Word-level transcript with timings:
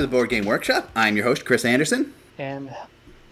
to 0.00 0.06
the 0.06 0.10
Board 0.10 0.30
Game 0.30 0.46
Workshop. 0.46 0.88
I'm 0.96 1.14
your 1.14 1.26
host, 1.26 1.44
Chris 1.44 1.62
Anderson. 1.62 2.14
And 2.38 2.74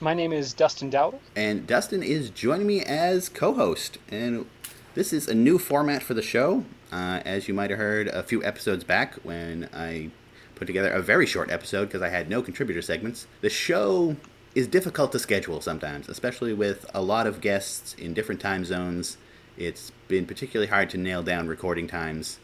my 0.01 0.13
name 0.13 0.35
is 0.35 0.53
Dustin 0.53 0.91
Dowdle. 0.91 1.19
And 1.35 1.67
Dustin 1.67 2.03
is 2.03 2.29
joining 2.29 2.67
me 2.67 2.83
as 2.83 3.31
co 3.31 3.55
host. 3.55 3.97
And 4.11 4.45
this 4.93 5.15
is 5.15 5.29
a 5.29 5.35
new 5.35 5.59
format 5.59 6.03
for 6.03 6.13
the 6.13 6.21
show. 6.21 6.67
Uh, 6.93 7.23
as 7.25 7.49
you 7.49 7.55
might 7.55 7.71
have 7.71 7.79
heard 7.79 8.09
a 8.09 8.23
few 8.23 8.45
episodes 8.45 8.85
back 8.85 9.15
when 9.23 9.71
I 9.73 10.11
put 10.57 10.67
together 10.67 10.91
a 10.91 11.01
very 11.01 11.25
short 11.25 11.51
episode 11.51 11.87
because 11.87 12.03
I 12.03 12.11
had 12.11 12.29
no 12.29 12.43
contributor 12.43 12.83
segments, 12.83 13.27
the 13.41 13.49
show 13.49 14.17
is 14.55 14.67
difficult 14.67 15.11
to 15.13 15.19
schedule 15.19 15.63
sometimes, 15.63 16.07
especially 16.07 16.53
with 16.53 16.85
a 16.93 17.01
lot 17.01 17.27
of 17.27 17.41
guests 17.41 17.95
in 17.95 18.13
different 18.13 18.43
time 18.43 18.67
zones. 18.67 19.17
It's 19.57 19.91
been 20.07 20.27
particularly 20.27 20.69
hard 20.69 20.91
to 20.91 20.99
nail 20.99 21.23
down 21.23 21.49
recording 21.49 21.87
times, 21.87 22.41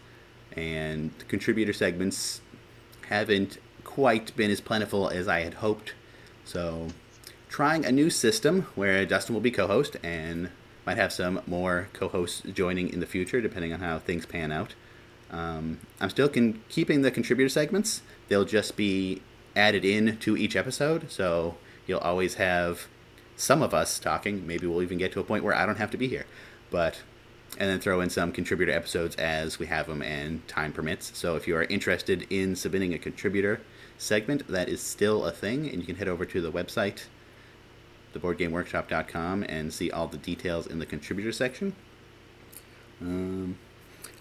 and 0.57 1.13
contributor 1.29 1.75
segments 1.75 2.41
haven't 3.09 3.59
quite 3.95 4.35
been 4.35 4.51
as 4.51 4.61
plentiful 4.61 5.09
as 5.09 5.29
I 5.29 5.41
had 5.41 5.55
hoped. 5.55 5.95
So, 6.45 6.89
trying 7.49 7.85
a 7.85 7.93
new 7.93 8.11
system 8.11 8.67
where 8.75 9.07
Dustin 9.07 9.35
will 9.35 9.41
be 9.41 9.53
co 9.53 9.69
host 9.69 9.97
and 10.03 10.51
might 10.85 10.97
have 10.97 11.13
some 11.13 11.41
more 11.47 11.89
co 11.93 12.09
hosts 12.09 12.43
joining 12.53 12.93
in 12.93 12.99
the 12.99 13.07
future, 13.07 13.41
depending 13.41 13.73
on 13.73 13.79
how 13.79 14.01
things 14.01 14.27
pan 14.27 14.51
out. 14.51 14.75
Um, 15.31 15.79
I'm 16.01 16.11
still 16.11 16.29
con- 16.29 16.61
keeping 16.69 17.03
the 17.03 17.13
contributor 17.13 17.49
segments, 17.49 18.03
they'll 18.29 18.45
just 18.45 18.77
be 18.77 19.23
added 19.55 19.85
in 19.85 20.17
to 20.19 20.37
each 20.37 20.57
episode. 20.57 21.11
So, 21.13 21.55
you'll 21.87 22.01
always 22.01 22.35
have 22.35 22.89
some 23.37 23.63
of 23.63 23.73
us 23.73 24.01
talking. 24.01 24.45
Maybe 24.45 24.67
we'll 24.67 24.83
even 24.83 24.99
get 24.99 25.13
to 25.13 25.21
a 25.21 25.25
point 25.25 25.45
where 25.45 25.55
I 25.55 25.67
don't 25.67 25.79
have 25.79 25.93
to 25.93 25.97
be 25.97 26.09
here. 26.09 26.27
But 26.69 27.03
and 27.59 27.71
then 27.71 27.79
throw 27.79 28.01
in 28.01 28.11
some 28.11 28.33
contributor 28.33 28.73
episodes 28.73 29.15
as 29.15 29.61
we 29.61 29.67
have 29.67 29.87
them 29.87 30.03
and 30.03 30.47
time 30.49 30.73
permits. 30.73 31.17
So 31.17 31.37
if 31.37 31.47
you 31.47 31.55
are 31.55 31.63
interested 31.65 32.27
in 32.29 32.57
submitting 32.57 32.93
a 32.93 32.99
contributor 32.99 33.61
segment, 33.99 34.47
that 34.49 34.69
is 34.69 34.81
still 34.81 35.25
a 35.25 35.31
thing, 35.31 35.69
and 35.69 35.81
you 35.81 35.87
can 35.87 35.97
head 35.97 36.09
over 36.09 36.25
to 36.25 36.41
the 36.41 36.51
website, 36.51 37.05
theboardgameworkshop.com, 38.15 39.45
and 39.49 39.73
see 39.73 39.91
all 39.91 40.07
the 40.07 40.19
details 40.19 40.67
in 40.67 40.79
the 40.79 40.87
contributor 40.87 41.33
section. 41.33 41.75
Um, 43.01 43.59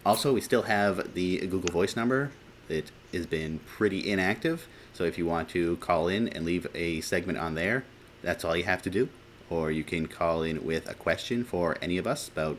also, 0.05 0.33
we 0.33 0.41
still 0.41 0.63
have 0.63 1.13
the 1.13 1.39
Google 1.47 1.71
Voice 1.71 1.95
number. 1.95 2.31
It 2.69 2.91
has 3.13 3.25
been 3.25 3.59
pretty 3.59 4.09
inactive, 4.09 4.67
so 4.93 5.03
if 5.03 5.17
you 5.17 5.25
want 5.25 5.49
to 5.49 5.77
call 5.77 6.07
in 6.07 6.27
and 6.29 6.45
leave 6.45 6.67
a 6.73 7.01
segment 7.01 7.37
on 7.37 7.55
there, 7.55 7.83
that's 8.21 8.43
all 8.45 8.55
you 8.55 8.63
have 8.63 8.81
to 8.83 8.89
do. 8.89 9.09
Or 9.49 9.71
you 9.71 9.83
can 9.83 10.07
call 10.07 10.43
in 10.43 10.65
with 10.65 10.89
a 10.89 10.93
question 10.93 11.43
for 11.43 11.77
any 11.81 11.97
of 11.97 12.07
us 12.07 12.27
about 12.27 12.57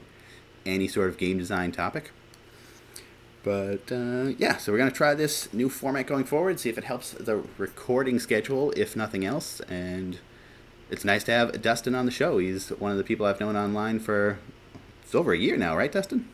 any 0.67 0.87
sort 0.89 1.09
of 1.09 1.19
game 1.19 1.39
design 1.39 1.73
topic. 1.73 2.13
But 3.45 3.93
uh, 3.93 4.33
yeah, 4.39 4.57
so 4.57 4.73
we're 4.73 4.79
going 4.79 4.91
to 4.91 4.97
try 4.97 5.15
this 5.15 5.53
new 5.53 5.69
format 5.69 6.07
going 6.07 6.25
forward, 6.25 6.59
see 6.59 6.71
if 6.71 6.79
it 6.79 6.85
helps 6.85 7.13
the 7.13 7.45
recording 7.59 8.19
schedule, 8.19 8.73
if 8.73 8.97
nothing 8.97 9.25
else. 9.25 9.61
And 9.61 10.19
it's 10.91 11.05
nice 11.05 11.23
to 11.25 11.33
have 11.33 11.61
Dustin 11.61 11.95
on 11.95 12.07
the 12.07 12.11
show. 12.11 12.39
He's 12.39 12.71
one 12.71 12.91
of 12.91 12.97
the 12.97 13.05
people 13.05 13.27
I've 13.27 13.41
known 13.41 13.55
online 13.55 14.01
for 14.01 14.39
it's 15.03 15.15
over 15.15 15.33
a 15.33 15.39
year 15.39 15.59
now, 15.59 15.77
right, 15.77 15.93
Dustin? 15.93 16.27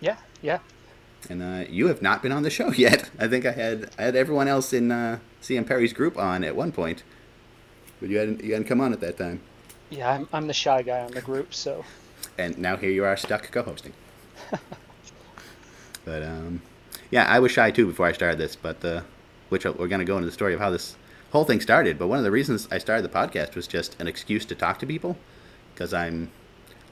Yeah, 0.00 0.16
yeah. 0.42 0.58
And 1.30 1.42
uh, 1.42 1.70
you 1.70 1.86
have 1.86 2.02
not 2.02 2.22
been 2.22 2.32
on 2.32 2.42
the 2.42 2.50
show 2.50 2.72
yet. 2.72 3.10
I 3.18 3.28
think 3.28 3.46
I 3.46 3.52
had 3.52 3.90
I 3.96 4.02
had 4.02 4.16
everyone 4.16 4.48
else 4.48 4.72
in 4.72 4.90
uh, 4.90 5.20
CM 5.40 5.66
Perry's 5.66 5.92
group 5.92 6.18
on 6.18 6.42
at 6.42 6.56
one 6.56 6.72
point, 6.72 7.04
but 8.00 8.10
you 8.10 8.18
hadn't 8.18 8.42
you 8.42 8.52
hadn't 8.52 8.68
come 8.68 8.80
on 8.80 8.92
at 8.92 9.00
that 9.00 9.16
time. 9.16 9.40
Yeah, 9.90 10.10
I'm 10.10 10.28
I'm 10.32 10.46
the 10.48 10.52
shy 10.52 10.82
guy 10.82 11.00
on 11.00 11.12
the 11.12 11.22
group, 11.22 11.54
so 11.54 11.84
and 12.36 12.58
now 12.58 12.76
here 12.76 12.90
you 12.90 13.04
are 13.04 13.16
stuck 13.16 13.50
co-hosting. 13.52 13.92
but 16.06 16.22
um, 16.22 16.62
yeah, 17.10 17.24
I 17.24 17.38
was 17.40 17.52
shy 17.52 17.70
too 17.70 17.86
before 17.86 18.06
I 18.06 18.12
started 18.12 18.38
this, 18.38 18.56
but 18.56 18.82
uh, 18.82 19.02
which 19.50 19.66
we're 19.66 19.88
going 19.88 19.98
to 19.98 20.06
go 20.06 20.16
into 20.16 20.26
the 20.26 20.32
story 20.32 20.54
of 20.54 20.60
how 20.60 20.70
this 20.70 20.96
whole 21.32 21.44
thing 21.44 21.60
started. 21.60 21.98
But 21.98 22.06
one 22.06 22.16
of 22.16 22.24
the 22.24 22.30
reasons 22.30 22.66
I 22.70 22.78
started 22.78 23.02
the 23.02 23.14
podcast 23.14 23.54
was 23.54 23.66
just 23.66 24.00
an 24.00 24.06
excuse 24.06 24.46
to 24.46 24.54
talk 24.54 24.78
to 24.78 24.86
people 24.86 25.18
because 25.74 25.92
I'm 25.92 26.30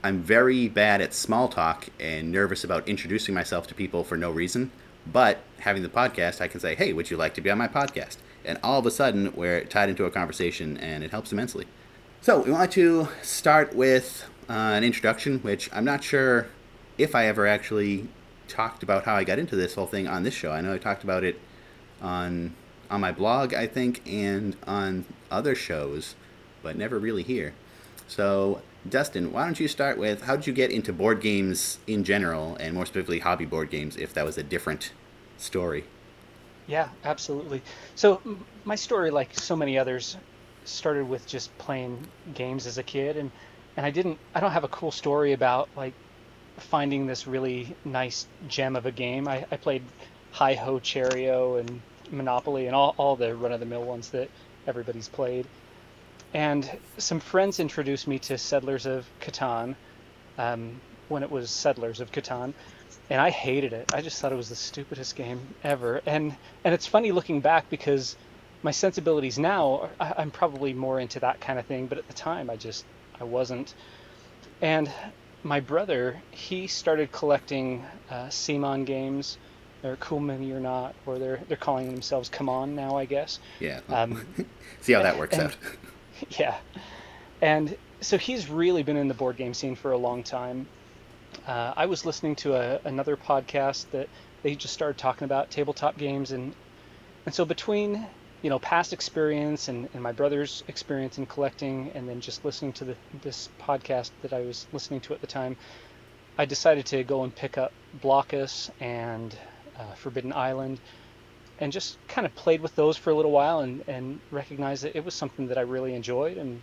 I'm 0.02 0.20
very 0.20 0.68
bad 0.68 1.00
at 1.00 1.14
small 1.14 1.48
talk 1.48 1.88
and 1.98 2.30
nervous 2.30 2.62
about 2.62 2.86
introducing 2.86 3.34
myself 3.34 3.66
to 3.68 3.74
people 3.74 4.04
for 4.04 4.18
no 4.18 4.30
reason. 4.30 4.70
But 5.10 5.38
having 5.60 5.82
the 5.82 5.88
podcast, 5.88 6.40
I 6.40 6.48
can 6.48 6.60
say, 6.60 6.74
"Hey, 6.74 6.92
would 6.92 7.10
you 7.10 7.16
like 7.16 7.34
to 7.34 7.40
be 7.40 7.50
on 7.50 7.58
my 7.58 7.68
podcast?" 7.68 8.16
And 8.44 8.58
all 8.62 8.78
of 8.78 8.86
a 8.86 8.90
sudden, 8.90 9.32
we're 9.34 9.64
tied 9.64 9.88
into 9.88 10.04
a 10.04 10.10
conversation, 10.10 10.76
and 10.76 11.02
it 11.02 11.10
helps 11.10 11.32
immensely. 11.32 11.66
So 12.20 12.40
we 12.40 12.50
want 12.50 12.72
to 12.72 13.08
start 13.22 13.74
with 13.74 14.26
uh, 14.48 14.52
an 14.52 14.84
introduction, 14.84 15.38
which 15.40 15.70
I'm 15.72 15.84
not 15.84 16.02
sure 16.02 16.48
if 16.98 17.14
I 17.14 17.26
ever 17.26 17.46
actually 17.46 18.08
talked 18.48 18.82
about 18.82 19.04
how 19.04 19.14
I 19.14 19.24
got 19.24 19.38
into 19.38 19.56
this 19.56 19.74
whole 19.74 19.86
thing 19.86 20.06
on 20.06 20.22
this 20.22 20.34
show. 20.34 20.52
I 20.52 20.60
know 20.60 20.74
I 20.74 20.78
talked 20.78 21.04
about 21.04 21.24
it 21.24 21.40
on 22.00 22.54
on 22.90 23.00
my 23.00 23.12
blog, 23.12 23.54
I 23.54 23.66
think, 23.66 24.02
and 24.06 24.56
on 24.66 25.04
other 25.30 25.54
shows, 25.54 26.14
but 26.62 26.76
never 26.76 26.98
really 26.98 27.22
here. 27.22 27.54
So, 28.06 28.60
Dustin, 28.88 29.32
why 29.32 29.46
don't 29.46 29.58
you 29.58 29.68
start 29.68 29.98
with 29.98 30.22
how 30.22 30.36
did 30.36 30.46
you 30.46 30.52
get 30.52 30.70
into 30.70 30.92
board 30.92 31.20
games 31.20 31.78
in 31.86 32.04
general, 32.04 32.56
and 32.56 32.74
more 32.74 32.86
specifically 32.86 33.20
hobby 33.20 33.46
board 33.46 33.70
games, 33.70 33.96
if 33.96 34.12
that 34.14 34.24
was 34.24 34.36
a 34.36 34.42
different 34.42 34.92
story? 35.38 35.84
Yeah, 36.66 36.88
absolutely. 37.04 37.62
So, 37.94 38.20
my 38.64 38.74
story, 38.74 39.10
like 39.10 39.38
so 39.38 39.56
many 39.56 39.78
others, 39.78 40.16
started 40.64 41.08
with 41.08 41.26
just 41.26 41.56
playing 41.58 42.06
games 42.34 42.66
as 42.66 42.78
a 42.78 42.82
kid, 42.82 43.16
and 43.16 43.30
and 43.76 43.84
I 43.86 43.90
didn't 43.90 44.18
I 44.34 44.40
don't 44.40 44.52
have 44.52 44.64
a 44.64 44.68
cool 44.68 44.90
story 44.90 45.32
about 45.32 45.68
like 45.76 45.94
finding 46.56 47.06
this 47.06 47.26
really 47.26 47.74
nice 47.84 48.26
gem 48.48 48.76
of 48.76 48.86
a 48.86 48.92
game. 48.92 49.28
I, 49.28 49.44
I 49.50 49.56
played 49.56 49.82
Hi 50.32 50.54
Ho 50.54 50.78
Cherry-O 50.78 51.56
and 51.56 51.80
Monopoly 52.10 52.66
and 52.66 52.74
all, 52.74 52.94
all 52.96 53.16
the 53.16 53.34
run 53.34 53.52
of 53.52 53.60
the 53.60 53.66
mill 53.66 53.84
ones 53.84 54.10
that 54.10 54.28
everybody's 54.66 55.08
played. 55.08 55.46
And 56.32 56.68
some 56.98 57.20
friends 57.20 57.60
introduced 57.60 58.08
me 58.08 58.18
to 58.20 58.36
Settlers 58.36 58.86
of 58.86 59.06
Catan 59.20 59.76
um, 60.36 60.80
when 61.08 61.22
it 61.22 61.30
was 61.30 61.50
Settlers 61.50 62.00
of 62.00 62.10
Catan. 62.10 62.52
And 63.10 63.20
I 63.20 63.30
hated 63.30 63.72
it. 63.72 63.94
I 63.94 64.00
just 64.00 64.20
thought 64.20 64.32
it 64.32 64.36
was 64.36 64.48
the 64.48 64.56
stupidest 64.56 65.14
game 65.14 65.40
ever. 65.62 66.00
And 66.06 66.34
and 66.64 66.74
it's 66.74 66.86
funny 66.86 67.12
looking 67.12 67.40
back 67.40 67.68
because 67.68 68.16
my 68.62 68.70
sensibilities 68.70 69.38
now, 69.38 69.90
I'm 70.00 70.30
probably 70.30 70.72
more 70.72 70.98
into 70.98 71.20
that 71.20 71.40
kind 71.40 71.58
of 71.58 71.66
thing. 71.66 71.86
But 71.86 71.98
at 71.98 72.08
the 72.08 72.14
time, 72.14 72.48
I 72.48 72.56
just 72.56 72.84
I 73.20 73.24
wasn't. 73.24 73.74
And 74.62 74.90
my 75.44 75.60
brother, 75.60 76.20
he 76.30 76.66
started 76.66 77.12
collecting 77.12 77.84
uh, 78.10 78.26
CMON 78.26 78.84
games. 78.84 79.38
They're 79.82 79.96
Cool 79.96 80.20
Mini 80.20 80.50
or 80.50 80.60
not, 80.60 80.94
or 81.04 81.18
they're 81.18 81.40
they're 81.46 81.58
calling 81.58 81.90
themselves 81.92 82.30
Come 82.30 82.48
On 82.48 82.74
now, 82.74 82.96
I 82.96 83.04
guess. 83.04 83.38
Yeah. 83.60 83.80
Um, 83.90 84.26
See 84.80 84.94
how 84.94 85.02
that 85.02 85.18
works 85.18 85.36
and, 85.36 85.48
out. 85.48 85.56
yeah. 86.38 86.56
And 87.42 87.76
so 88.00 88.16
he's 88.16 88.48
really 88.48 88.82
been 88.82 88.96
in 88.96 89.08
the 89.08 89.14
board 89.14 89.36
game 89.36 89.52
scene 89.52 89.76
for 89.76 89.92
a 89.92 89.98
long 89.98 90.22
time. 90.22 90.66
Uh, 91.46 91.74
I 91.76 91.84
was 91.86 92.06
listening 92.06 92.36
to 92.36 92.54
a, 92.54 92.80
another 92.84 93.16
podcast 93.16 93.90
that 93.90 94.08
they 94.42 94.54
just 94.54 94.72
started 94.72 94.96
talking 94.96 95.26
about 95.26 95.50
tabletop 95.50 95.98
games, 95.98 96.32
and 96.32 96.54
and 97.26 97.34
so 97.34 97.44
between 97.44 98.06
you 98.44 98.50
know 98.50 98.58
past 98.58 98.92
experience 98.92 99.68
and, 99.68 99.88
and 99.94 100.02
my 100.02 100.12
brother's 100.12 100.62
experience 100.68 101.16
in 101.16 101.24
collecting 101.24 101.90
and 101.94 102.06
then 102.06 102.20
just 102.20 102.44
listening 102.44 102.74
to 102.74 102.84
the, 102.84 102.96
this 103.22 103.48
podcast 103.58 104.10
that 104.20 104.34
i 104.34 104.40
was 104.40 104.66
listening 104.70 105.00
to 105.00 105.14
at 105.14 105.20
the 105.22 105.26
time 105.26 105.56
i 106.36 106.44
decided 106.44 106.84
to 106.84 107.02
go 107.04 107.24
and 107.24 107.34
pick 107.34 107.56
up 107.56 107.72
Blokus 108.00 108.68
and 108.80 109.36
uh, 109.78 109.94
forbidden 109.94 110.30
island 110.34 110.78
and 111.58 111.72
just 111.72 111.96
kind 112.06 112.26
of 112.26 112.34
played 112.34 112.60
with 112.60 112.74
those 112.76 112.98
for 112.98 113.10
a 113.10 113.14
little 113.14 113.30
while 113.30 113.60
and, 113.60 113.82
and 113.88 114.20
recognized 114.30 114.84
that 114.84 114.94
it 114.94 115.02
was 115.02 115.14
something 115.14 115.48
that 115.48 115.56
i 115.56 115.62
really 115.62 115.94
enjoyed 115.94 116.36
and 116.36 116.60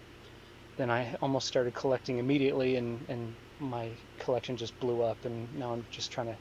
then 0.77 0.91
i 0.91 1.15
almost 1.19 1.47
started 1.47 1.73
collecting 1.73 2.19
immediately 2.19 2.75
and, 2.75 3.03
and 3.09 3.33
my 3.59 3.97
collection 4.19 4.55
just 4.55 4.79
blew 4.79 5.01
up 5.01 5.25
and 5.25 5.51
now 5.55 5.73
i'm 5.73 5.83
just 5.89 6.11
trying 6.11 6.27
to 6.27 6.37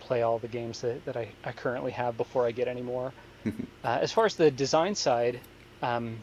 play 0.00 0.22
all 0.22 0.38
the 0.38 0.48
games 0.48 0.80
that, 0.80 1.04
that 1.04 1.18
I, 1.18 1.34
I 1.44 1.52
currently 1.52 1.92
have 1.92 2.16
before 2.16 2.46
i 2.46 2.50
get 2.50 2.66
any 2.66 2.82
more 2.82 3.12
uh, 3.84 3.98
as 4.00 4.12
far 4.12 4.26
as 4.26 4.36
the 4.36 4.50
design 4.50 4.94
side, 4.94 5.40
um, 5.82 6.18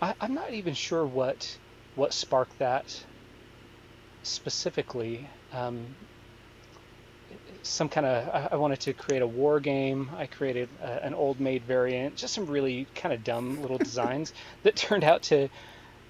I, 0.00 0.14
am 0.20 0.34
not 0.34 0.52
even 0.52 0.74
sure 0.74 1.04
what 1.04 1.56
what 1.94 2.12
sparked 2.12 2.58
that 2.58 3.04
specifically. 4.22 5.28
Um, 5.52 5.86
some 7.62 7.88
kind 7.88 8.06
of 8.06 8.28
I, 8.28 8.48
I, 8.52 8.56
wanted 8.56 8.80
to 8.80 8.92
create 8.92 9.22
a 9.22 9.26
war 9.26 9.60
game. 9.60 10.10
I 10.16 10.26
created 10.26 10.68
a, 10.82 11.04
an 11.04 11.14
old 11.14 11.40
maid 11.40 11.64
variant, 11.64 12.16
just 12.16 12.34
some 12.34 12.46
really 12.46 12.86
kind 12.94 13.12
of 13.12 13.24
dumb 13.24 13.60
little 13.62 13.78
designs 13.90 14.32
that 14.62 14.76
turned 14.76 15.04
out 15.04 15.22
to 15.24 15.48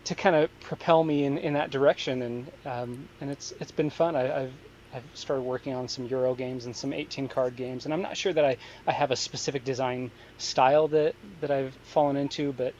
to 0.04 0.14
kind 0.14 0.36
of 0.36 0.60
propel 0.60 1.02
me 1.02 1.24
in, 1.24 1.38
in 1.38 1.54
that 1.54 1.70
direction, 1.70 2.22
and 2.22 2.50
um, 2.64 3.08
and 3.20 3.30
it's 3.30 3.52
it's 3.60 3.72
been 3.72 3.90
fun. 3.90 4.16
I, 4.16 4.22
have 4.22 4.52
I've 4.96 5.04
started 5.14 5.42
working 5.42 5.74
on 5.74 5.88
some 5.88 6.06
Euro 6.06 6.34
games 6.34 6.66
and 6.66 6.74
some 6.74 6.92
18 6.92 7.28
card 7.28 7.56
games, 7.56 7.84
and 7.84 7.92
I'm 7.92 8.02
not 8.02 8.16
sure 8.16 8.32
that 8.32 8.44
I, 8.44 8.56
I 8.86 8.92
have 8.92 9.10
a 9.10 9.16
specific 9.16 9.64
design 9.64 10.10
style 10.38 10.88
that, 10.88 11.14
that 11.40 11.50
I've 11.50 11.74
fallen 11.84 12.16
into, 12.16 12.52
but 12.52 12.74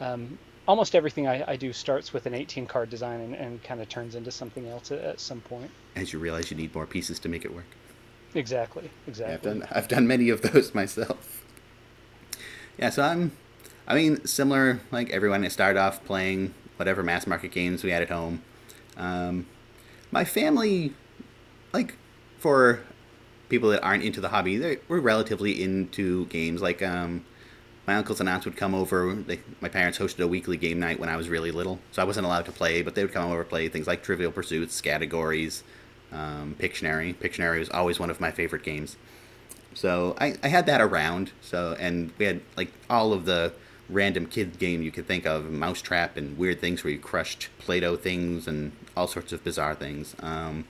um, 0.00 0.38
almost 0.66 0.94
everything 0.94 1.26
I, 1.26 1.44
I, 1.52 1.56
do 1.56 1.72
starts 1.72 2.12
with 2.12 2.26
an 2.26 2.34
18 2.34 2.66
card 2.66 2.88
design 2.88 3.20
and, 3.20 3.34
and 3.34 3.62
kind 3.62 3.80
of 3.80 3.88
turns 3.88 4.14
into 4.14 4.30
something 4.30 4.68
else 4.68 4.92
at, 4.92 5.00
at, 5.00 5.20
some 5.20 5.40
point. 5.40 5.70
As 5.96 6.12
you 6.12 6.18
realize 6.18 6.50
you 6.50 6.56
need 6.56 6.74
more 6.74 6.86
pieces 6.86 7.18
to 7.20 7.28
make 7.28 7.44
it 7.44 7.52
work. 7.52 7.66
Exactly, 8.34 8.90
exactly. 9.06 9.32
Yeah, 9.32 9.34
I've 9.34 9.42
done 9.42 9.68
I've 9.72 9.88
done 9.88 10.06
many 10.06 10.28
of 10.28 10.42
those 10.52 10.74
myself. 10.74 11.44
Yeah, 12.78 12.90
so 12.90 13.02
I'm 13.02 13.32
I 13.88 13.94
mean, 13.94 14.24
similar 14.26 14.80
like 14.92 15.10
everyone. 15.10 15.44
I 15.44 15.48
started 15.48 15.80
off 15.80 16.04
playing 16.04 16.54
whatever 16.76 17.02
mass 17.02 17.26
market 17.26 17.50
games 17.50 17.82
we 17.82 17.90
had 17.90 18.02
at 18.02 18.10
home. 18.10 18.42
Um, 18.98 19.46
my 20.10 20.24
family, 20.24 20.94
like 21.72 21.96
for 22.38 22.80
people 23.48 23.70
that 23.70 23.82
aren't 23.82 24.04
into 24.04 24.20
the 24.20 24.28
hobby, 24.28 24.56
they 24.56 24.78
were 24.88 25.00
relatively 25.00 25.62
into 25.62 26.26
games. 26.26 26.60
Like 26.60 26.82
um, 26.82 27.24
my 27.86 27.96
uncles 27.96 28.20
and 28.20 28.28
aunts 28.28 28.44
would 28.44 28.56
come 28.56 28.74
over. 28.74 29.14
They, 29.14 29.40
my 29.60 29.68
parents 29.68 29.98
hosted 29.98 30.22
a 30.22 30.28
weekly 30.28 30.56
game 30.56 30.78
night 30.78 31.00
when 31.00 31.08
I 31.08 31.16
was 31.16 31.28
really 31.28 31.50
little, 31.50 31.80
so 31.92 32.02
I 32.02 32.04
wasn't 32.04 32.26
allowed 32.26 32.44
to 32.46 32.52
play, 32.52 32.82
but 32.82 32.94
they 32.94 33.02
would 33.02 33.12
come 33.12 33.30
over 33.30 33.40
and 33.40 33.48
play 33.48 33.68
things 33.68 33.86
like 33.86 34.02
Trivial 34.02 34.30
Pursuits, 34.30 34.80
categories, 34.80 35.64
um, 36.12 36.56
Pictionary. 36.58 37.14
Pictionary 37.14 37.58
was 37.58 37.70
always 37.70 37.98
one 37.98 38.10
of 38.10 38.20
my 38.20 38.30
favorite 38.30 38.62
games. 38.62 38.96
So 39.74 40.16
I, 40.20 40.34
I 40.42 40.48
had 40.48 40.66
that 40.66 40.80
around. 40.80 41.32
So 41.40 41.76
and 41.78 42.12
we 42.18 42.26
had 42.26 42.40
like 42.56 42.72
all 42.90 43.12
of 43.12 43.24
the 43.24 43.52
random 43.88 44.26
kid 44.26 44.58
game 44.58 44.82
you 44.82 44.90
could 44.90 45.06
think 45.06 45.24
of, 45.24 45.50
Mousetrap 45.50 46.16
and 46.16 46.36
weird 46.36 46.60
things 46.60 46.84
where 46.84 46.92
you 46.92 46.98
crushed 46.98 47.48
Play-Doh 47.58 47.96
things 47.96 48.46
and 48.46 48.72
all 48.96 49.06
sorts 49.06 49.32
of 49.32 49.42
bizarre 49.42 49.74
things. 49.74 50.14
Um, 50.20 50.66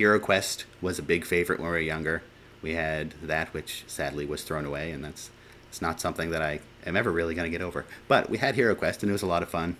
Hero 0.00 0.18
Quest 0.18 0.64
was 0.80 0.98
a 0.98 1.02
big 1.02 1.26
favorite 1.26 1.58
when 1.58 1.68
we 1.68 1.76
were 1.76 1.78
younger. 1.78 2.22
We 2.62 2.72
had 2.72 3.12
that, 3.22 3.52
which 3.52 3.84
sadly 3.86 4.24
was 4.24 4.42
thrown 4.42 4.64
away, 4.64 4.92
and 4.92 5.04
that's 5.04 5.28
it's 5.68 5.82
not 5.82 6.00
something 6.00 6.30
that 6.30 6.40
I 6.40 6.60
am 6.86 6.96
ever 6.96 7.12
really 7.12 7.34
going 7.34 7.44
to 7.44 7.50
get 7.50 7.62
over. 7.62 7.84
But 8.08 8.30
we 8.30 8.38
had 8.38 8.54
Hero 8.54 8.74
Quest, 8.74 9.02
and 9.02 9.10
it 9.10 9.12
was 9.12 9.20
a 9.20 9.26
lot 9.26 9.42
of 9.42 9.50
fun. 9.50 9.76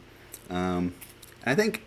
Um, 0.51 0.93
I 1.47 1.55
think 1.55 1.85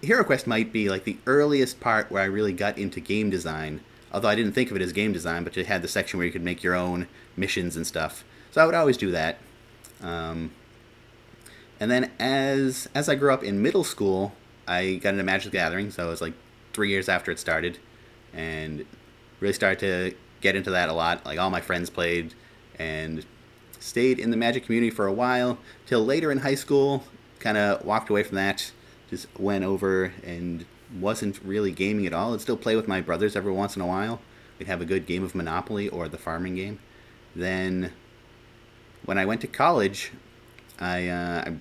Hero 0.00 0.22
Quest 0.22 0.46
might 0.46 0.72
be 0.72 0.88
like 0.90 1.02
the 1.02 1.16
earliest 1.26 1.80
part 1.80 2.08
where 2.08 2.22
I 2.22 2.26
really 2.26 2.52
got 2.52 2.78
into 2.78 3.00
game 3.00 3.30
design. 3.30 3.80
Although 4.12 4.28
I 4.28 4.36
didn't 4.36 4.52
think 4.52 4.70
of 4.70 4.76
it 4.76 4.82
as 4.82 4.92
game 4.92 5.12
design, 5.12 5.42
but 5.42 5.56
it 5.56 5.66
had 5.66 5.82
the 5.82 5.88
section 5.88 6.18
where 6.18 6.26
you 6.26 6.32
could 6.32 6.44
make 6.44 6.62
your 6.62 6.76
own 6.76 7.08
missions 7.36 7.74
and 7.74 7.84
stuff. 7.84 8.22
So 8.52 8.62
I 8.62 8.64
would 8.64 8.76
always 8.76 8.96
do 8.96 9.10
that. 9.10 9.38
Um, 10.00 10.52
and 11.80 11.90
then 11.90 12.12
as 12.20 12.88
as 12.94 13.08
I 13.08 13.16
grew 13.16 13.32
up 13.32 13.42
in 13.42 13.60
middle 13.60 13.82
school, 13.82 14.34
I 14.68 15.00
got 15.02 15.14
into 15.14 15.24
Magic 15.24 15.50
the 15.50 15.58
Gathering. 15.58 15.90
So 15.90 16.06
it 16.06 16.10
was 16.10 16.20
like 16.20 16.34
three 16.72 16.90
years 16.90 17.08
after 17.08 17.30
it 17.30 17.38
started, 17.38 17.78
and 18.32 18.84
really 19.40 19.54
started 19.54 19.78
to 19.80 20.16
get 20.40 20.56
into 20.56 20.70
that 20.70 20.88
a 20.88 20.92
lot. 20.92 21.24
Like 21.24 21.38
all 21.38 21.50
my 21.50 21.60
friends 21.60 21.90
played, 21.90 22.34
and 22.78 23.24
stayed 23.78 24.18
in 24.18 24.30
the 24.30 24.36
Magic 24.36 24.64
community 24.64 24.90
for 24.90 25.06
a 25.06 25.12
while 25.12 25.58
till 25.86 26.04
later 26.04 26.30
in 26.30 26.38
high 26.38 26.54
school. 26.54 27.04
Kind 27.40 27.58
of 27.58 27.84
walked 27.84 28.08
away 28.08 28.22
from 28.22 28.36
that, 28.36 28.70
just 29.10 29.26
went 29.38 29.64
over 29.64 30.12
and 30.24 30.64
wasn't 31.00 31.40
really 31.44 31.72
gaming 31.72 32.06
at 32.06 32.12
all. 32.12 32.34
I'd 32.34 32.40
still 32.40 32.56
play 32.56 32.76
with 32.76 32.86
my 32.86 33.00
brothers 33.00 33.34
every 33.34 33.52
once 33.52 33.74
in 33.74 33.82
a 33.82 33.86
while. 33.86 34.20
We'd 34.58 34.68
have 34.68 34.80
a 34.80 34.84
good 34.84 35.06
game 35.06 35.24
of 35.24 35.34
Monopoly 35.34 35.88
or 35.88 36.08
the 36.08 36.18
farming 36.18 36.54
game. 36.54 36.78
Then 37.34 37.92
when 39.04 39.18
I 39.18 39.24
went 39.24 39.40
to 39.40 39.48
college, 39.48 40.12
I, 40.78 41.08
uh, 41.08 41.44
I 41.46 41.54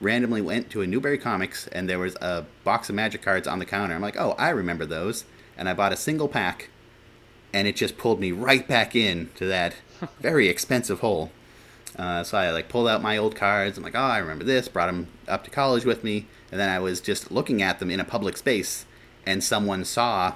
randomly 0.00 0.40
went 0.40 0.70
to 0.70 0.82
a 0.82 0.86
Newbury 0.86 1.18
Comics 1.18 1.66
and 1.68 1.88
there 1.88 1.98
was 1.98 2.14
a 2.16 2.44
box 2.64 2.88
of 2.88 2.94
magic 2.94 3.22
cards 3.22 3.48
on 3.48 3.58
the 3.58 3.64
counter. 3.64 3.94
I'm 3.94 4.02
like, 4.02 4.18
oh, 4.18 4.32
I 4.38 4.50
remember 4.50 4.86
those. 4.86 5.24
And 5.56 5.68
I 5.68 5.74
bought 5.74 5.92
a 5.92 5.96
single 5.96 6.28
pack 6.28 6.70
and 7.52 7.66
it 7.66 7.76
just 7.76 7.98
pulled 7.98 8.20
me 8.20 8.32
right 8.32 8.66
back 8.66 8.94
in 8.94 9.30
to 9.36 9.46
that 9.46 9.74
very 10.20 10.48
expensive 10.48 11.00
hole. 11.00 11.30
Uh, 11.96 12.22
so 12.22 12.38
I 12.38 12.50
like 12.50 12.68
pulled 12.68 12.88
out 12.88 13.02
my 13.02 13.16
old 13.16 13.34
cards. 13.34 13.76
I'm 13.76 13.84
like, 13.84 13.96
oh, 13.96 14.00
I 14.00 14.18
remember 14.18 14.44
this. 14.44 14.68
Brought 14.68 14.86
them 14.86 15.08
up 15.26 15.44
to 15.44 15.50
college 15.50 15.84
with 15.84 16.04
me, 16.04 16.26
and 16.52 16.60
then 16.60 16.68
I 16.68 16.78
was 16.78 17.00
just 17.00 17.32
looking 17.32 17.62
at 17.62 17.78
them 17.78 17.90
in 17.90 17.98
a 17.98 18.04
public 18.04 18.36
space, 18.36 18.84
and 19.26 19.42
someone 19.42 19.84
saw 19.84 20.34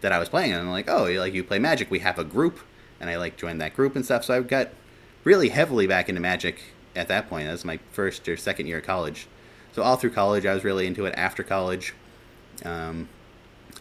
that 0.00 0.12
I 0.12 0.18
was 0.18 0.28
playing, 0.28 0.52
and 0.52 0.60
I'm 0.60 0.70
like, 0.70 0.88
oh, 0.88 1.06
you 1.06 1.20
like 1.20 1.32
you 1.32 1.44
play 1.44 1.58
Magic? 1.58 1.90
We 1.90 2.00
have 2.00 2.18
a 2.18 2.24
group, 2.24 2.60
and 3.00 3.08
I 3.08 3.16
like 3.16 3.36
joined 3.36 3.60
that 3.60 3.74
group 3.74 3.96
and 3.96 4.04
stuff. 4.04 4.24
So 4.24 4.34
I 4.34 4.40
got 4.40 4.70
really 5.24 5.48
heavily 5.48 5.86
back 5.86 6.08
into 6.08 6.20
Magic 6.20 6.62
at 6.98 7.08
that 7.08 7.28
point. 7.28 7.46
That 7.46 7.52
was 7.52 7.64
my 7.64 7.78
first 7.92 8.28
or 8.28 8.36
second 8.36 8.66
year 8.66 8.78
of 8.78 8.84
college. 8.84 9.28
So 9.72 9.82
all 9.82 9.96
through 9.96 10.10
college, 10.10 10.44
I 10.44 10.54
was 10.54 10.64
really 10.64 10.86
into 10.86 11.06
it. 11.06 11.14
After 11.16 11.42
college, 11.42 11.94
um, 12.64 13.08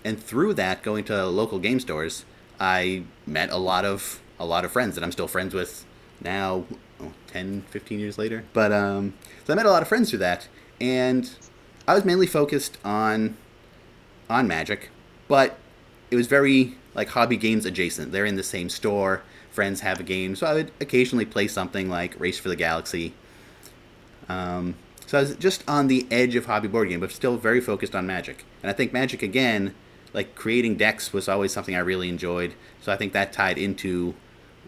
and 0.05 0.21
through 0.21 0.53
that, 0.53 0.83
going 0.83 1.03
to 1.05 1.25
local 1.25 1.59
game 1.59 1.79
stores, 1.79 2.23
I 2.59 3.03
met 3.25 3.51
a 3.51 3.57
lot 3.57 3.83
of 3.83 4.21
a 4.39 4.45
lot 4.45 4.63
of 4.63 4.71
friends 4.71 4.95
that 4.95 5.03
I'm 5.03 5.11
still 5.11 5.27
friends 5.27 5.53
with 5.53 5.83
now, 6.21 6.65
oh, 7.01 7.11
10, 7.27 7.63
15 7.69 7.99
years 7.99 8.17
later. 8.17 8.43
But 8.53 8.71
um, 8.71 9.15
so 9.45 9.53
I 9.53 9.55
met 9.55 9.65
a 9.65 9.71
lot 9.71 9.81
of 9.81 9.87
friends 9.87 10.11
through 10.11 10.19
that, 10.19 10.47
and 10.79 11.29
I 11.87 11.95
was 11.95 12.05
mainly 12.05 12.27
focused 12.27 12.77
on 12.85 13.37
on 14.29 14.47
Magic, 14.47 14.89
but 15.27 15.57
it 16.11 16.15
was 16.15 16.27
very 16.27 16.75
like 16.93 17.09
hobby 17.09 17.37
games 17.37 17.65
adjacent. 17.65 18.11
They're 18.11 18.25
in 18.25 18.35
the 18.35 18.43
same 18.43 18.69
store. 18.69 19.23
Friends 19.57 19.79
have 19.79 19.99
a 19.99 20.03
game, 20.03 20.35
so 20.35 20.45
I 20.45 20.53
would 20.53 20.71
occasionally 20.79 21.25
play 21.25 21.47
something 21.47 21.89
like 21.89 22.13
Race 22.19 22.37
for 22.37 22.47
the 22.47 22.55
Galaxy. 22.55 23.15
Um, 24.29 24.75
so 25.07 25.17
I 25.17 25.21
was 25.21 25.35
just 25.37 25.67
on 25.67 25.87
the 25.87 26.05
edge 26.11 26.35
of 26.35 26.45
hobby 26.45 26.67
board 26.67 26.89
game, 26.89 26.99
but 26.99 27.11
still 27.11 27.37
very 27.37 27.59
focused 27.59 27.95
on 27.95 28.05
Magic. 28.05 28.45
And 28.61 28.69
I 28.69 28.73
think 28.73 28.93
Magic 28.93 29.23
again, 29.23 29.73
like 30.13 30.35
creating 30.35 30.77
decks, 30.77 31.11
was 31.11 31.27
always 31.27 31.51
something 31.53 31.75
I 31.75 31.79
really 31.79 32.07
enjoyed. 32.07 32.53
So 32.81 32.91
I 32.91 32.97
think 32.97 33.13
that 33.13 33.33
tied 33.33 33.57
into 33.57 34.13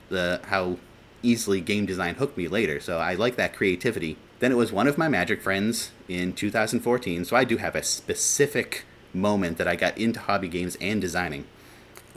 the 0.10 0.42
how 0.46 0.80
easily 1.22 1.62
game 1.62 1.86
design 1.86 2.16
hooked 2.16 2.36
me 2.36 2.48
later. 2.48 2.80
So 2.80 2.98
I 2.98 3.14
like 3.14 3.36
that 3.36 3.56
creativity. 3.56 4.18
Then 4.40 4.52
it 4.52 4.56
was 4.56 4.72
one 4.72 4.88
of 4.88 4.98
my 4.98 5.08
Magic 5.08 5.44
friends 5.44 5.92
in 6.08 6.34
2014. 6.34 7.26
So 7.26 7.36
I 7.36 7.44
do 7.44 7.58
have 7.58 7.76
a 7.76 7.84
specific 7.84 8.86
moment 9.14 9.60
that 9.60 9.68
I 9.68 9.76
got 9.76 9.96
into 10.00 10.20
hobby 10.20 10.48
games 10.48 10.80
and 10.82 11.00
designing. 11.00 11.46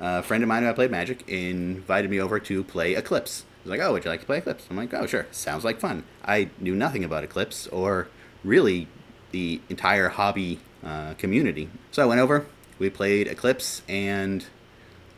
A 0.05 0.21
friend 0.21 0.43
of 0.43 0.49
mine 0.49 0.65
who 0.65 0.69
I 0.69 0.73
played 0.73 0.91
Magic 0.91 1.29
invited 1.29 2.11
me 2.11 2.19
over 2.19 2.41
to 2.41 2.65
play 2.65 2.95
Eclipse. 2.97 3.45
He 3.63 3.71
was 3.71 3.79
like, 3.79 3.87
"Oh, 3.87 3.93
would 3.93 4.05
you 4.05 4.11
like 4.11 4.19
to 4.19 4.27
play 4.27 4.39
Eclipse?" 4.39 4.67
I'm 4.69 4.77
like, 4.77 4.93
"Oh, 4.93 5.07
sure. 5.07 5.29
Sounds 5.31 5.65
like 5.65 5.79
fun." 5.79 6.03
I 6.25 6.51
knew 6.59 6.75
nothing 6.75 7.05
about 7.05 7.23
Eclipse 7.23 7.69
or 7.69 8.09
really 8.43 8.89
the 9.31 9.61
entire 9.69 10.09
hobby 10.09 10.59
uh, 10.85 11.15
community. 11.15 11.71
So 11.93 12.03
I 12.03 12.07
went 12.07 12.21
over. 12.21 12.47
We 12.81 12.91
played 12.91 13.29
Eclipse 13.29 13.83
and 13.89 14.45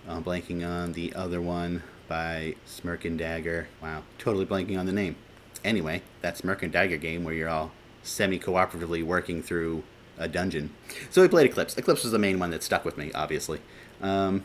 I'm 0.06 0.22
blanking 0.22 0.68
on 0.68 0.92
the 0.92 1.14
other 1.14 1.40
one 1.40 1.82
by 2.06 2.56
Smirk 2.66 3.06
and 3.06 3.18
Dagger. 3.18 3.68
Wow, 3.82 4.02
totally 4.18 4.44
blanking 4.44 4.78
on 4.78 4.84
the 4.84 4.92
name. 4.92 5.16
Anyway, 5.64 6.02
that 6.20 6.36
Smirk 6.36 6.62
and 6.62 6.70
Dagger 6.70 6.98
game 6.98 7.24
where 7.24 7.32
you're 7.32 7.48
all 7.48 7.72
semi 8.02 8.38
cooperatively 8.38 9.02
working 9.02 9.42
through 9.42 9.82
a 10.18 10.28
dungeon. 10.28 10.74
So 11.08 11.22
we 11.22 11.28
played 11.28 11.46
Eclipse. 11.46 11.78
Eclipse 11.78 12.02
was 12.02 12.12
the 12.12 12.18
main 12.18 12.38
one 12.38 12.50
that 12.50 12.62
stuck 12.62 12.84
with 12.84 12.98
me, 12.98 13.10
obviously. 13.14 13.62
Um, 14.02 14.44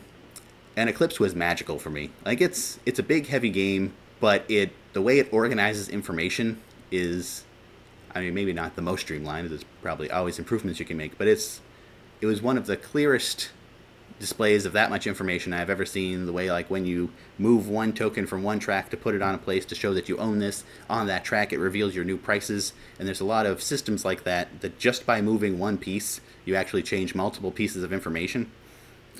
and 0.76 0.88
Eclipse 0.88 1.18
was 1.18 1.34
magical 1.34 1.78
for 1.78 1.90
me. 1.90 2.10
Like 2.24 2.40
it's 2.40 2.78
it's 2.86 2.98
a 2.98 3.02
big 3.02 3.26
heavy 3.26 3.50
game, 3.50 3.94
but 4.20 4.44
it 4.48 4.72
the 4.92 5.02
way 5.02 5.18
it 5.18 5.32
organizes 5.32 5.88
information 5.88 6.60
is 6.90 7.44
I 8.14 8.20
mean 8.20 8.34
maybe 8.34 8.52
not 8.52 8.76
the 8.76 8.82
most 8.82 9.02
streamlined, 9.02 9.50
there's 9.50 9.64
probably 9.82 10.10
always 10.10 10.38
improvements 10.38 10.80
you 10.80 10.86
can 10.86 10.96
make, 10.96 11.18
but 11.18 11.28
it's 11.28 11.60
it 12.20 12.26
was 12.26 12.42
one 12.42 12.56
of 12.58 12.66
the 12.66 12.76
clearest 12.76 13.50
displays 14.20 14.66
of 14.66 14.74
that 14.74 14.90
much 14.90 15.06
information 15.06 15.52
I've 15.52 15.70
ever 15.70 15.86
seen. 15.86 16.26
The 16.26 16.32
way, 16.32 16.52
like, 16.52 16.70
when 16.70 16.84
you 16.84 17.10
move 17.38 17.68
one 17.68 17.92
token 17.92 18.26
from 18.26 18.42
one 18.42 18.60
track 18.60 18.90
to 18.90 18.96
put 18.96 19.14
it 19.14 19.22
on 19.22 19.34
a 19.34 19.38
place 19.38 19.64
to 19.66 19.74
show 19.74 19.94
that 19.94 20.08
you 20.08 20.18
own 20.18 20.38
this, 20.38 20.62
on 20.88 21.06
that 21.06 21.24
track 21.24 21.52
it 21.52 21.58
reveals 21.58 21.96
your 21.96 22.04
new 22.04 22.18
prices. 22.18 22.74
And 22.98 23.08
there's 23.08 23.20
a 23.20 23.24
lot 23.24 23.46
of 23.46 23.62
systems 23.62 24.04
like 24.04 24.24
that, 24.24 24.60
that 24.60 24.78
just 24.78 25.06
by 25.06 25.22
moving 25.22 25.58
one 25.58 25.78
piece, 25.78 26.20
you 26.44 26.54
actually 26.54 26.82
change 26.82 27.14
multiple 27.14 27.50
pieces 27.50 27.82
of 27.82 27.92
information. 27.92 28.50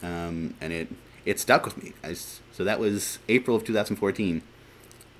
Um, 0.02 0.54
and 0.60 0.72
it, 0.72 0.88
it 1.24 1.38
stuck 1.40 1.64
with 1.64 1.82
me. 1.82 1.92
I, 2.02 2.14
so 2.14 2.64
that 2.64 2.80
was 2.80 3.18
April 3.28 3.56
of 3.56 3.64
2014. 3.64 4.42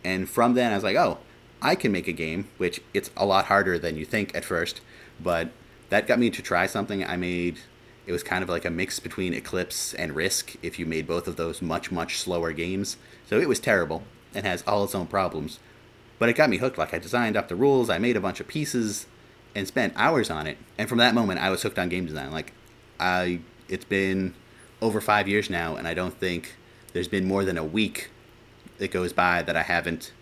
And 0.04 0.28
from 0.28 0.54
then, 0.54 0.72
I 0.72 0.74
was 0.74 0.84
like, 0.84 0.96
oh, 0.96 1.18
I 1.62 1.74
can 1.74 1.92
make 1.92 2.08
a 2.08 2.12
game, 2.12 2.48
which 2.58 2.80
it's 2.94 3.10
a 3.16 3.26
lot 3.26 3.46
harder 3.46 3.78
than 3.78 3.96
you 3.96 4.04
think 4.04 4.34
at 4.34 4.44
first. 4.44 4.80
But 5.22 5.50
that 5.90 6.06
got 6.06 6.18
me 6.18 6.30
to 6.30 6.42
try 6.42 6.66
something. 6.66 7.04
I 7.04 7.16
made 7.16 7.58
it 8.06 8.12
was 8.12 8.22
kind 8.22 8.42
of 8.42 8.48
like 8.48 8.64
a 8.64 8.70
mix 8.70 8.98
between 8.98 9.34
Eclipse 9.34 9.94
and 9.94 10.16
Risk 10.16 10.56
if 10.62 10.78
you 10.78 10.86
made 10.86 11.06
both 11.06 11.28
of 11.28 11.36
those 11.36 11.62
much, 11.62 11.92
much 11.92 12.18
slower 12.18 12.52
games. 12.52 12.96
So 13.28 13.38
it 13.38 13.48
was 13.48 13.60
terrible 13.60 14.02
and 14.34 14.44
has 14.44 14.64
all 14.66 14.82
its 14.82 14.94
own 14.94 15.06
problems. 15.06 15.60
But 16.18 16.28
it 16.28 16.36
got 16.36 16.50
me 16.50 16.56
hooked. 16.56 16.76
Like 16.76 16.92
I 16.92 16.98
designed 16.98 17.36
up 17.36 17.48
the 17.48 17.54
rules, 17.54 17.88
I 17.88 17.98
made 17.98 18.16
a 18.16 18.20
bunch 18.20 18.40
of 18.40 18.48
pieces, 18.48 19.06
and 19.54 19.66
spent 19.66 19.92
hours 19.96 20.28
on 20.28 20.46
it. 20.46 20.58
And 20.76 20.88
from 20.88 20.98
that 20.98 21.14
moment, 21.14 21.40
I 21.40 21.50
was 21.50 21.62
hooked 21.62 21.78
on 21.78 21.88
game 21.88 22.06
design. 22.06 22.32
Like 22.32 22.52
I, 22.98 23.40
it's 23.68 23.84
been 23.84 24.34
over 24.82 25.00
five 25.00 25.28
years 25.28 25.50
now, 25.50 25.76
and 25.76 25.86
I 25.86 25.94
don't 25.94 26.14
think 26.14 26.56
there's 26.92 27.08
been 27.08 27.26
more 27.26 27.44
than 27.44 27.58
a 27.58 27.64
week 27.64 28.10
that 28.78 28.90
goes 28.90 29.12
by 29.12 29.42
that 29.42 29.56
I 29.56 29.62
haven't 29.62 30.12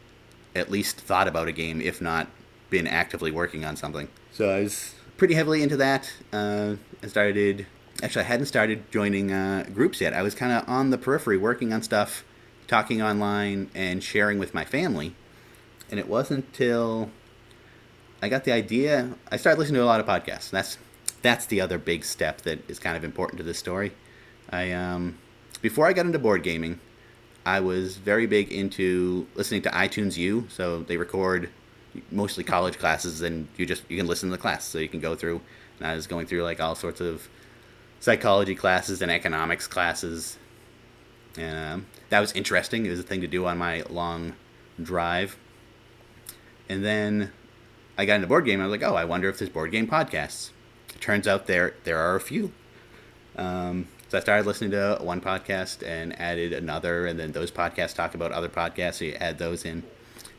at 0.55 0.71
least 0.71 1.01
thought 1.01 1.29
about 1.29 1.49
a 1.49 1.53
game, 1.53 1.81
if 1.81 2.01
not 2.01 2.29
been 2.71 2.87
actively 2.87 3.31
working 3.31 3.65
on 3.65 3.77
something. 3.77 4.09
So 4.33 4.51
I 4.51 4.61
was 4.63 4.95
pretty 5.17 5.35
heavily 5.35 5.63
into 5.63 5.77
that. 5.77 6.13
Uh, 6.33 6.77
I 7.03 7.07
started, 7.07 7.67
actually, 8.03 8.25
I 8.25 8.29
hadn't 8.29 8.47
started 8.47 8.91
joining 8.91 9.33
uh, 9.33 9.67
groups 9.73 10.01
yet. 10.01 10.13
I 10.13 10.23
was 10.23 10.35
kind 10.35 10.53
of 10.53 10.69
on 10.69 10.91
the 10.91 10.99
periphery 10.99 11.37
working 11.37 11.73
on 11.73 11.83
stuff, 11.83 12.25
talking 12.67 13.01
online, 13.01 13.71
and 13.75 14.03
sharing 14.03 14.39
with 14.39 14.55
my 14.55 14.65
family. 14.65 15.15
And 15.91 15.99
it 15.99 16.09
wasn't 16.09 16.45
until 16.47 17.11
I 18.21 18.29
got 18.29 18.45
the 18.45 18.53
idea, 18.53 19.15
I 19.31 19.37
started 19.37 19.59
listening 19.59 19.77
to 19.77 19.85
a 19.85 19.87
lot 19.87 20.01
of 20.01 20.07
podcasts. 20.07 20.51
That's 20.51 20.79
that's 21.21 21.47
the 21.47 21.61
other 21.61 21.79
big 21.79 22.05
step 22.05 22.43
that 22.43 22.69
is 22.71 22.79
kind 22.79 22.97
of 22.97 23.03
important 23.03 23.39
to 23.39 23.43
this 23.43 23.59
story. 23.59 23.93
I 24.51 24.73
um, 24.73 25.19
before 25.61 25.87
I 25.87 25.93
got 25.93 26.07
into 26.07 26.19
board 26.19 26.43
gaming, 26.43 26.81
I 27.45 27.61
was 27.61 27.97
very 27.97 28.27
big 28.27 28.53
into 28.53 29.27
listening 29.35 29.63
to 29.63 29.71
iTunes 29.71 30.17
U. 30.17 30.47
So 30.51 30.83
they 30.83 30.97
record 30.97 31.51
mostly 32.11 32.45
college 32.45 32.79
classes, 32.79 33.23
and 33.23 33.49
you 33.57 33.67
just 33.67 33.83
you 33.89 33.97
can 33.97 34.07
listen 34.07 34.29
to 34.31 34.37
the 34.37 34.41
class, 34.41 34.65
so 34.65 34.79
you 34.79 34.89
can 34.89 35.01
go 35.01 35.15
through. 35.15 35.41
And 35.79 35.87
I 35.87 35.95
was 35.95 36.07
going 36.07 36.27
through 36.27 36.43
like 36.43 36.61
all 36.61 36.75
sorts 36.75 37.01
of 37.01 37.29
psychology 38.01 38.55
classes 38.55 39.03
and 39.03 39.11
economics 39.11 39.67
classes, 39.67 40.39
and 41.37 41.75
um, 41.75 41.87
that 42.11 42.21
was 42.21 42.33
interesting. 42.33 42.87
It 42.87 42.91
was 42.91 43.01
a 43.01 43.05
thing 43.05 43.21
to 43.21 43.27
do 43.29 43.47
on 43.47 43.59
my 43.59 43.83
long 43.89 44.35
drive. 44.83 45.37
And 46.69 46.85
then 46.85 47.33
I 47.97 48.05
got 48.05 48.17
into 48.17 48.27
board 48.27 48.45
game. 48.45 48.61
I 48.61 48.65
was 48.67 48.71
like, 48.71 48.83
oh, 48.83 48.95
I 48.95 49.05
wonder 49.05 49.29
if 49.29 49.39
there's 49.39 49.51
board 49.51 49.73
game 49.73 49.87
podcasts. 49.87 50.51
It 50.95 51.01
turns 51.01 51.27
out 51.27 51.47
there 51.47 51.75
there 51.85 51.99
are 51.99 52.15
a 52.15 52.21
few. 52.21 52.53
Um, 53.37 53.89
so 54.09 54.17
I 54.17 54.21
started 54.23 54.47
listening 54.47 54.71
to 54.71 54.99
one 55.03 55.21
podcast 55.21 55.87
and 55.87 56.19
added 56.19 56.55
another, 56.55 57.07
and 57.07 57.21
then 57.21 57.33
those 57.33 57.51
podcasts 57.51 57.95
talk 57.95 58.15
about 58.15 58.33
other 58.33 58.49
podcasts. 58.49 58.95
So 58.95 59.05
you 59.05 59.13
add 59.15 59.39
those 59.39 59.67
in. 59.67 59.83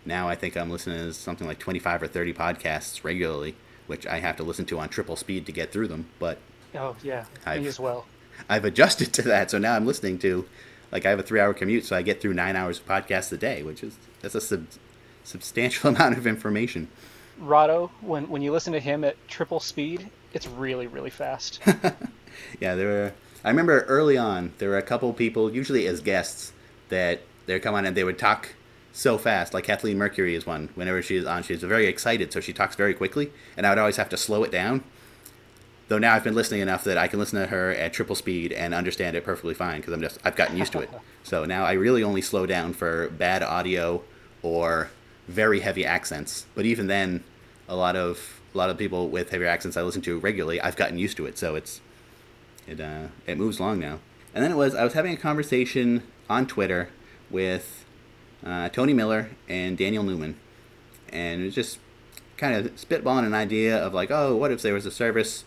Now 0.05 0.27
I 0.27 0.35
think 0.35 0.57
I'm 0.57 0.71
listening 0.71 0.97
to 0.97 1.13
something 1.13 1.45
like 1.45 1.59
25 1.59 2.03
or 2.03 2.07
30 2.07 2.33
podcasts 2.33 3.03
regularly, 3.03 3.55
which 3.85 4.07
I 4.07 4.19
have 4.19 4.37
to 4.37 4.43
listen 4.43 4.65
to 4.67 4.79
on 4.79 4.89
triple 4.89 5.15
speed 5.15 5.45
to 5.45 5.51
get 5.51 5.71
through 5.71 5.87
them. 5.87 6.07
But 6.17 6.39
oh 6.73 6.95
yeah, 7.03 7.25
I've, 7.45 7.61
me 7.61 7.67
as 7.67 7.79
well. 7.79 8.05
I've 8.49 8.65
adjusted 8.65 9.13
to 9.13 9.21
that, 9.23 9.51
so 9.51 9.59
now 9.59 9.75
I'm 9.75 9.85
listening 9.85 10.17
to, 10.19 10.47
like 10.91 11.05
I 11.05 11.11
have 11.11 11.19
a 11.19 11.23
three-hour 11.23 11.53
commute, 11.53 11.85
so 11.85 11.95
I 11.95 12.01
get 12.01 12.21
through 12.21 12.33
nine 12.33 12.55
hours 12.55 12.79
of 12.79 12.87
podcasts 12.87 13.31
a 13.31 13.37
day, 13.37 13.61
which 13.61 13.83
is 13.83 13.97
that's 14.21 14.33
a 14.33 14.41
sub- 14.41 14.65
substantial 15.23 15.89
amount 15.95 16.17
of 16.17 16.25
information. 16.25 16.87
Rahdo, 17.37 17.91
when 18.01 18.29
when 18.29 18.41
you 18.41 18.51
listen 18.51 18.73
to 18.73 18.79
him 18.79 19.03
at 19.03 19.15
triple 19.27 19.59
speed, 19.59 20.09
it's 20.33 20.47
really 20.47 20.87
really 20.87 21.11
fast. 21.11 21.59
yeah, 22.59 22.73
there 22.73 22.87
were. 22.87 23.13
I 23.43 23.49
remember 23.49 23.81
early 23.81 24.17
on 24.17 24.53
there 24.57 24.69
were 24.69 24.77
a 24.77 24.83
couple 24.83 25.11
people, 25.13 25.53
usually 25.53 25.87
as 25.87 26.01
guests, 26.01 26.51
that 26.89 27.21
they 27.45 27.53
would 27.53 27.61
come 27.61 27.75
on 27.75 27.85
and 27.85 27.95
they 27.95 28.03
would 28.03 28.17
talk 28.17 28.49
so 28.91 29.17
fast. 29.17 29.53
Like 29.53 29.63
Kathleen 29.63 29.97
Mercury 29.97 30.35
is 30.35 30.45
one. 30.45 30.69
Whenever 30.75 31.01
she 31.01 31.15
is 31.15 31.25
on, 31.25 31.43
she's 31.43 31.63
very 31.63 31.87
excited, 31.87 32.33
so 32.33 32.39
she 32.39 32.53
talks 32.53 32.75
very 32.75 32.93
quickly, 32.93 33.31
and 33.55 33.65
I 33.65 33.69
would 33.69 33.77
always 33.77 33.97
have 33.97 34.09
to 34.09 34.17
slow 34.17 34.43
it 34.43 34.51
down. 34.51 34.83
Though 35.87 35.97
now 35.97 36.13
I've 36.13 36.23
been 36.23 36.35
listening 36.35 36.61
enough 36.61 36.83
that 36.83 36.99
I 36.99 37.07
can 37.07 37.17
listen 37.17 37.39
to 37.39 37.47
her 37.47 37.71
at 37.71 37.93
triple 37.93 38.15
speed 38.15 38.53
and 38.53 38.75
understand 38.75 39.15
it 39.15 39.23
perfectly 39.23 39.55
fine 39.55 39.77
because 39.77 39.93
I'm 39.93 40.01
just 40.01 40.19
I've 40.23 40.35
gotten 40.35 40.57
used 40.57 40.71
to 40.73 40.81
it. 40.81 40.89
so 41.23 41.45
now 41.45 41.65
I 41.65 41.73
really 41.73 42.03
only 42.03 42.21
slow 42.21 42.45
down 42.45 42.73
for 42.73 43.09
bad 43.09 43.41
audio 43.41 44.03
or 44.43 44.91
very 45.27 45.61
heavy 45.61 45.85
accents. 45.85 46.45
But 46.53 46.65
even 46.65 46.85
then, 46.87 47.23
a 47.67 47.75
lot 47.75 47.95
of 47.95 48.39
a 48.53 48.57
lot 48.57 48.69
of 48.69 48.77
people 48.77 49.09
with 49.09 49.31
heavier 49.31 49.47
accents 49.47 49.77
I 49.77 49.81
listen 49.81 50.01
to 50.03 50.19
regularly, 50.19 50.61
I've 50.61 50.75
gotten 50.75 50.99
used 50.99 51.17
to 51.17 51.25
it. 51.25 51.39
So 51.39 51.55
it's 51.55 51.81
it 52.69 52.79
uh, 52.79 53.07
it 53.25 53.37
moves 53.37 53.59
along 53.59 53.79
now. 53.79 53.99
And 54.33 54.43
then 54.43 54.51
it 54.51 54.55
was 54.55 54.75
I 54.75 54.83
was 54.83 54.93
having 54.93 55.13
a 55.13 55.17
conversation 55.17 56.03
on 56.29 56.45
Twitter 56.45 56.89
with 57.29 57.85
uh, 58.45 58.69
Tony 58.69 58.93
Miller 58.93 59.31
and 59.47 59.77
Daniel 59.77 60.03
Newman, 60.03 60.39
and 61.11 61.41
it 61.41 61.45
was 61.45 61.55
just 61.55 61.79
kind 62.37 62.55
of 62.55 62.73
spitballing 62.75 63.25
an 63.25 63.33
idea 63.33 63.77
of 63.77 63.93
like, 63.93 64.11
oh, 64.11 64.35
what 64.35 64.51
if 64.51 64.61
there 64.61 64.73
was 64.73 64.85
a 64.85 64.91
service, 64.91 65.43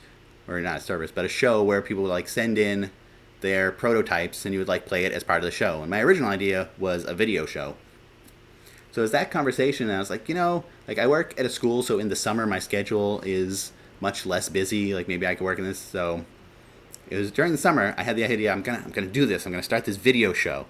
or 0.47 0.61
not 0.61 0.79
a 0.79 0.81
service, 0.81 1.11
but 1.11 1.25
a 1.25 1.29
show 1.29 1.63
where 1.63 1.81
people 1.81 2.03
would 2.03 2.11
like 2.11 2.29
send 2.29 2.59
in 2.59 2.91
their 3.41 3.73
prototypes 3.73 4.45
and 4.45 4.53
you 4.53 4.61
would 4.61 4.69
like 4.69 4.87
play 4.87 5.05
it 5.05 5.13
as 5.13 5.25
part 5.25 5.39
of 5.39 5.45
the 5.45 5.51
show. 5.51 5.81
And 5.83 5.91
my 5.91 6.01
original 6.01 6.29
idea 6.29 6.69
was 6.79 7.05
a 7.05 7.15
video 7.15 7.47
show. 7.47 7.77
So 8.93 9.01
it 9.01 9.05
was 9.05 9.13
that 9.13 9.31
conversation, 9.31 9.89
and 9.89 9.97
I 9.97 10.01
was 10.01 10.11
like, 10.11 10.29
you 10.29 10.35
know, 10.35 10.65
like 10.87 10.99
I 10.99 11.07
work 11.07 11.39
at 11.39 11.47
a 11.47 11.49
school, 11.49 11.83
so 11.83 11.99
in 11.99 12.09
the 12.09 12.17
summer 12.17 12.47
my 12.47 12.59
schedule 12.59 13.23
is 13.25 13.73
much 14.01 14.27
less 14.27 14.49
busy. 14.49 14.93
Like 14.93 15.09
maybe 15.09 15.27
I 15.27 15.35
could 15.35 15.45
work 15.45 15.59
in 15.59 15.65
this. 15.65 15.79
So 15.79 16.27
it 17.11 17.17
was 17.17 17.31
during 17.31 17.53
the 17.53 17.59
summer. 17.59 17.95
I 17.97 18.03
had 18.03 18.17
the 18.17 18.25
idea. 18.25 18.53
I'm 18.53 18.63
gonna 18.63 18.83
I'm 18.85 18.91
gonna 18.91 19.07
do 19.07 19.27
this. 19.27 19.47
I'm 19.47 19.53
gonna 19.53 19.63
start 19.63 19.85
this 19.85 19.97
video 19.97 20.33
show 20.33 20.67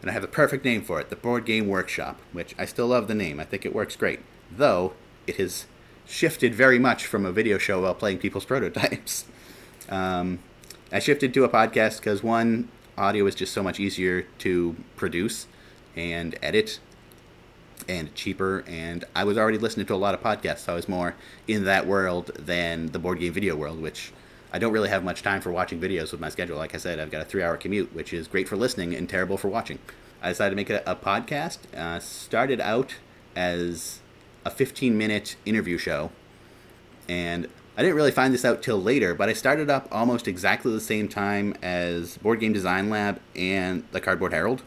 and 0.00 0.10
I 0.10 0.12
have 0.12 0.22
the 0.22 0.28
perfect 0.28 0.64
name 0.64 0.82
for 0.82 1.00
it 1.00 1.10
the 1.10 1.16
Board 1.16 1.44
Game 1.44 1.68
Workshop, 1.68 2.20
which 2.32 2.54
I 2.58 2.64
still 2.64 2.88
love 2.88 3.08
the 3.08 3.14
name. 3.14 3.38
I 3.38 3.44
think 3.44 3.66
it 3.66 3.74
works 3.74 3.96
great. 3.96 4.20
Though, 4.50 4.94
it 5.26 5.36
has 5.36 5.66
shifted 6.06 6.54
very 6.54 6.78
much 6.78 7.06
from 7.06 7.24
a 7.24 7.32
video 7.32 7.58
show 7.58 7.82
while 7.82 7.94
playing 7.94 8.18
people's 8.18 8.44
prototypes. 8.46 9.26
Um, 9.88 10.40
I 10.92 10.98
shifted 10.98 11.34
to 11.34 11.44
a 11.44 11.48
podcast 11.48 11.98
because, 11.98 12.22
one, 12.22 12.68
audio 12.96 13.26
is 13.26 13.34
just 13.34 13.52
so 13.52 13.62
much 13.62 13.78
easier 13.78 14.22
to 14.38 14.76
produce 14.96 15.46
and 15.96 16.36
edit 16.42 16.80
and 17.88 18.14
cheaper. 18.14 18.64
And 18.66 19.04
I 19.14 19.24
was 19.24 19.38
already 19.38 19.58
listening 19.58 19.86
to 19.86 19.94
a 19.94 19.96
lot 19.96 20.14
of 20.14 20.22
podcasts, 20.22 20.60
so 20.60 20.72
I 20.72 20.76
was 20.76 20.88
more 20.88 21.14
in 21.46 21.64
that 21.64 21.86
world 21.86 22.30
than 22.38 22.86
the 22.86 22.98
board 22.98 23.20
game 23.20 23.32
video 23.32 23.54
world, 23.56 23.80
which 23.80 24.12
I 24.52 24.58
don't 24.58 24.72
really 24.72 24.88
have 24.88 25.04
much 25.04 25.22
time 25.22 25.40
for 25.40 25.52
watching 25.52 25.80
videos 25.80 26.12
with 26.12 26.20
my 26.20 26.28
schedule. 26.28 26.56
Like 26.56 26.74
I 26.74 26.78
said, 26.78 26.98
I've 26.98 27.10
got 27.10 27.22
a 27.22 27.24
three 27.24 27.42
hour 27.42 27.56
commute, 27.56 27.94
which 27.94 28.12
is 28.12 28.26
great 28.26 28.48
for 28.48 28.56
listening 28.56 28.94
and 28.94 29.08
terrible 29.08 29.36
for 29.36 29.48
watching. 29.48 29.78
I 30.22 30.30
decided 30.30 30.50
to 30.50 30.56
make 30.56 30.70
a, 30.70 30.82
a 30.86 30.96
podcast. 30.96 31.58
Uh, 31.74 32.00
started 32.00 32.60
out 32.60 32.96
as 33.36 34.00
a 34.44 34.50
15 34.50 34.96
minute 34.96 35.36
interview 35.46 35.78
show. 35.78 36.10
And 37.08 37.48
I 37.76 37.82
didn't 37.82 37.96
really 37.96 38.10
find 38.10 38.34
this 38.34 38.44
out 38.44 38.62
till 38.62 38.80
later, 38.80 39.14
but 39.14 39.28
I 39.28 39.32
started 39.32 39.70
up 39.70 39.88
almost 39.90 40.28
exactly 40.28 40.72
the 40.72 40.80
same 40.80 41.08
time 41.08 41.54
as 41.62 42.18
Board 42.18 42.40
Game 42.40 42.52
Design 42.52 42.90
Lab 42.90 43.20
and 43.34 43.84
the 43.92 44.00
Cardboard 44.00 44.32
Herald, 44.32 44.62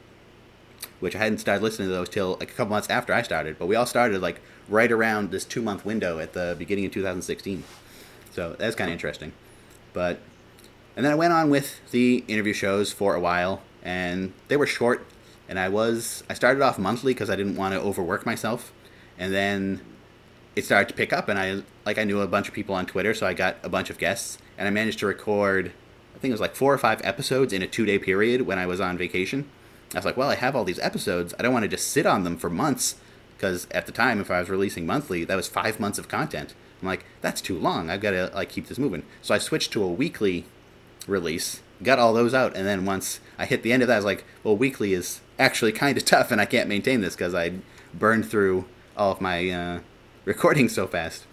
which 1.00 1.16
I 1.16 1.20
hadn't 1.20 1.38
started 1.40 1.62
listening 1.62 1.90
to 1.90 1.94
those 1.94 2.10
till 2.10 2.38
like 2.40 2.52
a 2.52 2.54
couple 2.54 2.72
months 2.72 2.90
after 2.90 3.14
I 3.14 3.22
started. 3.22 3.60
But 3.60 3.68
we 3.68 3.76
all 3.76 3.86
started 3.86 4.22
like 4.22 4.42
right 4.70 4.92
around 4.92 5.32
this 5.32 5.46
two 5.46 5.62
month 5.62 5.86
window 5.86 6.20
at 6.20 6.34
the 6.34 6.56
beginning 6.58 6.86
of 6.86 6.92
2016. 6.94 7.64
So 8.32 8.56
that's 8.58 8.76
kind 8.76 8.90
of 8.90 8.94
interesting. 8.94 9.34
But 9.94 10.20
and 10.96 11.06
then 11.06 11.12
I 11.12 11.16
went 11.16 11.34
on 11.34 11.50
with 11.50 11.80
the 11.92 12.24
interview 12.28 12.54
shows 12.54 12.92
for 12.92 13.16
a 13.16 13.20
while, 13.20 13.62
and 13.82 14.34
they 14.48 14.58
were 14.58 14.68
short. 14.68 15.06
And 15.48 15.60
I 15.60 15.70
was 15.70 16.24
I 16.30 16.34
started 16.34 16.62
off 16.62 16.78
monthly 16.80 17.14
because 17.14 17.30
I 17.30 17.36
didn't 17.36 17.56
want 17.56 17.74
to 17.74 17.80
overwork 17.80 18.26
myself, 18.26 18.74
and 19.18 19.34
then 19.34 19.82
it 20.56 20.66
started 20.66 20.90
to 20.90 20.96
pick 20.96 21.14
up. 21.14 21.30
And 21.30 21.40
I 21.40 21.64
like 21.86 21.98
I 21.98 22.04
knew 22.04 22.22
a 22.22 22.28
bunch 22.28 22.48
of 22.48 22.54
people 22.54 22.76
on 22.76 22.86
Twitter, 22.86 23.14
so 23.14 23.26
I 23.26 23.34
got 23.34 23.58
a 23.64 23.70
bunch 23.70 23.90
of 23.90 23.98
guests, 23.98 24.38
and 24.58 24.68
I 24.68 24.72
managed 24.72 25.00
to 25.00 25.06
record. 25.06 25.72
I 26.16 26.20
think 26.20 26.32
it 26.32 26.34
was 26.34 26.42
like 26.42 26.56
four 26.56 26.74
or 26.74 26.78
five 26.78 27.02
episodes 27.04 27.54
in 27.54 27.62
a 27.62 27.68
two 27.68 27.86
day 27.86 28.00
period 28.00 28.44
when 28.44 28.60
I 28.60 28.66
was 28.66 28.80
on 28.80 28.98
vacation. 28.98 29.50
I 29.94 29.98
was 29.98 30.06
like, 30.06 30.18
well, 30.18 30.30
I 30.30 30.36
have 30.36 30.56
all 30.56 30.64
these 30.64 30.80
episodes. 30.80 31.36
I 31.38 31.44
don't 31.44 31.54
want 31.54 31.64
to 31.64 31.70
just 31.70 31.90
sit 31.90 32.06
on 32.06 32.24
them 32.24 32.38
for 32.38 32.50
months 32.50 32.96
because 33.44 33.68
at 33.72 33.86
the 33.86 33.92
time, 33.92 34.22
if 34.22 34.32
I 34.32 34.40
was 34.40 34.50
releasing 34.50 34.86
monthly, 34.86 35.26
that 35.26 35.36
was 35.36 35.50
five 35.50 35.78
months 35.78 36.00
of 36.00 36.08
content. 36.08 36.54
I'm 36.82 36.88
like, 36.88 37.04
that's 37.20 37.42
too 37.42 37.60
long. 37.60 37.90
I've 37.90 38.00
got 38.00 38.12
to 38.12 38.32
like 38.34 38.48
keep 38.48 38.68
this 38.68 38.80
moving. 38.80 39.04
So 39.22 39.36
I 39.36 39.38
switched 39.38 39.74
to 39.74 39.84
a 39.84 39.92
weekly 39.92 40.46
release, 41.08 41.62
got 41.84 42.00
all 42.00 42.14
those 42.14 42.34
out, 42.34 42.56
and 42.56 42.66
then 42.66 42.86
once 42.86 43.20
I 43.38 43.46
hit 43.46 43.62
the 43.62 43.74
end 43.74 43.84
of 43.84 43.90
that, 43.90 43.96
I 43.96 43.98
was 43.98 44.06
like, 44.06 44.24
well, 44.46 44.56
weekly 44.56 44.94
is 44.94 45.20
actually 45.38 45.72
kind 45.84 45.98
of 45.98 46.06
tough, 46.06 46.32
and 46.32 46.40
I 46.40 46.46
can't 46.46 46.70
maintain 46.70 47.02
this 47.02 47.18
because 47.18 47.36
I 47.36 47.56
burned 47.94 48.26
through 48.26 48.64
all 48.96 49.12
of 49.12 49.20
my 49.20 49.50
uh, 49.50 49.80
recording 50.26 50.70
so 50.70 50.88
fast. 50.88 51.26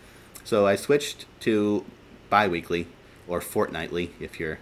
So 0.43 0.67
I 0.67 0.75
switched 0.75 1.27
to 1.41 1.85
bi-weekly 2.29 2.89
or 3.29 3.41
fortnightly 3.41 4.15
if 4.19 4.41
you're 4.41 4.59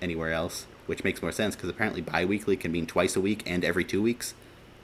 anywhere 0.00 0.32
else, 0.32 0.64
which 0.86 1.04
makes 1.04 1.20
more 1.20 1.32
sense 1.32 1.54
because 1.54 1.68
apparently 1.68 2.00
bi-weekly 2.00 2.56
can 2.56 2.72
mean 2.72 2.86
twice 2.86 3.14
a 3.14 3.20
week 3.20 3.42
and 3.44 3.62
every 3.62 3.84
two 3.84 4.00
weeks. 4.00 4.32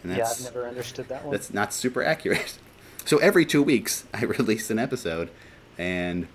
And 0.02 0.12
that's, 0.12 0.40
yeah, 0.40 0.47
I've 0.47 0.55
never 0.55 0.69
understood 0.69 1.09
that 1.09 1.25
one. 1.25 1.33
That's 1.33 1.52
not 1.52 1.73
super 1.73 2.02
accurate. 2.02 2.59
So 3.05 3.17
every 3.19 3.47
two 3.47 3.62
weeks, 3.62 4.05
I 4.12 4.25
release 4.25 4.71
an 4.71 4.78
episode, 4.78 5.31
and 5.78 6.28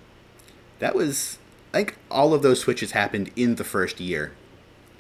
that 0.80 0.96
was 0.96 1.38
I 1.74 1.78
think 1.78 1.98
all 2.12 2.36
of 2.36 2.44
those 2.44 2.60
switches 2.60 2.92
happened 2.92 3.32
in 3.36 3.56
the 3.56 3.64
first 3.64 4.00
year. 4.00 4.34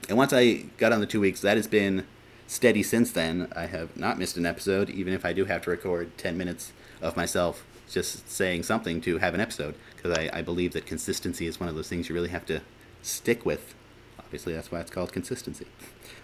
And 0.10 0.17
once 0.17 0.34
I 0.34 0.65
got 0.77 0.91
on 0.91 1.01
the 1.01 1.05
two 1.05 1.20
weeks, 1.20 1.41
that 1.41 1.55
has 1.55 1.67
been 1.67 2.05
steady 2.48 2.82
since 2.82 3.12
then. 3.12 3.51
I 3.55 3.67
have 3.67 3.96
not 3.96 4.17
missed 4.17 4.38
an 4.38 4.46
episode, 4.48 4.89
even 4.89 5.13
if 5.13 5.24
I 5.24 5.34
do 5.34 5.46
have 5.46 5.62
to 5.63 5.70
record 5.70 6.17
10 6.17 6.36
minutes 6.36 6.74
of 7.00 7.15
myself 7.15 7.63
just 7.91 8.27
saying 8.27 8.63
something 8.63 9.01
to 9.01 9.20
have 9.20 9.36
an 9.36 9.39
episode, 9.39 9.75
because 9.96 10.17
I, 10.17 10.29
I 10.34 10.41
believe 10.41 10.74
that 10.74 10.88
consistency 10.88 11.46
is 11.46 11.60
one 11.60 11.70
of 11.70 11.75
those 11.75 11.89
things 11.89 12.10
you 12.10 12.15
really 12.15 12.29
have 12.29 12.46
to 12.48 12.62
stick 13.03 13.46
with. 13.46 13.75
Obviously, 14.17 14.53
that's 14.53 14.72
why 14.72 14.79
it's 14.79 14.89
called 14.89 15.13
consistency. 15.13 15.67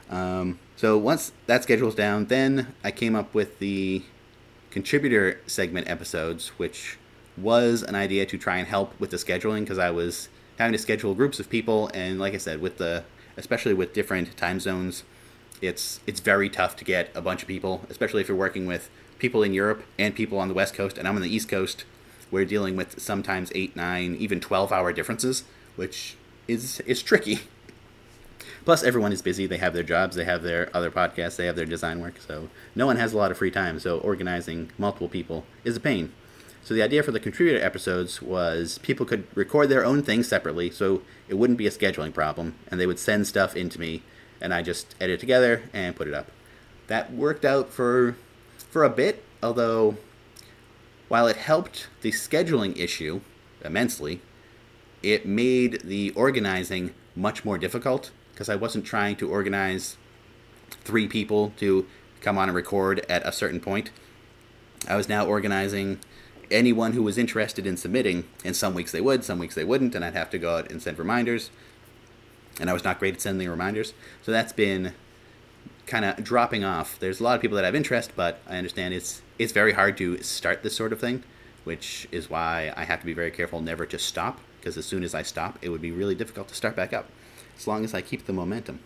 Um, 0.10 0.60
so 0.76 0.98
once 0.98 1.32
that 1.46 1.64
schedule's 1.64 1.96
down, 1.96 2.26
then 2.26 2.74
I 2.84 2.92
came 2.92 3.16
up 3.16 3.34
with 3.34 3.60
the 3.60 4.04
contributor 4.72 5.40
segment 5.48 5.90
episodes, 5.90 6.50
which 6.58 6.98
was 7.38 7.84
an 7.84 7.96
idea 7.96 8.26
to 8.26 8.38
try 8.38 8.58
and 8.58 8.68
help 8.68 9.00
with 9.00 9.12
the 9.12 9.18
scheduling 9.18 9.62
because 9.62 9.78
I 9.78 9.92
was 9.92 10.30
having 10.58 10.74
to 10.74 10.78
schedule 10.78 11.16
groups 11.16 11.40
of 11.40 11.50
people, 11.50 11.90
and 11.94 12.20
like 12.20 12.34
I 12.34 12.38
said, 12.38 12.62
with 12.62 12.78
the 12.78 13.04
especially 13.38 13.74
with 13.74 13.94
different 13.94 14.36
time 14.36 14.60
zones, 14.60 15.04
it's 15.62 16.02
it's 16.06 16.20
very 16.20 16.50
tough 16.50 16.76
to 16.78 16.84
get 16.84 17.10
a 17.16 17.22
bunch 17.22 17.42
of 17.42 17.48
people, 17.48 17.86
especially 17.90 18.22
if 18.22 18.28
you're 18.28 18.38
working 18.38 18.66
with 18.66 18.90
people 19.18 19.44
in 19.44 19.54
Europe 19.54 19.84
and 19.98 20.16
people 20.16 20.40
on 20.40 20.48
the 20.48 20.54
West 20.54 20.74
Coast, 20.74 20.98
and 20.98 21.08
I'm 21.08 21.16
on 21.16 21.22
the 21.22 21.34
East 21.34 21.50
Coast. 21.50 21.86
We're 22.32 22.46
dealing 22.46 22.76
with 22.76 23.02
sometimes 23.02 23.52
eight, 23.56 23.76
nine, 23.76 24.16
even 24.20 24.40
twelve 24.40 24.72
hour 24.72 24.94
differences, 24.94 25.44
which 25.76 26.16
is 26.48 26.82
is 26.82 27.02
tricky. 27.02 27.40
Plus, 28.70 28.84
everyone 28.84 29.12
is 29.12 29.24
busy. 29.24 29.48
They 29.48 29.58
have 29.58 29.74
their 29.74 29.82
jobs, 29.82 30.16
they 30.16 30.26
have 30.26 30.44
their 30.44 30.70
other 30.76 30.92
podcasts, 30.92 31.38
they 31.38 31.48
have 31.48 31.56
their 31.56 31.66
design 31.66 32.02
work. 32.02 32.20
So 32.20 32.50
no 32.76 32.86
one 32.86 32.98
has 32.98 33.14
a 33.14 33.18
lot 33.18 33.32
of 33.32 33.38
free 33.40 33.50
time. 33.50 33.80
So 33.80 33.98
organizing 33.98 34.70
multiple 34.78 35.10
people 35.10 35.44
is 35.64 35.76
a 35.76 35.80
pain. 35.80 36.12
So 36.62 36.76
the 36.76 36.84
idea 36.84 37.02
for 37.02 37.10
the 37.10 37.20
contributor 37.20 37.60
episodes 37.66 38.22
was 38.22 38.78
people 38.84 39.08
could 39.08 39.26
record 39.36 39.70
their 39.70 39.84
own 39.84 40.04
things 40.04 40.28
separately, 40.28 40.70
so 40.70 41.02
it 41.28 41.34
wouldn't 41.34 41.58
be 41.58 41.66
a 41.66 41.72
scheduling 41.72 42.14
problem, 42.14 42.54
and 42.68 42.80
they 42.80 42.86
would 42.86 43.00
send 43.00 43.26
stuff 43.26 43.56
into 43.56 43.80
me, 43.80 44.04
and 44.40 44.54
I 44.54 44.62
just 44.62 44.94
edit 45.02 45.16
it 45.16 45.20
together 45.20 45.64
and 45.74 45.96
put 45.96 46.08
it 46.08 46.14
up. 46.14 46.30
That 46.86 47.12
worked 47.12 47.46
out 47.46 47.72
for 47.72 48.18
for 48.70 48.84
a 48.84 48.90
bit, 48.92 49.24
although 49.42 49.98
while 51.08 51.26
it 51.26 51.38
helped 51.38 51.88
the 52.02 52.12
scheduling 52.12 52.78
issue 52.78 53.22
immensely, 53.66 54.22
it 55.02 55.26
made 55.26 55.82
the 55.84 56.12
organizing 56.12 56.94
much 57.16 57.44
more 57.44 57.58
difficult 57.58 58.12
because 58.40 58.48
I 58.48 58.56
wasn't 58.56 58.86
trying 58.86 59.18
to 59.18 59.30
organize 59.30 59.98
three 60.86 61.10
people 61.10 61.52
to 61.58 61.86
come 62.22 62.38
on 62.38 62.48
and 62.48 62.56
record 62.56 63.06
at 63.10 63.28
a 63.28 63.34
certain 63.34 63.60
point. 63.60 63.92
I 64.88 64.96
was 64.96 65.10
now 65.10 65.26
organizing 65.26 66.00
anyone 66.50 66.94
who 66.94 67.04
was 67.04 67.18
interested 67.18 67.68
in 67.68 67.76
submitting, 67.76 68.24
and 68.46 68.56
some 68.56 68.74
weeks 68.74 68.94
they 68.94 69.02
would, 69.02 69.26
some 69.26 69.40
weeks 69.40 69.56
they 69.56 69.66
wouldn't, 69.66 69.94
and 69.94 70.06
I'd 70.06 70.14
have 70.14 70.30
to 70.30 70.38
go 70.38 70.56
out 70.56 70.72
and 70.72 70.82
send 70.82 70.98
reminders. 70.98 71.50
And 72.62 72.70
I 72.70 72.74
was 72.74 72.86
not 72.86 72.98
great 72.98 73.14
at 73.14 73.20
sending 73.20 73.50
reminders. 73.50 73.94
So 74.22 74.32
that's 74.32 74.54
been 74.54 74.94
kind 75.86 76.06
of 76.06 76.24
dropping 76.24 76.64
off. 76.64 76.98
There's 76.98 77.20
a 77.20 77.24
lot 77.24 77.36
of 77.36 77.42
people 77.42 77.58
that 77.58 77.66
have 77.66 77.76
interest, 77.76 78.14
but 78.16 78.40
I 78.48 78.56
understand 78.56 78.94
it's 78.94 79.22
it's 79.38 79.52
very 79.52 79.74
hard 79.74 79.98
to 79.98 80.24
start 80.24 80.64
this 80.64 80.78
sort 80.78 80.94
of 80.94 81.02
thing, 81.02 81.26
which 81.66 82.08
is 82.10 82.30
why 82.30 82.72
I 82.78 82.86
have 82.86 83.02
to 83.02 83.06
be 83.06 83.14
very 83.14 83.32
careful 83.32 83.60
never 83.60 83.86
to 83.88 84.00
stop 84.00 84.40
because 84.62 84.78
as 84.78 84.86
soon 84.86 85.04
as 85.04 85.14
I 85.14 85.24
stop, 85.24 85.60
it 85.62 85.70
would 85.70 85.82
be 85.82 85.92
really 85.92 86.16
difficult 86.16 86.48
to 86.48 86.56
start 86.56 86.78
back 86.78 86.94
up 86.94 87.10
as 87.60 87.68
long 87.68 87.84
as 87.84 87.94
I 87.94 88.02
keep 88.02 88.26
the 88.26 88.34
momentum. 88.34 88.80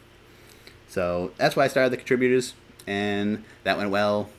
So 0.87 1.31
that's 1.37 1.55
why 1.55 1.65
I 1.65 1.67
started 1.67 1.91
the 1.91 1.97
contributors, 1.97 2.55
and 2.85 3.43
that 3.63 3.77
went 3.77 3.91
well 3.91 4.29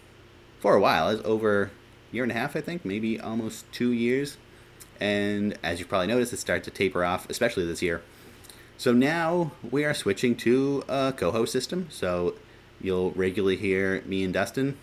for 0.61 0.75
a 0.75 0.81
while. 0.81 1.09
It 1.09 1.17
was 1.17 1.25
over 1.25 1.63
a 1.65 1.71
year 2.15 2.25
and 2.25 2.33
a 2.33 2.35
half, 2.35 2.57
I 2.57 2.61
think, 2.61 2.85
maybe 2.85 3.19
almost 3.19 3.71
two 3.73 3.93
years. 3.93 4.37
And 5.01 5.59
as 5.63 5.81
you 5.81 5.87
probably 5.87 6.09
noticed, 6.09 6.33
it 6.33 6.39
started 6.39 6.65
to 6.65 6.71
taper 6.71 7.05
off, 7.05 7.29
especially 7.31 7.65
this 7.65 7.83
year. 7.83 8.03
So 8.77 8.93
now 8.93 9.53
we 9.69 9.85
are 9.85 9.95
switching 9.95 10.37
to 10.37 10.85
a 10.89 11.13
co 11.17 11.31
host 11.31 11.53
system. 11.53 11.89
So 11.91 12.35
you'll 12.81 13.13
regularly 13.13 13.57
hear 13.57 14.03
me 14.03 14.25
and 14.25 14.33
Dustin 14.33 14.77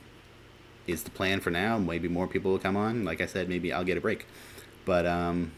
is 0.88 1.04
the 1.04 1.12
plan 1.12 1.40
for 1.40 1.52
now. 1.52 1.78
Maybe 1.78 2.08
more 2.08 2.28
people 2.28 2.52
will 2.52 2.60
come 2.60 2.78
on. 2.78 3.06
Like 3.06 3.22
I 3.22 3.26
said, 3.26 3.50
maybe 3.50 3.72
I'll 3.72 3.84
get 3.84 3.98
a 3.98 4.02
break. 4.02 4.26
But 4.86 5.06
um, 5.06 5.52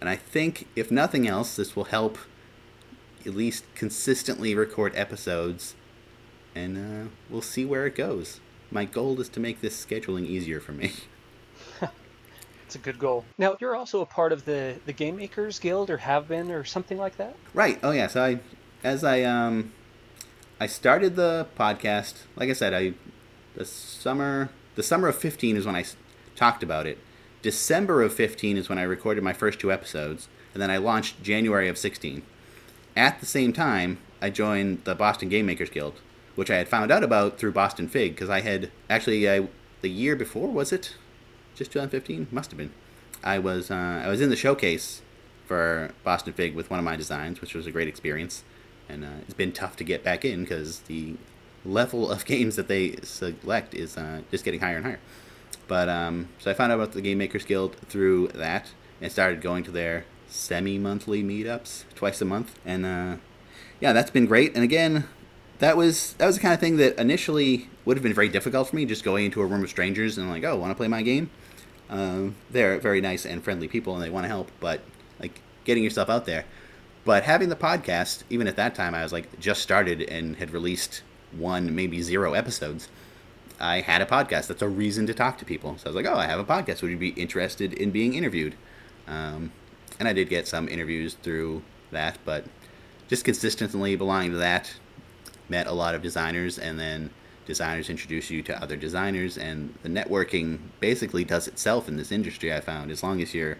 and 0.00 0.08
I 0.08 0.16
think 0.16 0.66
if 0.76 0.90
nothing 0.90 1.26
else, 1.26 1.56
this 1.56 1.76
will 1.76 1.84
help 1.84 2.18
at 3.26 3.34
least 3.34 3.64
consistently 3.74 4.54
record 4.54 4.94
episodes, 4.94 5.74
and 6.54 6.76
uh, 6.76 7.10
we'll 7.28 7.42
see 7.42 7.64
where 7.64 7.86
it 7.86 7.94
goes. 7.94 8.40
My 8.70 8.84
goal 8.84 9.20
is 9.20 9.28
to 9.30 9.40
make 9.40 9.60
this 9.60 9.84
scheduling 9.84 10.26
easier 10.26 10.60
for 10.60 10.72
me. 10.72 10.92
It's 12.66 12.74
a 12.74 12.78
good 12.78 12.98
goal. 12.98 13.24
Now, 13.38 13.56
you're 13.60 13.76
also 13.76 14.00
a 14.00 14.06
part 14.06 14.32
of 14.32 14.44
the, 14.44 14.74
the 14.86 14.92
Game 14.92 15.14
Makers 15.14 15.60
Guild, 15.60 15.88
or 15.88 15.98
have 15.98 16.26
been, 16.26 16.50
or 16.50 16.64
something 16.64 16.98
like 16.98 17.16
that? 17.16 17.36
Right. 17.54 17.78
Oh, 17.80 17.92
yeah. 17.92 18.08
So 18.08 18.24
I, 18.24 18.40
as 18.82 19.04
I 19.04 19.22
um, 19.22 19.72
I 20.58 20.66
started 20.66 21.16
the 21.16 21.46
podcast. 21.58 22.22
Like 22.34 22.48
I 22.48 22.54
said, 22.54 22.72
I 22.72 22.94
the 23.54 23.64
summer 23.64 24.48
the 24.74 24.82
summer 24.82 25.08
of 25.08 25.16
15 25.16 25.56
is 25.56 25.66
when 25.66 25.76
I 25.76 25.84
talked 26.34 26.62
about 26.62 26.86
it. 26.86 26.98
December 27.42 28.02
of 28.02 28.14
15 28.14 28.56
is 28.56 28.68
when 28.68 28.78
I 28.78 28.82
recorded 28.82 29.22
my 29.22 29.32
first 29.32 29.60
two 29.60 29.70
episodes, 29.70 30.28
and 30.54 30.62
then 30.62 30.70
I 30.70 30.78
launched 30.78 31.22
January 31.22 31.68
of 31.68 31.76
16. 31.76 32.22
At 32.96 33.20
the 33.20 33.26
same 33.26 33.52
time, 33.52 33.98
I 34.22 34.30
joined 34.30 34.84
the 34.84 34.94
Boston 34.94 35.28
Game 35.28 35.46
Makers 35.46 35.68
Guild, 35.68 36.00
which 36.34 36.50
I 36.50 36.56
had 36.56 36.68
found 36.68 36.90
out 36.90 37.04
about 37.04 37.38
through 37.38 37.52
Boston 37.52 37.88
Fig 37.88 38.14
because 38.14 38.30
I 38.30 38.40
had 38.40 38.70
actually 38.88 39.28
I, 39.28 39.48
the 39.82 39.90
year 39.90 40.16
before 40.16 40.48
was 40.48 40.72
it? 40.72 40.96
Just 41.54 41.72
2015 41.72 42.28
must 42.30 42.50
have 42.50 42.58
been. 42.58 42.72
I 43.22 43.38
was 43.38 43.70
uh, 43.70 44.02
I 44.04 44.08
was 44.08 44.20
in 44.20 44.30
the 44.30 44.36
showcase 44.36 45.02
for 45.46 45.92
Boston 46.04 46.32
Fig 46.32 46.54
with 46.54 46.70
one 46.70 46.78
of 46.78 46.84
my 46.84 46.96
designs, 46.96 47.40
which 47.40 47.54
was 47.54 47.66
a 47.66 47.70
great 47.70 47.88
experience, 47.88 48.44
and 48.88 49.04
uh, 49.04 49.18
it's 49.22 49.34
been 49.34 49.52
tough 49.52 49.76
to 49.76 49.84
get 49.84 50.02
back 50.02 50.24
in 50.24 50.40
because 50.40 50.80
the 50.80 51.16
level 51.66 52.10
of 52.10 52.24
games 52.26 52.56
that 52.56 52.68
they 52.68 52.96
select 53.02 53.74
is 53.74 53.98
uh, 53.98 54.22
just 54.30 54.44
getting 54.44 54.60
higher 54.60 54.76
and 54.76 54.86
higher. 54.86 55.00
But 55.68 55.88
um, 55.90 56.28
so 56.38 56.50
I 56.50 56.54
found 56.54 56.72
out 56.72 56.76
about 56.76 56.92
the 56.92 57.02
Game 57.02 57.18
Makers 57.18 57.44
Guild 57.44 57.76
through 57.88 58.28
that 58.28 58.72
and 59.00 59.12
started 59.12 59.42
going 59.42 59.64
to 59.64 59.70
their 59.70 60.04
semi-monthly 60.28 61.22
meetups 61.22 61.84
twice 61.94 62.20
a 62.20 62.24
month, 62.24 62.58
and 62.64 62.84
uh, 62.84 63.16
yeah, 63.80 63.92
that's 63.92 64.10
been 64.10 64.26
great. 64.26 64.54
And 64.54 64.64
again, 64.64 65.08
that 65.58 65.76
was 65.76 66.14
that 66.14 66.26
was 66.26 66.36
the 66.36 66.42
kind 66.42 66.54
of 66.54 66.60
thing 66.60 66.76
that 66.76 66.98
initially 66.98 67.68
would 67.84 67.96
have 67.96 68.02
been 68.04 68.14
very 68.14 68.28
difficult 68.28 68.68
for 68.68 68.76
me, 68.76 68.84
just 68.84 69.04
going 69.04 69.24
into 69.24 69.40
a 69.40 69.46
room 69.46 69.62
of 69.62 69.70
strangers 69.70 70.18
and 70.18 70.28
like, 70.28 70.44
oh, 70.44 70.56
want 70.56 70.70
to 70.70 70.74
play 70.74 70.88
my 70.88 71.02
game? 71.02 71.30
Um, 71.88 72.34
they're 72.50 72.78
very 72.78 73.00
nice 73.00 73.24
and 73.24 73.42
friendly 73.42 73.68
people, 73.68 73.94
and 73.94 74.02
they 74.02 74.10
want 74.10 74.24
to 74.24 74.28
help, 74.28 74.50
but 74.60 74.80
like 75.20 75.40
getting 75.64 75.84
yourself 75.84 76.08
out 76.08 76.26
there. 76.26 76.44
But 77.04 77.22
having 77.22 77.48
the 77.48 77.56
podcast, 77.56 78.24
even 78.28 78.48
at 78.48 78.56
that 78.56 78.74
time, 78.74 78.94
I 78.94 79.02
was 79.02 79.12
like 79.12 79.38
just 79.38 79.62
started 79.62 80.02
and 80.02 80.36
had 80.36 80.50
released 80.50 81.02
one, 81.32 81.74
maybe 81.74 82.02
zero 82.02 82.32
episodes. 82.34 82.88
I 83.60 83.80
had 83.80 84.02
a 84.02 84.06
podcast. 84.06 84.48
That's 84.48 84.62
a 84.62 84.68
reason 84.68 85.06
to 85.06 85.14
talk 85.14 85.38
to 85.38 85.44
people. 85.44 85.78
So 85.78 85.86
I 85.86 85.88
was 85.90 85.96
like, 85.96 86.12
oh, 86.12 86.18
I 86.18 86.26
have 86.26 86.40
a 86.40 86.44
podcast. 86.44 86.82
Would 86.82 86.90
you 86.90 86.96
be 86.96 87.10
interested 87.10 87.72
in 87.72 87.90
being 87.90 88.14
interviewed? 88.14 88.56
Um, 89.06 89.52
and 89.98 90.08
I 90.08 90.12
did 90.12 90.28
get 90.28 90.46
some 90.46 90.68
interviews 90.68 91.14
through 91.22 91.62
that, 91.90 92.18
but 92.24 92.44
just 93.08 93.24
consistently 93.24 93.96
belonging 93.96 94.32
to 94.32 94.38
that, 94.38 94.74
met 95.48 95.66
a 95.66 95.72
lot 95.72 95.94
of 95.94 96.02
designers, 96.02 96.58
and 96.58 96.78
then 96.78 97.10
designers 97.46 97.88
introduce 97.88 98.30
you 98.30 98.42
to 98.42 98.62
other 98.62 98.76
designers, 98.76 99.38
and 99.38 99.74
the 99.82 99.88
networking 99.88 100.58
basically 100.80 101.24
does 101.24 101.46
itself 101.46 101.88
in 101.88 101.96
this 101.96 102.10
industry. 102.10 102.52
I 102.52 102.60
found 102.60 102.90
as 102.90 103.02
long 103.02 103.22
as 103.22 103.34
you're 103.34 103.58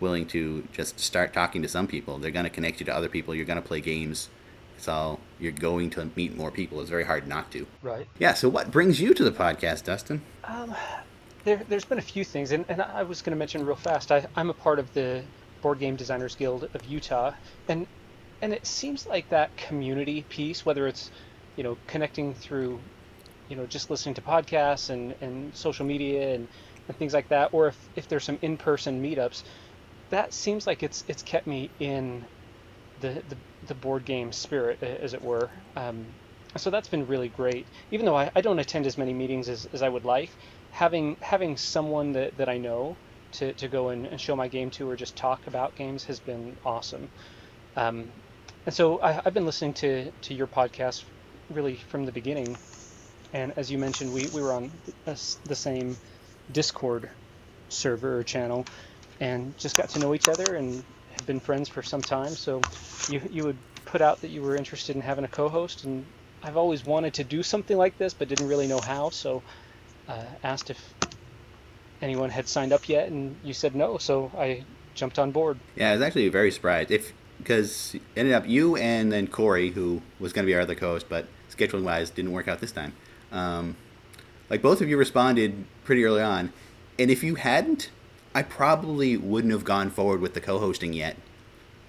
willing 0.00 0.26
to 0.26 0.66
just 0.72 0.98
start 1.00 1.32
talking 1.32 1.62
to 1.62 1.68
some 1.68 1.86
people, 1.86 2.18
they're 2.18 2.30
going 2.30 2.44
to 2.44 2.50
connect 2.50 2.80
you 2.80 2.86
to 2.86 2.94
other 2.94 3.08
people. 3.08 3.34
You're 3.34 3.46
going 3.46 3.60
to 3.60 3.66
play 3.66 3.80
games. 3.80 4.28
So 4.76 5.20
you're 5.38 5.52
going 5.52 5.90
to 5.90 6.10
meet 6.16 6.36
more 6.36 6.50
people. 6.50 6.80
It's 6.80 6.90
very 6.90 7.04
hard 7.04 7.28
not 7.28 7.50
to. 7.52 7.66
Right. 7.82 8.06
Yeah. 8.18 8.34
So 8.34 8.48
what 8.48 8.70
brings 8.70 9.00
you 9.00 9.14
to 9.14 9.24
the 9.24 9.30
podcast, 9.30 9.84
Dustin? 9.84 10.20
Um, 10.44 10.74
there, 11.44 11.58
has 11.70 11.84
been 11.84 11.98
a 11.98 12.02
few 12.02 12.24
things, 12.24 12.52
and, 12.52 12.64
and 12.68 12.82
I 12.82 13.02
was 13.02 13.22
going 13.22 13.30
to 13.32 13.36
mention 13.36 13.64
real 13.64 13.76
fast. 13.76 14.10
I, 14.10 14.26
I'm 14.36 14.50
a 14.50 14.54
part 14.54 14.78
of 14.78 14.92
the 14.94 15.22
Board 15.64 15.80
Game 15.80 15.96
Designers 15.96 16.36
Guild 16.36 16.68
of 16.74 16.84
Utah, 16.86 17.32
and 17.68 17.88
and 18.42 18.52
it 18.54 18.66
seems 18.66 19.06
like 19.06 19.28
that 19.30 19.56
community 19.56 20.26
piece, 20.30 20.66
whether 20.66 20.86
it's 20.86 21.10
you 21.56 21.64
know 21.64 21.78
connecting 21.88 22.36
through 22.36 22.84
you 23.48 23.56
know 23.56 23.66
just 23.66 23.90
listening 23.90 24.16
to 24.16 24.22
podcasts 24.22 24.90
and, 24.90 25.16
and 25.22 25.56
social 25.56 25.86
media 25.86 26.34
and, 26.34 26.48
and 26.88 26.98
things 26.98 27.14
like 27.14 27.28
that, 27.30 27.50
or 27.52 27.68
if, 27.68 27.78
if 27.96 28.08
there's 28.08 28.24
some 28.24 28.38
in-person 28.42 29.02
meetups, 29.02 29.42
that 30.10 30.34
seems 30.34 30.66
like 30.66 30.82
it's 30.82 31.04
it's 31.08 31.22
kept 31.22 31.46
me 31.46 31.72
in 31.80 32.26
the 32.98 33.22
the, 33.28 33.38
the 33.62 33.74
board 33.74 34.04
game 34.04 34.32
spirit, 34.32 34.82
as 34.82 35.14
it 35.14 35.22
were. 35.22 35.50
Um, 35.76 36.16
so 36.58 36.70
that's 36.70 36.88
been 36.88 37.06
really 37.06 37.30
great. 37.30 37.68
Even 37.90 38.06
though 38.06 38.16
I, 38.16 38.30
I 38.36 38.42
don't 38.42 38.60
attend 38.60 38.86
as 38.86 38.98
many 38.98 39.14
meetings 39.14 39.48
as, 39.48 39.66
as 39.72 39.82
I 39.82 39.88
would 39.88 40.04
like, 40.04 40.30
having 40.70 41.16
having 41.22 41.56
someone 41.56 42.12
that, 42.12 42.36
that 42.38 42.50
I 42.50 42.58
know 42.58 42.98
to, 43.34 43.52
to 43.54 43.68
go 43.68 43.88
and, 43.88 44.20
show 44.20 44.36
my 44.36 44.48
game 44.48 44.70
to 44.70 44.88
or 44.88 44.96
just 44.96 45.16
talk 45.16 45.46
about 45.46 45.76
games 45.76 46.04
has 46.04 46.20
been 46.20 46.56
awesome. 46.64 47.08
Um, 47.76 48.08
and 48.66 48.74
so 48.74 49.00
I, 49.02 49.12
have 49.12 49.34
been 49.34 49.46
listening 49.46 49.74
to, 49.74 50.10
to 50.10 50.34
your 50.34 50.46
podcast 50.46 51.04
really 51.50 51.76
from 51.76 52.06
the 52.06 52.12
beginning. 52.12 52.56
And 53.32 53.52
as 53.56 53.70
you 53.70 53.78
mentioned, 53.78 54.12
we, 54.12 54.28
we 54.32 54.40
were 54.40 54.52
on 54.52 54.70
the, 55.04 55.36
the 55.44 55.54
same 55.54 55.96
Discord 56.52 57.10
server 57.68 58.18
or 58.18 58.22
channel 58.22 58.64
and 59.20 59.56
just 59.58 59.76
got 59.76 59.88
to 59.90 59.98
know 59.98 60.14
each 60.14 60.28
other 60.28 60.54
and 60.54 60.82
have 61.16 61.26
been 61.26 61.40
friends 61.40 61.68
for 61.68 61.82
some 61.82 62.02
time. 62.02 62.34
So 62.34 62.60
you, 63.10 63.20
you 63.30 63.44
would 63.44 63.58
put 63.84 64.00
out 64.00 64.20
that 64.20 64.30
you 64.30 64.42
were 64.42 64.56
interested 64.56 64.96
in 64.96 65.02
having 65.02 65.24
a 65.24 65.28
co 65.28 65.48
host. 65.48 65.84
And 65.84 66.04
I've 66.42 66.56
always 66.56 66.84
wanted 66.84 67.14
to 67.14 67.24
do 67.24 67.42
something 67.42 67.76
like 67.76 67.98
this, 67.98 68.14
but 68.14 68.28
didn't 68.28 68.48
really 68.48 68.66
know 68.66 68.80
how. 68.80 69.10
So 69.10 69.42
uh, 70.08 70.24
asked 70.42 70.70
if 70.70 70.93
anyone 72.02 72.30
had 72.30 72.48
signed 72.48 72.72
up 72.72 72.88
yet, 72.88 73.08
and 73.08 73.36
you 73.44 73.54
said 73.54 73.74
no. 73.74 73.98
So 73.98 74.30
I 74.36 74.64
jumped 74.94 75.18
on 75.18 75.30
board. 75.30 75.58
Yeah, 75.76 75.90
I 75.90 75.92
was 75.94 76.02
actually 76.02 76.28
very 76.28 76.50
surprised. 76.50 76.90
If 76.90 77.12
because 77.38 77.96
ended 78.16 78.34
up 78.34 78.48
you 78.48 78.76
and 78.76 79.12
then 79.12 79.26
Corey, 79.26 79.70
who 79.70 80.00
was 80.20 80.32
going 80.32 80.44
to 80.44 80.46
be 80.46 80.54
our 80.54 80.62
other 80.62 80.74
co-host, 80.74 81.06
but 81.08 81.26
scheduling 81.50 81.84
wise 81.84 82.10
didn't 82.10 82.32
work 82.32 82.48
out 82.48 82.60
this 82.60 82.72
time. 82.72 82.92
Um, 83.32 83.76
like 84.48 84.62
both 84.62 84.80
of 84.80 84.88
you 84.88 84.96
responded 84.96 85.64
pretty 85.84 86.04
early 86.04 86.22
on, 86.22 86.52
and 86.98 87.10
if 87.10 87.22
you 87.22 87.34
hadn't, 87.34 87.90
I 88.34 88.42
probably 88.42 89.16
wouldn't 89.16 89.52
have 89.52 89.64
gone 89.64 89.90
forward 89.90 90.20
with 90.20 90.34
the 90.34 90.40
co-hosting 90.40 90.92
yet. 90.92 91.16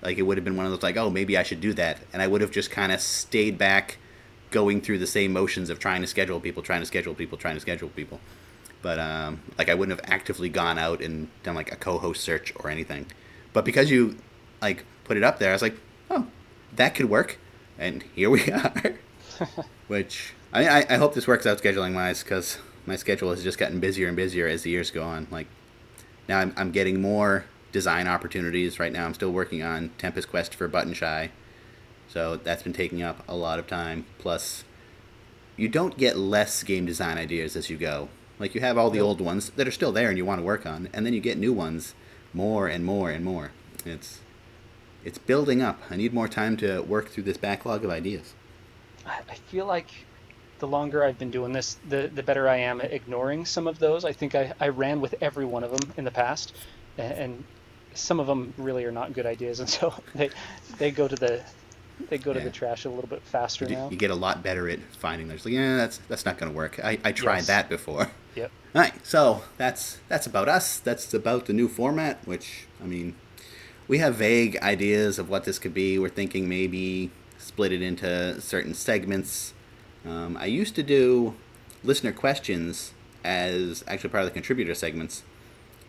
Like 0.02 0.18
it 0.18 0.24
would 0.24 0.38
have 0.38 0.46
been 0.46 0.58
one 0.58 0.66
of 0.66 0.72
those 0.72 0.84
like, 0.84 0.98
oh, 0.98 1.10
maybe 1.10 1.38
I 1.38 1.44
should 1.44 1.62
do 1.62 1.74
that, 1.74 2.00
and 2.14 2.22
I 2.22 2.28
would 2.28 2.42
have 2.42 2.52
just 2.52 2.72
kind 2.72 2.92
of 2.92 3.00
stayed 3.02 3.58
back, 3.58 3.98
going 4.52 4.82
through 4.82 5.00
the 5.00 5.08
same 5.08 5.34
motions 5.34 5.70
of 5.70 5.80
trying 5.80 6.02
to 6.02 6.08
schedule 6.08 6.40
people, 6.40 6.64
trying 6.64 6.82
to 6.82 6.86
schedule 6.86 7.14
people, 7.14 7.38
trying 7.38 7.56
to 7.56 7.62
schedule 7.62 7.90
people. 7.90 8.20
But 8.82 9.00
um, 9.00 9.42
like 9.58 9.70
I 9.70 9.74
wouldn't 9.74 10.00
have 10.00 10.10
actively 10.12 10.50
gone 10.50 10.78
out 10.78 11.02
and 11.02 11.28
done 11.44 11.56
like 11.56 11.72
a 11.72 11.76
co-host 11.76 12.22
search 12.22 12.54
or 12.58 12.70
anything. 12.70 13.08
But 13.54 13.66
because 13.66 13.90
you 13.90 14.18
like 14.62 14.86
put 15.06 15.18
it 15.18 15.24
up 15.24 15.40
there, 15.40 15.50
I 15.50 15.54
was 15.54 15.62
like, 15.62 15.78
oh, 16.10 16.28
that 16.76 16.96
could 16.96 17.10
work, 17.10 17.38
and 17.78 18.04
here 18.14 18.30
we 18.30 18.52
are. 18.52 18.96
Which 19.88 20.34
I 20.54 20.60
mean, 20.60 20.70
I, 20.70 20.86
I 20.90 20.98
hope 20.98 21.14
this 21.14 21.28
works 21.28 21.46
out 21.46 21.62
scheduling 21.62 21.96
wise 21.96 22.24
because 22.24 22.58
my 22.86 22.96
schedule 22.96 23.30
has 23.32 23.44
just 23.44 23.58
gotten 23.58 23.80
busier 23.80 24.08
and 24.08 24.16
busier 24.16 24.48
as 24.48 24.64
the 24.64 24.70
years 24.70 24.92
go 24.92 25.04
on. 25.04 25.28
Like 25.32 25.48
now, 26.28 26.40
I'm 26.40 26.54
I'm 26.58 26.72
getting 26.72 27.02
more 27.02 27.46
design 27.72 28.08
opportunities 28.08 28.80
right 28.80 28.92
now. 28.92 29.06
I'm 29.06 29.14
still 29.14 29.32
working 29.32 29.62
on 29.62 29.92
Tempest 29.98 30.30
Quest 30.30 30.56
for 30.56 30.68
Button 30.68 30.94
Shy, 30.94 31.32
so 32.08 32.38
that's 32.38 32.64
been 32.64 32.74
taking 32.74 33.02
up 33.02 33.24
a 33.28 33.36
lot 33.36 33.60
of 33.60 33.68
time. 33.68 34.06
Plus, 34.18 34.64
you 35.58 35.68
don't 35.68 35.98
get 35.98 36.18
less 36.18 36.64
game 36.64 36.86
design 36.86 37.18
ideas 37.18 37.56
as 37.56 37.70
you 37.70 37.78
go. 37.78 38.10
Like 38.40 38.56
you 38.56 38.62
have 38.62 38.78
all 38.78 38.90
the 38.90 39.00
old 39.00 39.22
ones 39.22 39.50
that 39.52 39.68
are 39.68 39.72
still 39.72 39.92
there 39.92 40.10
and 40.10 40.18
you 40.18 40.26
want 40.26 40.40
to 40.40 40.46
work 40.46 40.66
on, 40.66 40.90
and 40.94 41.06
then 41.06 41.14
you 41.14 41.20
get 41.20 41.38
new 41.38 41.54
ones, 41.54 41.94
more 42.34 42.68
and 42.68 42.86
more 42.86 43.10
and 43.10 43.24
more. 43.24 43.52
It's 43.86 44.20
it's 45.04 45.18
building 45.18 45.62
up. 45.62 45.80
I 45.90 45.96
need 45.96 46.14
more 46.14 46.28
time 46.28 46.58
to 46.58 46.82
work 46.82 47.10
through 47.10 47.24
this 47.24 47.38
backlog 47.38 47.86
of 47.86 47.92
ideas. 47.92 48.34
I 49.06 49.36
feel 49.36 49.66
like 49.66 49.90
the 50.60 50.68
longer 50.68 51.04
I've 51.04 51.20
been 51.20 51.32
doing 51.32 51.54
this, 51.54 51.78
the 51.88 52.10
the 52.14 52.24
better 52.24 52.50
I 52.50 52.58
am 52.58 52.82
at 52.82 52.92
ignoring 52.92 53.46
some 53.46 53.68
of 53.68 53.80
those. 53.80 54.04
I 54.04 54.14
think 54.14 54.36
I, 54.36 54.54
I 54.60 54.70
ran 54.70 55.02
with 55.02 55.16
every 55.22 55.46
one 55.46 55.64
of 55.64 55.72
them 55.72 55.94
in 55.98 56.04
the 56.04 56.12
past, 56.12 56.56
and 56.98 57.44
some 57.94 58.20
of 58.20 58.28
them 58.28 58.54
really 58.58 58.84
are 58.86 58.92
not 58.92 59.14
good 59.14 59.26
ideas, 59.26 59.60
and 59.62 59.70
so 59.70 59.94
they 60.14 60.30
they 60.78 60.92
go 60.92 61.08
to 61.08 61.16
the 61.16 61.44
they 62.10 62.18
go 62.18 62.34
to 62.34 62.40
the 62.40 62.50
trash 62.50 62.86
a 62.86 62.90
little 62.90 63.10
bit 63.10 63.22
faster 63.24 63.66
you, 63.66 63.76
now. 63.76 63.90
You 63.90 63.98
get 63.98 64.12
a 64.12 64.16
lot 64.16 64.44
better 64.44 64.70
at 64.70 64.80
finding 64.98 65.28
those. 65.28 65.46
Like, 65.46 65.54
yeah, 65.54 65.78
that's 65.78 65.98
that's 66.10 66.26
not 66.26 66.38
going 66.38 66.52
to 66.52 66.56
work. 66.56 66.80
I, 66.84 67.00
I 67.04 67.12
tried 67.12 67.38
yes. 67.38 67.48
that 67.48 67.70
before. 67.70 68.10
Yep. 68.36 68.52
All 68.76 68.82
right, 68.82 69.06
so 69.06 69.44
that's 69.56 70.00
that's 70.10 70.28
about 70.28 70.50
us. 70.50 70.80
That's 70.80 71.14
about 71.14 71.46
the 71.46 71.54
new 71.54 71.70
format. 71.70 72.20
Which 72.28 72.68
I 72.84 72.86
mean, 72.86 73.16
we 73.88 74.00
have 74.00 74.16
vague 74.16 74.58
ideas 74.58 75.18
of 75.18 75.30
what 75.30 75.46
this 75.46 75.58
could 75.58 75.74
be. 75.74 75.98
We're 75.98 76.10
thinking 76.10 76.50
maybe 76.50 77.12
split 77.38 77.72
it 77.72 77.82
into 77.82 78.42
certain 78.42 78.74
segments. 78.74 79.54
Um, 80.06 80.36
I 80.36 80.48
used 80.48 80.76
to 80.76 80.84
do 80.84 81.36
listener 81.82 82.12
questions 82.12 82.94
as 83.24 83.86
actually 83.88 84.10
part 84.10 84.24
of 84.24 84.30
the 84.30 84.34
contributor 84.34 84.76
segments, 84.76 85.24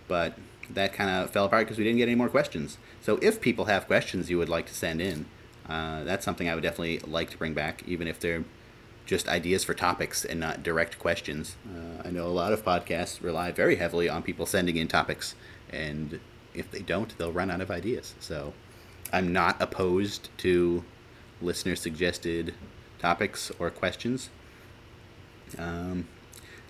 but 0.07 0.38
that 0.71 0.92
kind 0.92 1.11
of 1.11 1.31
fell 1.31 1.47
apart 1.47 1.66
because 1.66 1.79
we 1.79 1.85
didn't 1.85 1.99
get 1.99 2.09
any 2.09 2.14
more 2.14 2.29
questions. 2.29 2.79
So 3.03 3.19
if 3.23 3.40
people 3.40 3.64
have 3.64 3.87
questions 3.87 4.31
you 4.31 4.38
would 4.38 4.49
like 4.49 4.66
to 4.66 4.75
send 4.75 5.01
in, 5.01 5.27
uh, 5.68 6.05
that's 6.05 6.24
something 6.24 6.48
I 6.48 6.55
would 6.55 6.62
definitely 6.62 6.98
like 7.00 7.31
to 7.31 7.38
bring 7.38 7.55
back, 7.55 7.83
even 7.87 8.07
if 8.07 8.20
they're 8.20 8.44
just 9.05 9.29
ideas 9.29 9.64
for 9.64 9.74
topics 9.74 10.24
and 10.24 10.40
not 10.40 10.62
direct 10.62 10.98
questions. 10.98 11.57
Uh, 11.66 12.02
I 12.07 12.11
know 12.11 12.26
a 12.26 12.29
lot 12.29 12.52
of 12.52 12.64
podcasts 12.64 13.22
rely 13.22 13.52
very 13.52 13.76
heavily 13.76 14.09
on 14.09 14.22
people 14.22 14.46
sending 14.46 14.76
in 14.76 14.88
topics, 14.88 15.35
and 15.70 16.20
if 16.55 16.70
they 16.70 16.81
don't, 16.81 17.16
they'll 17.18 17.33
run 17.33 17.50
out 17.50 17.61
of 17.61 17.70
ideas. 17.70 18.14
So 18.20 18.52
I'm 19.12 19.33
not 19.33 19.61
opposed 19.61 20.29
to 20.38 20.85
listener 21.40 21.76
suggested 21.76 22.55
topics 22.98 23.52
or 23.59 23.70
questions. 23.70 24.31
Um, 25.59 26.09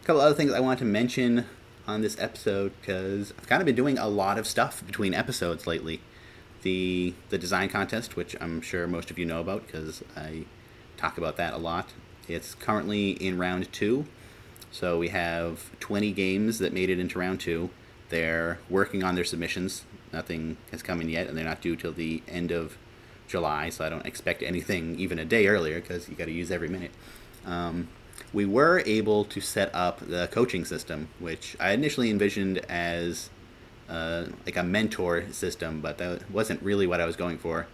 a 0.02 0.04
couple 0.04 0.20
other 0.20 0.34
things 0.34 0.52
I 0.52 0.60
want 0.60 0.78
to 0.80 0.84
mention 0.84 1.46
on 1.86 2.02
this 2.02 2.18
episode 2.18 2.72
because 2.80 3.32
I've 3.38 3.46
kind 3.46 3.62
of 3.62 3.66
been 3.66 3.76
doing 3.76 3.96
a 3.96 4.08
lot 4.08 4.38
of 4.38 4.46
stuff 4.46 4.84
between 4.86 5.14
episodes 5.14 5.66
lately 5.66 6.00
the 6.66 7.14
the 7.28 7.38
design 7.38 7.68
contest, 7.68 8.16
which 8.16 8.34
I'm 8.40 8.60
sure 8.60 8.88
most 8.88 9.12
of 9.12 9.20
you 9.20 9.24
know 9.24 9.40
about 9.40 9.64
because 9.64 10.02
I 10.16 10.46
talk 10.96 11.16
about 11.16 11.36
that 11.36 11.54
a 11.54 11.58
lot. 11.58 11.92
It's 12.26 12.56
currently 12.56 13.10
in 13.10 13.38
round 13.38 13.72
two, 13.72 14.06
so 14.72 14.98
we 14.98 15.08
have 15.10 15.70
20 15.78 16.10
games 16.10 16.58
that 16.58 16.72
made 16.72 16.90
it 16.90 16.98
into 16.98 17.20
round 17.20 17.38
two. 17.38 17.70
They're 18.08 18.58
working 18.68 19.04
on 19.04 19.14
their 19.14 19.24
submissions. 19.24 19.84
Nothing 20.12 20.56
has 20.72 20.82
come 20.82 21.00
in 21.00 21.08
yet, 21.08 21.28
and 21.28 21.38
they're 21.38 21.44
not 21.44 21.60
due 21.60 21.76
till 21.76 21.92
the 21.92 22.20
end 22.26 22.50
of 22.50 22.76
July, 23.28 23.68
so 23.68 23.84
I 23.84 23.88
don't 23.88 24.04
expect 24.04 24.42
anything 24.42 24.98
even 24.98 25.20
a 25.20 25.24
day 25.24 25.46
earlier 25.46 25.80
because 25.80 26.08
you 26.08 26.16
got 26.16 26.24
to 26.24 26.32
use 26.32 26.50
every 26.50 26.68
minute. 26.68 26.90
Um, 27.44 27.86
we 28.32 28.44
were 28.44 28.82
able 28.86 29.24
to 29.26 29.40
set 29.40 29.72
up 29.72 30.00
the 30.00 30.28
coaching 30.32 30.64
system, 30.64 31.10
which 31.20 31.56
I 31.60 31.70
initially 31.70 32.10
envisioned 32.10 32.58
as 32.68 33.30
uh, 33.88 34.26
like 34.44 34.56
a 34.56 34.62
mentor 34.62 35.24
system, 35.32 35.80
but 35.80 35.98
that 35.98 36.30
wasn't 36.30 36.62
really 36.62 36.86
what 36.86 37.00
I 37.00 37.06
was 37.06 37.16
going 37.16 37.38
for. 37.38 37.66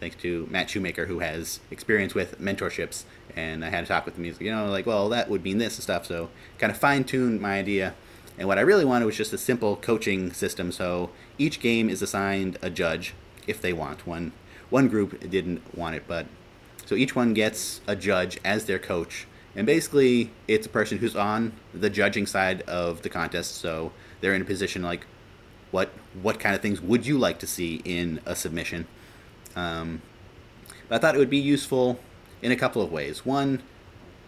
Thanks 0.00 0.16
to 0.16 0.48
Matt 0.50 0.68
Shoemaker, 0.68 1.06
who 1.06 1.20
has 1.20 1.60
experience 1.70 2.14
with 2.14 2.40
mentorships, 2.40 3.04
and 3.36 3.64
I 3.64 3.70
had 3.70 3.82
to 3.82 3.86
talk 3.86 4.04
with 4.04 4.16
him. 4.16 4.24
He's 4.24 4.34
like, 4.34 4.42
you 4.42 4.50
know, 4.50 4.66
like, 4.68 4.86
well, 4.86 5.08
that 5.10 5.28
would 5.28 5.44
mean 5.44 5.58
this 5.58 5.76
and 5.76 5.82
stuff. 5.82 6.06
So 6.06 6.28
kind 6.58 6.70
of 6.72 6.76
fine 6.76 7.04
tuned 7.04 7.40
my 7.40 7.58
idea. 7.58 7.94
And 8.38 8.48
what 8.48 8.58
I 8.58 8.62
really 8.62 8.84
wanted 8.84 9.04
was 9.04 9.16
just 9.16 9.32
a 9.32 9.38
simple 9.38 9.76
coaching 9.76 10.32
system. 10.32 10.72
So 10.72 11.10
each 11.38 11.60
game 11.60 11.88
is 11.88 12.02
assigned 12.02 12.58
a 12.62 12.70
judge 12.70 13.14
if 13.46 13.60
they 13.60 13.72
want. 13.72 14.06
One 14.06 14.32
one 14.70 14.88
group 14.88 15.28
didn't 15.30 15.76
want 15.76 15.94
it, 15.94 16.04
but 16.08 16.26
so 16.86 16.94
each 16.94 17.14
one 17.14 17.34
gets 17.34 17.80
a 17.86 17.94
judge 17.94 18.40
as 18.44 18.64
their 18.64 18.78
coach. 18.78 19.26
And 19.54 19.66
basically, 19.66 20.30
it's 20.48 20.66
a 20.66 20.70
person 20.70 20.98
who's 20.98 21.14
on 21.14 21.52
the 21.74 21.90
judging 21.90 22.26
side 22.26 22.62
of 22.62 23.02
the 23.02 23.10
contest. 23.10 23.56
So 23.56 23.92
they're 24.20 24.34
in 24.34 24.42
a 24.42 24.46
position 24.46 24.82
like, 24.82 25.06
what 25.72 25.90
what 26.22 26.38
kind 26.38 26.54
of 26.54 26.60
things 26.60 26.80
would 26.80 27.04
you 27.04 27.18
like 27.18 27.40
to 27.40 27.46
see 27.46 27.82
in 27.84 28.20
a 28.24 28.36
submission? 28.36 28.86
Um, 29.56 30.02
I 30.90 30.98
thought 30.98 31.14
it 31.14 31.18
would 31.18 31.30
be 31.30 31.38
useful 31.38 31.98
in 32.40 32.52
a 32.52 32.56
couple 32.56 32.82
of 32.82 32.92
ways. 32.92 33.26
One, 33.26 33.62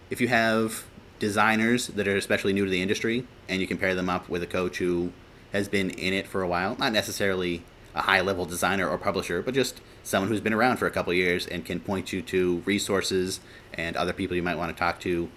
if 0.09 0.19
you 0.19 0.27
have 0.27 0.83
designers 1.19 1.87
that 1.87 2.07
are 2.07 2.17
especially 2.17 2.51
new 2.51 2.65
to 2.65 2.71
the 2.71 2.81
industry, 2.81 3.25
and 3.47 3.61
you 3.61 3.67
compare 3.67 3.95
them 3.95 4.09
up 4.09 4.27
with 4.27 4.43
a 4.43 4.47
coach 4.47 4.79
who 4.79 5.11
has 5.53 5.69
been 5.69 5.91
in 5.91 6.13
it 6.13 6.27
for 6.27 6.41
a 6.41 6.47
while, 6.47 6.75
not 6.77 6.91
necessarily 6.91 7.63
a 7.93 8.01
high 8.01 8.19
level 8.19 8.45
designer 8.45 8.89
or 8.89 8.97
publisher, 8.97 9.41
but 9.41 9.53
just 9.53 9.79
someone 10.03 10.29
who's 10.29 10.41
been 10.41 10.53
around 10.53 10.77
for 10.77 10.85
a 10.85 10.91
couple 10.91 11.13
years 11.13 11.47
and 11.47 11.63
can 11.63 11.79
point 11.79 12.11
you 12.11 12.21
to 12.21 12.61
resources 12.65 13.39
and 13.73 13.95
other 13.95 14.11
people 14.11 14.35
you 14.35 14.43
might 14.43 14.57
want 14.57 14.75
to 14.75 14.77
talk 14.77 14.99
to 14.99 15.29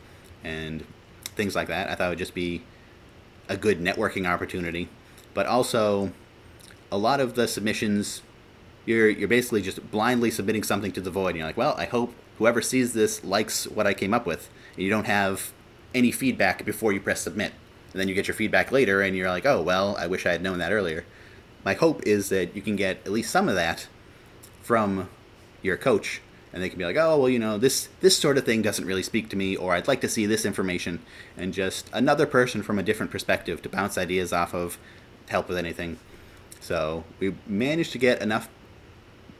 and 0.43 0.85
things 1.37 1.55
like 1.55 1.69
that. 1.69 1.89
I 1.89 1.95
thought 1.95 2.07
it 2.07 2.11
would 2.11 2.19
just 2.19 2.35
be 2.35 2.65
a 3.49 3.57
good 3.57 3.81
networking 3.81 4.27
opportunity 4.27 4.89
but 5.39 5.47
also 5.47 6.11
a 6.91 6.99
lot 6.99 7.21
of 7.21 7.37
the 7.37 7.47
submissions 7.47 8.23
you're 8.87 9.09
you're 9.09 9.29
basically 9.29 9.63
just 9.63 9.89
blindly 9.93 10.33
submitting 10.33 10.65
something 10.65 10.91
to 10.91 11.01
the 11.01 11.13
void. 11.13 11.29
And 11.29 11.37
you're 11.37 11.47
like 11.47 11.57
well 11.57 11.77
i 11.79 11.85
hope 11.85 12.13
whoever 12.39 12.61
sees 12.61 12.93
this 12.93 13.23
likes 13.23 13.65
what 13.69 13.87
i 13.87 13.95
came 13.95 14.13
up 14.13 14.27
with 14.27 14.51
and 14.75 14.83
you 14.83 14.91
don't 14.91 15.07
have 15.07 15.53
any 15.95 16.11
feedback 16.11 16.65
before 16.65 16.93
you 16.93 17.01
press 17.01 17.21
submit. 17.21 17.53
And 17.93 18.01
then 18.01 18.09
you 18.09 18.17
get 18.17 18.27
your 18.27 18.35
feedback 18.35 18.73
later 18.73 19.01
and 19.01 19.17
you're 19.17 19.31
like 19.31 19.47
oh 19.47 19.63
well 19.63 19.97
i 19.97 20.09
wish 20.09 20.27
i 20.27 20.33
had 20.33 20.43
known 20.43 20.59
that 20.59 20.73
earlier. 20.73 21.05
My 21.65 21.75
hope 21.75 22.03
is 22.05 22.31
that 22.31 22.57
you 22.57 22.63
can 22.63 22.75
get 22.75 22.97
at 23.07 23.13
least 23.13 23.31
some 23.31 23.49
of 23.49 23.55
that 23.55 23.87
from 24.61 25.09
your 25.63 25.77
coach 25.77 26.21
and 26.53 26.61
they 26.61 26.69
can 26.69 26.81
be 26.81 26.85
like 26.85 26.97
oh 26.97 27.17
well 27.17 27.29
you 27.29 27.39
know 27.39 27.59
this 27.59 27.89
this 28.01 28.19
sort 28.19 28.39
of 28.39 28.45
thing 28.45 28.61
doesn't 28.61 28.87
really 28.87 29.05
speak 29.05 29.29
to 29.29 29.37
me 29.37 29.55
or 29.55 29.75
i'd 29.75 29.87
like 29.87 30.01
to 30.01 30.09
see 30.09 30.27
this 30.27 30.45
information. 30.45 30.99
And 31.37 31.55
just 31.55 31.89
another 31.93 32.27
person 32.27 32.65
from 32.65 32.77
a 32.77 32.83
different 32.83 33.13
perspective 33.13 33.63
to 33.63 33.69
bounce 33.69 33.97
ideas 33.97 34.33
off 34.33 34.53
of 34.53 34.79
help 35.29 35.49
with 35.49 35.59
anything. 35.59 35.99
So 36.61 37.05
we 37.21 37.35
managed 37.47 37.93
to 37.93 37.99
get 37.99 38.21
enough 38.21 38.49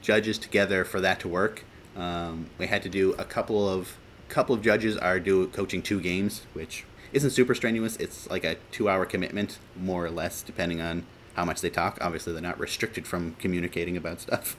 judges 0.01 0.37
together 0.37 0.85
for 0.85 1.01
that 1.01 1.19
to 1.21 1.27
work. 1.27 1.63
Um, 1.95 2.49
we 2.57 2.67
had 2.67 2.81
to 2.83 2.89
do 2.89 3.13
a 3.13 3.25
couple 3.25 3.67
of 3.67 3.97
couple 4.29 4.53
of 4.53 4.61
judges 4.61 4.95
are 4.95 5.19
do 5.19 5.47
coaching 5.47 5.81
two 5.81 5.99
games, 5.99 6.45
which 6.53 6.85
isn't 7.11 7.31
super 7.31 7.55
strenuous. 7.55 7.95
It's 7.97 8.29
like 8.29 8.43
a 8.43 8.57
two-hour 8.71 9.05
commitment, 9.05 9.57
more 9.75 10.05
or 10.05 10.11
less, 10.11 10.43
depending 10.43 10.81
on 10.81 11.05
how 11.33 11.45
much 11.45 11.61
they 11.61 11.69
talk. 11.69 11.97
Obviously, 11.99 12.33
they're 12.33 12.41
not 12.41 12.59
restricted 12.59 13.07
from 13.07 13.35
communicating 13.39 13.97
about 13.97 14.21
stuff. 14.27 14.55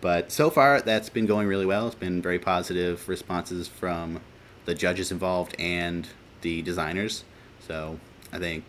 But 0.00 0.30
so 0.32 0.50
far, 0.50 0.80
that's 0.80 1.08
been 1.08 1.26
going 1.26 1.46
really 1.46 1.64
well. 1.64 1.86
It's 1.86 1.94
been 1.94 2.20
very 2.20 2.38
positive 2.38 3.08
responses 3.08 3.68
from 3.68 4.20
the 4.64 4.74
judges 4.74 5.10
involved 5.10 5.54
and 5.58 6.08
the 6.42 6.60
designers. 6.62 7.24
So 7.66 7.98
I 8.32 8.38
think 8.38 8.64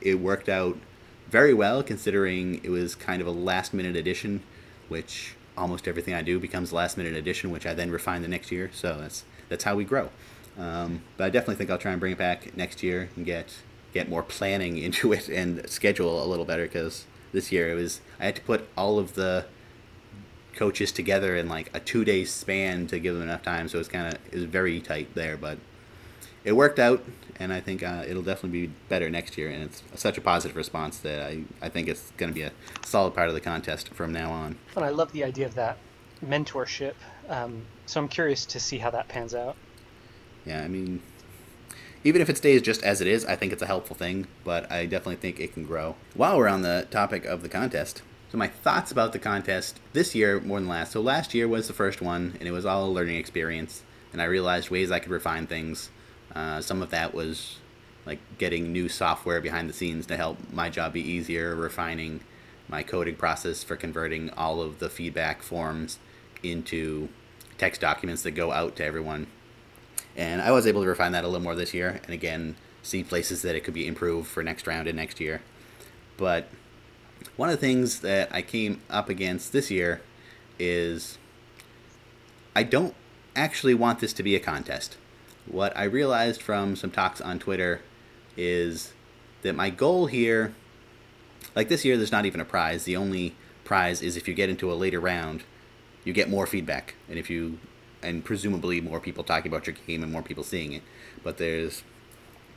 it 0.00 0.14
worked 0.14 0.48
out 0.48 0.78
very 1.30 1.54
well 1.54 1.82
considering 1.82 2.60
it 2.64 2.70
was 2.70 2.94
kind 2.94 3.22
of 3.22 3.28
a 3.28 3.30
last 3.30 3.72
minute 3.72 3.96
addition, 3.96 4.42
which 4.88 5.34
almost 5.56 5.86
everything 5.86 6.14
I 6.14 6.22
do 6.22 6.38
becomes 6.40 6.72
last 6.72 6.96
minute 6.96 7.14
addition, 7.14 7.50
which 7.50 7.66
I 7.66 7.74
then 7.74 7.90
refine 7.90 8.22
the 8.22 8.28
next 8.28 8.50
year. 8.50 8.70
So 8.72 8.98
that's 8.98 9.24
that's 9.48 9.64
how 9.64 9.76
we 9.76 9.84
grow. 9.84 10.10
Um, 10.58 11.02
but 11.16 11.24
I 11.24 11.30
definitely 11.30 11.56
think 11.56 11.70
I'll 11.70 11.78
try 11.78 11.92
and 11.92 12.00
bring 12.00 12.12
it 12.12 12.18
back 12.18 12.56
next 12.56 12.82
year 12.82 13.08
and 13.16 13.24
get 13.24 13.54
get 13.92 14.08
more 14.08 14.22
planning 14.22 14.78
into 14.86 15.12
it 15.12 15.28
and 15.28 15.68
schedule 15.68 16.22
a 16.22 16.26
little 16.26 16.44
better 16.44 16.64
because 16.64 17.06
this 17.32 17.52
year 17.52 17.70
it 17.70 17.74
was 17.74 18.00
I 18.18 18.26
had 18.26 18.36
to 18.36 18.42
put 18.42 18.68
all 18.76 18.98
of 18.98 19.14
the 19.14 19.46
coaches 20.54 20.90
together 20.90 21.36
in 21.36 21.48
like 21.48 21.70
a 21.72 21.80
two 21.80 22.04
day 22.04 22.24
span 22.24 22.86
to 22.88 22.98
give 22.98 23.14
them 23.14 23.22
enough 23.22 23.42
time. 23.42 23.68
So 23.68 23.78
it's 23.78 23.88
kind 23.88 24.08
of 24.08 24.20
it 24.32 24.34
was 24.34 24.44
very 24.44 24.80
tight 24.80 25.14
there, 25.14 25.36
but 25.36 25.58
it 26.44 26.52
worked 26.52 26.78
out, 26.78 27.04
and 27.40 27.52
I 27.52 27.60
think 27.60 27.82
uh, 27.82 28.04
it'll 28.06 28.22
definitely 28.22 28.66
be 28.66 28.72
better 28.88 29.08
next 29.08 29.36
year. 29.38 29.48
And 29.50 29.64
it's 29.64 29.82
such 29.94 30.18
a 30.18 30.20
positive 30.20 30.56
response 30.56 30.98
that 30.98 31.26
I, 31.26 31.42
I 31.62 31.70
think 31.70 31.88
it's 31.88 32.12
going 32.18 32.30
to 32.30 32.34
be 32.34 32.42
a 32.42 32.52
solid 32.84 33.14
part 33.14 33.28
of 33.28 33.34
the 33.34 33.40
contest 33.40 33.88
from 33.88 34.12
now 34.12 34.30
on. 34.30 34.56
And 34.76 34.84
I 34.84 34.90
love 34.90 35.10
the 35.12 35.24
idea 35.24 35.46
of 35.46 35.54
that 35.54 35.78
mentorship. 36.24 36.94
Um, 37.28 37.64
so 37.86 38.00
I'm 38.00 38.08
curious 38.08 38.44
to 38.46 38.60
see 38.60 38.78
how 38.78 38.90
that 38.90 39.08
pans 39.08 39.34
out. 39.34 39.56
Yeah, 40.44 40.62
I 40.62 40.68
mean, 40.68 41.02
even 42.04 42.20
if 42.20 42.28
it 42.28 42.36
stays 42.36 42.60
just 42.60 42.82
as 42.82 43.00
it 43.00 43.06
is, 43.06 43.24
I 43.24 43.36
think 43.36 43.52
it's 43.52 43.62
a 43.62 43.66
helpful 43.66 43.96
thing, 43.96 44.26
but 44.44 44.70
I 44.70 44.84
definitely 44.84 45.16
think 45.16 45.40
it 45.40 45.54
can 45.54 45.64
grow. 45.64 45.96
While 46.14 46.36
we're 46.36 46.48
on 46.48 46.62
the 46.62 46.86
topic 46.90 47.24
of 47.24 47.42
the 47.42 47.48
contest, 47.48 48.02
so 48.30 48.38
my 48.38 48.48
thoughts 48.48 48.92
about 48.92 49.12
the 49.12 49.18
contest 49.18 49.80
this 49.92 50.14
year 50.14 50.40
more 50.40 50.60
than 50.60 50.68
last. 50.68 50.92
So 50.92 51.00
last 51.00 51.34
year 51.34 51.48
was 51.48 51.66
the 51.66 51.74
first 51.74 52.00
one, 52.00 52.36
and 52.38 52.46
it 52.46 52.52
was 52.52 52.66
all 52.66 52.86
a 52.86 52.90
learning 52.90 53.16
experience, 53.16 53.82
and 54.12 54.20
I 54.20 54.26
realized 54.26 54.70
ways 54.70 54.90
I 54.90 54.98
could 54.98 55.10
refine 55.10 55.46
things. 55.46 55.90
Uh, 56.34 56.60
some 56.60 56.82
of 56.82 56.90
that 56.90 57.14
was 57.14 57.58
like 58.06 58.18
getting 58.38 58.72
new 58.72 58.88
software 58.88 59.40
behind 59.40 59.68
the 59.68 59.72
scenes 59.72 60.06
to 60.06 60.16
help 60.16 60.38
my 60.52 60.68
job 60.68 60.92
be 60.92 61.00
easier, 61.00 61.54
refining 61.54 62.20
my 62.68 62.82
coding 62.82 63.16
process 63.16 63.62
for 63.62 63.76
converting 63.76 64.30
all 64.30 64.60
of 64.60 64.78
the 64.78 64.88
feedback 64.88 65.42
forms 65.42 65.98
into 66.42 67.08
text 67.58 67.80
documents 67.80 68.22
that 68.22 68.30
go 68.30 68.52
out 68.52 68.76
to 68.76 68.84
everyone. 68.84 69.26
And 70.16 70.40
I 70.40 70.50
was 70.50 70.66
able 70.66 70.82
to 70.82 70.88
refine 70.88 71.12
that 71.12 71.24
a 71.24 71.28
little 71.28 71.42
more 71.42 71.54
this 71.54 71.74
year. 71.74 72.00
And 72.04 72.14
again, 72.14 72.56
see 72.82 73.02
places 73.02 73.42
that 73.42 73.54
it 73.54 73.64
could 73.64 73.74
be 73.74 73.86
improved 73.86 74.28
for 74.28 74.42
next 74.42 74.66
round 74.66 74.88
and 74.88 74.96
next 74.96 75.20
year. 75.20 75.42
But 76.16 76.48
one 77.36 77.48
of 77.48 77.60
the 77.60 77.66
things 77.66 78.00
that 78.00 78.28
I 78.32 78.42
came 78.42 78.80
up 78.88 79.08
against 79.08 79.52
this 79.52 79.70
year 79.70 80.00
is 80.58 81.18
I 82.54 82.62
don't 82.62 82.94
actually 83.36 83.74
want 83.74 84.00
this 84.00 84.12
to 84.14 84.22
be 84.22 84.34
a 84.34 84.40
contest. 84.40 84.96
What 85.46 85.76
I 85.76 85.84
realized 85.84 86.42
from 86.42 86.76
some 86.76 86.90
talks 86.90 87.20
on 87.20 87.38
Twitter 87.38 87.82
is 88.36 88.92
that 89.42 89.54
my 89.54 89.70
goal 89.70 90.06
here, 90.06 90.54
like 91.54 91.68
this 91.68 91.84
year, 91.84 91.96
there's 91.96 92.12
not 92.12 92.26
even 92.26 92.40
a 92.40 92.44
prize. 92.44 92.84
The 92.84 92.96
only 92.96 93.34
prize 93.64 94.02
is 94.02 94.16
if 94.16 94.28
you 94.28 94.34
get 94.34 94.50
into 94.50 94.70
a 94.70 94.74
later 94.74 95.00
round, 95.00 95.42
you 96.04 96.12
get 96.12 96.28
more 96.28 96.46
feedback, 96.46 96.94
and 97.08 97.18
if 97.18 97.28
you, 97.28 97.58
and 98.02 98.24
presumably 98.24 98.80
more 98.80 99.00
people 99.00 99.24
talking 99.24 99.50
about 99.50 99.66
your 99.66 99.76
game 99.86 100.02
and 100.02 100.12
more 100.12 100.22
people 100.22 100.44
seeing 100.44 100.72
it. 100.72 100.82
But 101.22 101.38
there's 101.38 101.82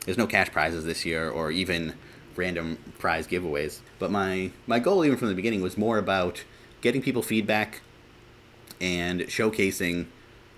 there's 0.05 0.17
no 0.17 0.27
cash 0.27 0.51
prizes 0.51 0.85
this 0.85 1.05
year, 1.05 1.29
or 1.29 1.51
even 1.51 1.93
random 2.35 2.77
prize 2.99 3.27
giveaways. 3.27 3.79
But 3.99 4.11
my 4.11 4.51
my 4.67 4.79
goal, 4.79 5.03
even 5.05 5.17
from 5.17 5.29
the 5.29 5.35
beginning, 5.35 5.61
was 5.61 5.77
more 5.77 5.97
about 5.97 6.43
getting 6.81 7.01
people 7.01 7.21
feedback 7.21 7.81
and 8.79 9.21
showcasing 9.21 10.07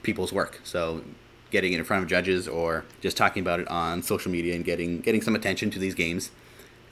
people's 0.04 0.34
work. 0.34 0.60
So 0.64 1.04
getting 1.56 1.72
it 1.72 1.80
in 1.80 1.86
front 1.86 2.04
of 2.04 2.10
judges 2.10 2.50
or 2.50 2.84
just 3.00 3.16
talking 3.16 3.40
about 3.40 3.62
it 3.62 3.68
on 3.70 4.04
social 4.04 4.30
media 4.30 4.54
and 4.54 4.66
getting 4.66 5.00
getting 5.00 5.22
some 5.22 5.36
attention 5.36 5.72
to 5.72 5.80
these 5.80 5.96
games 5.96 6.30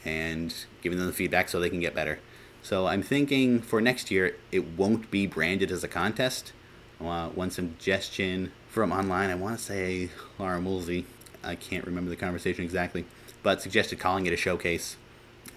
and 0.05 0.55
giving 0.81 0.97
them 0.97 1.05
the 1.05 1.11
feedback 1.11 1.49
so 1.49 1.59
they 1.59 1.69
can 1.69 1.81
get 1.81 1.93
better. 1.93 2.17
So 2.61 2.87
I'm 2.87 3.03
thinking 3.03 3.59
for 3.59 3.81
next 3.81 4.09
year 4.09 4.37
it 4.53 4.65
won't 4.77 5.11
be 5.11 5.27
branded 5.27 5.69
as 5.69 5.83
a 5.83 5.89
contest. 5.89 6.53
Uh, 7.01 7.27
one 7.27 7.51
suggestion 7.51 8.53
from 8.69 8.93
online, 8.93 9.29
I 9.29 9.35
want 9.35 9.57
to 9.57 9.61
say 9.61 10.09
Laura 10.39 10.61
Mulsey. 10.61 11.03
I 11.43 11.55
can't 11.55 11.85
remember 11.85 12.09
the 12.09 12.15
conversation 12.15 12.63
exactly, 12.63 13.03
but 13.43 13.61
suggested 13.61 13.99
calling 13.99 14.25
it 14.27 14.31
a 14.31 14.37
showcase. 14.37 14.95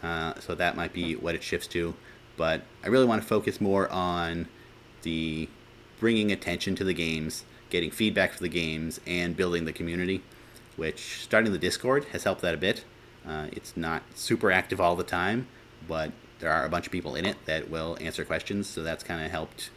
Uh, 0.03 0.35
so 0.41 0.57
that 0.57 0.75
might 0.75 0.93
be 0.93 1.15
what 1.15 1.37
it 1.37 1.45
shifts 1.45 1.69
to. 1.69 1.95
But 2.37 2.63
I 2.83 2.89
really 2.89 3.07
want 3.07 3.23
to 3.23 3.29
focus 3.29 3.61
more 3.61 3.89
on 3.89 4.49
the 5.03 5.49
bringing 6.01 6.33
attention 6.33 6.75
to 6.75 6.83
the 6.83 6.93
games, 6.93 7.45
getting 7.71 7.91
feedback 7.91 8.33
for 8.33 8.43
the 8.43 8.49
games, 8.49 9.01
and 9.07 9.37
building 9.37 9.65
the 9.65 9.73
community, 9.73 10.23
which 10.77 11.23
starting 11.23 11.53
the 11.53 11.59
Discord 11.59 12.05
has 12.13 12.25
helped 12.25 12.43
that 12.43 12.55
a 12.55 12.59
bit. 12.59 12.85
Uh, 13.27 13.47
it's 13.53 13.77
not 13.77 14.03
super 14.15 14.53
active 14.53 14.81
all 14.81 14.95
the 14.95 15.05
time, 15.05 15.49
but 15.89 16.13
there 16.39 16.51
are 16.51 16.65
a 16.65 16.69
bunch 16.69 16.87
of 16.87 16.93
people 16.93 17.17
in 17.17 17.25
it 17.25 17.37
that 17.47 17.71
will 17.71 17.97
answer 18.01 18.25
questions, 18.25 18.67
so 18.67 18.83
that's 18.83 19.03
kind 19.03 19.25
of 19.25 19.31
helped, 19.31 19.71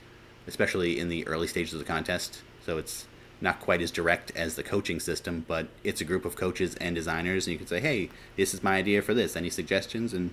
especially 0.47 0.99
in 0.99 1.09
the 1.09 1.25
early 1.27 1.47
stages 1.47 1.73
of 1.73 1.79
the 1.79 1.85
contest. 1.85 2.41
So 2.65 2.77
it's 2.77 3.07
not 3.41 3.59
quite 3.59 3.81
as 3.81 3.89
direct 3.89 4.31
as 4.35 4.55
the 4.55 4.63
coaching 4.63 4.99
system, 4.99 5.45
but 5.47 5.67
it's 5.83 6.01
a 6.01 6.05
group 6.05 6.25
of 6.25 6.35
coaches 6.35 6.75
and 6.75 6.93
designers, 6.93 7.47
and 7.47 7.53
you 7.53 7.57
can 7.57 7.67
say, 7.67 7.79
"Hey, 7.79 8.09
this 8.35 8.53
is 8.53 8.61
my 8.61 8.75
idea 8.75 9.01
for 9.01 9.13
this. 9.13 9.35
Any 9.35 9.49
suggestions?" 9.49 10.13
And 10.13 10.31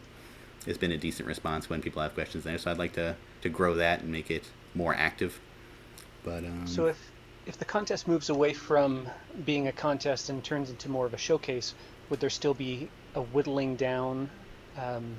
it's 0.67 0.79
been 0.79 0.91
a 0.91 0.97
decent 0.99 1.29
response 1.29 1.71
when 1.71 1.81
people 1.81 2.03
have 2.03 2.15
questions 2.15 2.45
there. 2.45 2.59
So 2.59 2.71
I'd 2.71 2.79
like 2.79 2.95
to 2.95 3.17
to 3.43 3.49
grow 3.49 3.75
that 3.77 4.01
and 4.01 4.11
make 4.11 4.31
it 4.31 4.45
more 4.75 4.95
active. 4.95 5.39
But 6.25 6.45
um, 6.45 6.67
so 6.67 6.87
if 6.87 6.99
if 7.47 7.57
the 7.57 7.65
contest 7.65 8.09
moves 8.09 8.29
away 8.29 8.53
from 8.53 9.09
being 9.45 9.69
a 9.69 9.73
contest 9.73 10.29
and 10.29 10.43
turns 10.43 10.69
into 10.69 10.91
more 10.91 11.07
of 11.07 11.15
a 11.15 11.19
showcase, 11.19 11.75
would 12.11 12.21
there 12.21 12.31
still 12.31 12.55
be 12.55 12.89
a 13.15 13.23
whittling 13.23 13.77
down 13.77 14.29
um, 14.77 15.17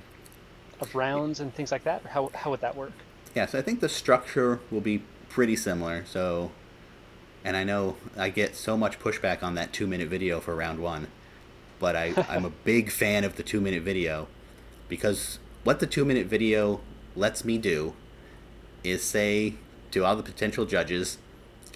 of 0.82 0.94
rounds 0.94 1.40
and 1.40 1.54
things 1.54 1.72
like 1.72 1.86
that? 1.86 2.04
Or 2.06 2.10
how 2.10 2.32
how 2.34 2.52
would 2.52 2.62
that 2.62 2.76
work? 2.76 2.92
Yeah, 3.34 3.46
so 3.46 3.58
I 3.58 3.62
think 3.62 3.80
the 3.80 3.90
structure 3.90 4.60
will 4.70 4.82
be 4.82 5.04
pretty 5.30 5.56
similar. 5.56 6.06
So, 6.06 6.52
and 7.44 7.56
I 7.56 7.64
know 7.64 7.96
I 8.18 8.30
get 8.30 8.56
so 8.56 8.78
much 8.78 9.00
pushback 9.00 9.42
on 9.42 9.56
that 9.56 9.72
two 9.72 9.88
minute 9.88 10.10
video 10.10 10.40
for 10.40 10.56
round 10.56 10.80
one, 10.80 11.08
but 11.80 11.96
I, 11.96 12.14
I'm 12.30 12.46
a 12.46 12.50
big 12.50 12.92
fan 12.92 13.24
of 13.24 13.38
the 13.38 13.44
two 13.44 13.62
minute 13.62 13.84
video 13.84 14.28
because 14.90 15.40
what 15.64 15.80
the 15.80 15.88
two 15.88 16.04
minute 16.04 16.28
video 16.28 16.82
lets 17.16 17.46
me 17.46 17.58
do 17.58 17.94
is 18.84 19.02
say 19.04 19.56
to 19.92 20.06
all 20.06 20.16
the 20.16 20.24
potential 20.24 20.66
judges, 20.66 21.18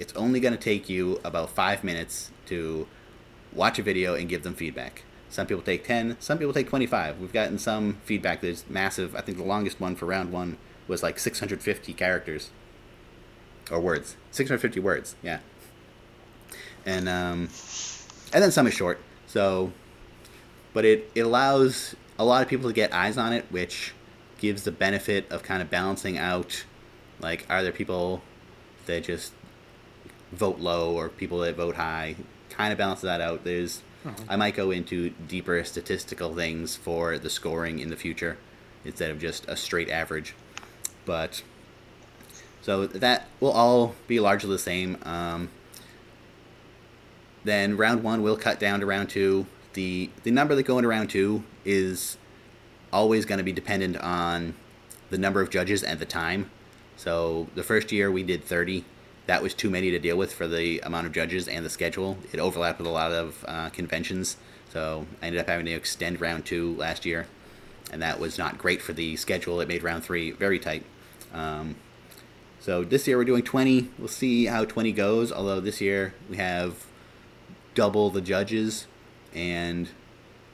it's 0.01 0.13
only 0.15 0.39
going 0.39 0.51
to 0.51 0.59
take 0.59 0.89
you 0.89 1.21
about 1.23 1.51
five 1.51 1.83
minutes 1.83 2.31
to 2.47 2.87
watch 3.53 3.77
a 3.77 3.83
video 3.83 4.15
and 4.15 4.27
give 4.27 4.41
them 4.41 4.55
feedback. 4.55 5.03
Some 5.29 5.45
people 5.45 5.61
take 5.61 5.85
10, 5.85 6.17
some 6.19 6.39
people 6.39 6.53
take 6.53 6.67
25. 6.67 7.19
We've 7.19 7.31
gotten 7.31 7.59
some 7.59 7.97
feedback 8.03 8.41
that's 8.41 8.67
massive. 8.67 9.15
I 9.15 9.21
think 9.21 9.37
the 9.37 9.43
longest 9.43 9.79
one 9.79 9.95
for 9.95 10.07
round 10.07 10.31
one 10.31 10.57
was 10.87 11.03
like 11.03 11.19
650 11.19 11.93
characters 11.93 12.49
or 13.69 13.79
words. 13.79 14.17
650 14.31 14.79
words, 14.79 15.15
yeah. 15.21 15.37
And 16.83 17.07
um, 17.07 17.49
and 18.33 18.43
then 18.43 18.51
some 18.51 18.65
is 18.65 18.73
short. 18.73 18.99
So, 19.27 19.71
but 20.73 20.83
it, 20.83 21.11
it 21.13 21.21
allows 21.21 21.95
a 22.17 22.25
lot 22.25 22.41
of 22.41 22.49
people 22.49 22.67
to 22.67 22.73
get 22.73 22.91
eyes 22.91 23.19
on 23.19 23.33
it, 23.33 23.45
which 23.51 23.93
gives 24.39 24.63
the 24.63 24.71
benefit 24.71 25.31
of 25.31 25.43
kind 25.43 25.61
of 25.61 25.69
balancing 25.69 26.17
out 26.17 26.65
like, 27.19 27.45
are 27.51 27.61
there 27.61 27.71
people 27.71 28.23
that 28.87 29.03
just 29.03 29.31
vote 30.31 30.59
low 30.59 30.93
or 30.93 31.09
people 31.09 31.39
that 31.39 31.55
vote 31.55 31.75
high? 31.75 32.15
Kind 32.49 32.71
of 32.71 32.77
balance 32.77 33.01
that 33.01 33.21
out. 33.21 33.43
There's, 33.43 33.81
uh-huh. 34.05 34.15
I 34.29 34.35
might 34.35 34.55
go 34.55 34.71
into 34.71 35.09
deeper 35.09 35.63
statistical 35.63 36.35
things 36.35 36.75
for 36.75 37.17
the 37.17 37.29
scoring 37.29 37.79
in 37.79 37.89
the 37.89 37.95
future 37.95 38.37
instead 38.83 39.11
of 39.11 39.19
just 39.19 39.47
a 39.47 39.55
straight 39.55 39.89
average. 39.89 40.35
But 41.05 41.43
so 42.61 42.85
that 42.87 43.27
will 43.39 43.51
all 43.51 43.95
be 44.07 44.19
largely 44.19 44.51
the 44.51 44.59
same. 44.59 44.97
Um, 45.03 45.49
then 47.43 47.75
round 47.75 48.03
one 48.03 48.21
will 48.21 48.37
cut 48.37 48.59
down 48.59 48.79
to 48.81 48.85
round 48.85 49.09
two. 49.09 49.47
The 49.73 50.09
the 50.23 50.31
number 50.31 50.53
that 50.55 50.63
go 50.63 50.77
into 50.77 50.87
round 50.87 51.09
two 51.09 51.43
is 51.65 52.17
always 52.93 53.25
going 53.25 53.37
to 53.37 53.43
be 53.43 53.51
dependent 53.51 53.97
on 53.97 54.53
the 55.09 55.17
number 55.17 55.41
of 55.41 55.49
judges 55.49 55.83
and 55.83 55.99
the 55.99 56.05
time. 56.05 56.51
So 56.97 57.47
the 57.55 57.63
first 57.63 57.91
year 57.91 58.11
we 58.11 58.23
did 58.23 58.43
30. 58.43 58.85
That 59.31 59.41
was 59.41 59.53
too 59.53 59.69
many 59.69 59.91
to 59.91 59.97
deal 59.97 60.17
with 60.17 60.33
for 60.33 60.45
the 60.45 60.81
amount 60.81 61.07
of 61.07 61.13
judges 61.13 61.47
and 61.47 61.65
the 61.65 61.69
schedule. 61.69 62.17
It 62.33 62.41
overlapped 62.41 62.79
with 62.79 62.87
a 62.87 62.91
lot 62.91 63.13
of 63.13 63.45
uh, 63.47 63.69
conventions. 63.69 64.35
So 64.73 65.07
I 65.21 65.27
ended 65.27 65.39
up 65.39 65.47
having 65.47 65.67
to 65.67 65.71
extend 65.71 66.19
round 66.19 66.45
two 66.45 66.75
last 66.75 67.05
year. 67.05 67.27
And 67.93 68.01
that 68.01 68.19
was 68.19 68.37
not 68.37 68.57
great 68.57 68.81
for 68.81 68.91
the 68.91 69.15
schedule. 69.15 69.61
It 69.61 69.69
made 69.69 69.83
round 69.83 70.03
three 70.03 70.31
very 70.31 70.59
tight. 70.59 70.83
Um, 71.33 71.75
so 72.59 72.83
this 72.83 73.07
year 73.07 73.15
we're 73.17 73.23
doing 73.23 73.41
20. 73.41 73.91
We'll 73.97 74.09
see 74.09 74.47
how 74.47 74.65
20 74.65 74.91
goes. 74.91 75.31
Although 75.31 75.61
this 75.61 75.79
year 75.79 76.13
we 76.29 76.35
have 76.35 76.85
double 77.73 78.09
the 78.09 78.19
judges 78.19 78.85
and 79.33 79.87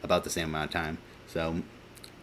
about 0.03 0.23
the 0.23 0.29
same 0.29 0.49
amount 0.49 0.65
of 0.65 0.71
time. 0.71 0.99
So 1.25 1.63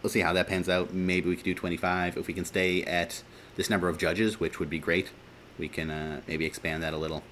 we'll 0.01 0.09
see 0.09 0.21
how 0.21 0.31
that 0.31 0.47
pans 0.47 0.69
out. 0.69 0.93
Maybe 0.93 1.27
we 1.27 1.35
could 1.35 1.43
do 1.43 1.53
25 1.53 2.15
if 2.15 2.27
we 2.27 2.33
can 2.33 2.45
stay 2.45 2.81
at 2.83 3.23
this 3.57 3.69
number 3.69 3.89
of 3.89 3.97
judges, 3.97 4.39
which 4.39 4.57
would 4.57 4.69
be 4.69 4.79
great. 4.79 5.09
We 5.57 5.67
can 5.67 5.89
uh, 5.89 6.21
maybe 6.27 6.45
expand 6.45 6.83
that 6.83 6.93
a 6.93 6.97
little. 6.97 7.23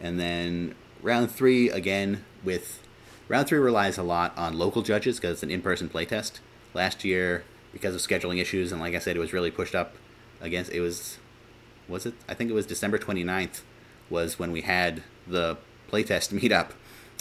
And 0.00 0.18
then 0.18 0.74
round 1.02 1.30
three, 1.30 1.70
again, 1.70 2.24
with 2.44 2.82
round 3.28 3.48
three 3.48 3.58
relies 3.58 3.98
a 3.98 4.02
lot 4.02 4.36
on 4.36 4.58
local 4.58 4.82
judges 4.82 5.16
because 5.16 5.34
it's 5.34 5.42
an 5.42 5.50
in 5.50 5.62
person 5.62 5.88
playtest. 5.88 6.40
Last 6.74 7.04
year, 7.04 7.44
because 7.72 7.94
of 7.94 8.00
scheduling 8.00 8.40
issues, 8.40 8.72
and 8.72 8.80
like 8.80 8.94
I 8.94 8.98
said, 8.98 9.16
it 9.16 9.20
was 9.20 9.32
really 9.32 9.50
pushed 9.50 9.74
up 9.74 9.94
against, 10.40 10.72
it 10.72 10.80
was, 10.80 11.18
was 11.88 12.06
it? 12.06 12.14
I 12.28 12.34
think 12.34 12.50
it 12.50 12.54
was 12.54 12.66
December 12.66 12.98
29th 12.98 13.62
was 14.08 14.38
when 14.38 14.52
we 14.52 14.62
had 14.62 15.02
the 15.26 15.56
playtest 15.90 16.32
meetup. 16.38 16.70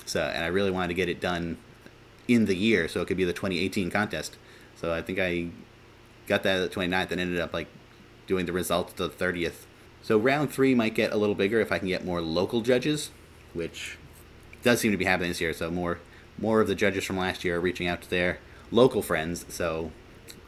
So, 0.05 0.21
and 0.21 0.43
I 0.43 0.47
really 0.47 0.71
wanted 0.71 0.89
to 0.89 0.93
get 0.93 1.09
it 1.09 1.19
done 1.19 1.57
in 2.27 2.45
the 2.45 2.55
year 2.55 2.87
so 2.87 3.01
it 3.01 3.07
could 3.07 3.17
be 3.17 3.23
the 3.23 3.33
2018 3.33 3.89
contest. 3.89 4.37
So 4.75 4.93
I 4.93 5.01
think 5.01 5.19
I 5.19 5.49
got 6.27 6.43
that 6.43 6.59
at 6.59 6.69
the 6.69 6.75
29th 6.75 7.11
and 7.11 7.21
ended 7.21 7.39
up 7.39 7.53
like 7.53 7.67
doing 8.27 8.45
the 8.45 8.53
results 8.53 8.93
the 8.93 9.09
30th. 9.09 9.65
So 10.05 10.19
round 10.19 10.51
three 10.51 10.75
might 10.75 10.93
get 10.93 11.11
a 11.11 11.17
little 11.17 11.33
bigger 11.33 11.59
if 11.59 11.71
I 11.71 11.79
can 11.79 11.87
get 11.87 12.05
more 12.05 12.21
local 12.21 12.61
judges, 12.61 13.09
which 13.55 13.97
does 14.61 14.79
seem 14.79 14.91
to 14.91 14.97
be 14.97 15.05
happening 15.05 15.31
this 15.31 15.41
year. 15.41 15.51
So 15.51 15.71
more 15.71 15.97
more 16.37 16.61
of 16.61 16.67
the 16.67 16.75
judges 16.75 17.03
from 17.03 17.17
last 17.17 17.43
year 17.43 17.57
are 17.57 17.59
reaching 17.59 17.87
out 17.87 18.03
to 18.03 18.09
their 18.11 18.37
local 18.69 19.01
friends. 19.01 19.47
So 19.49 19.91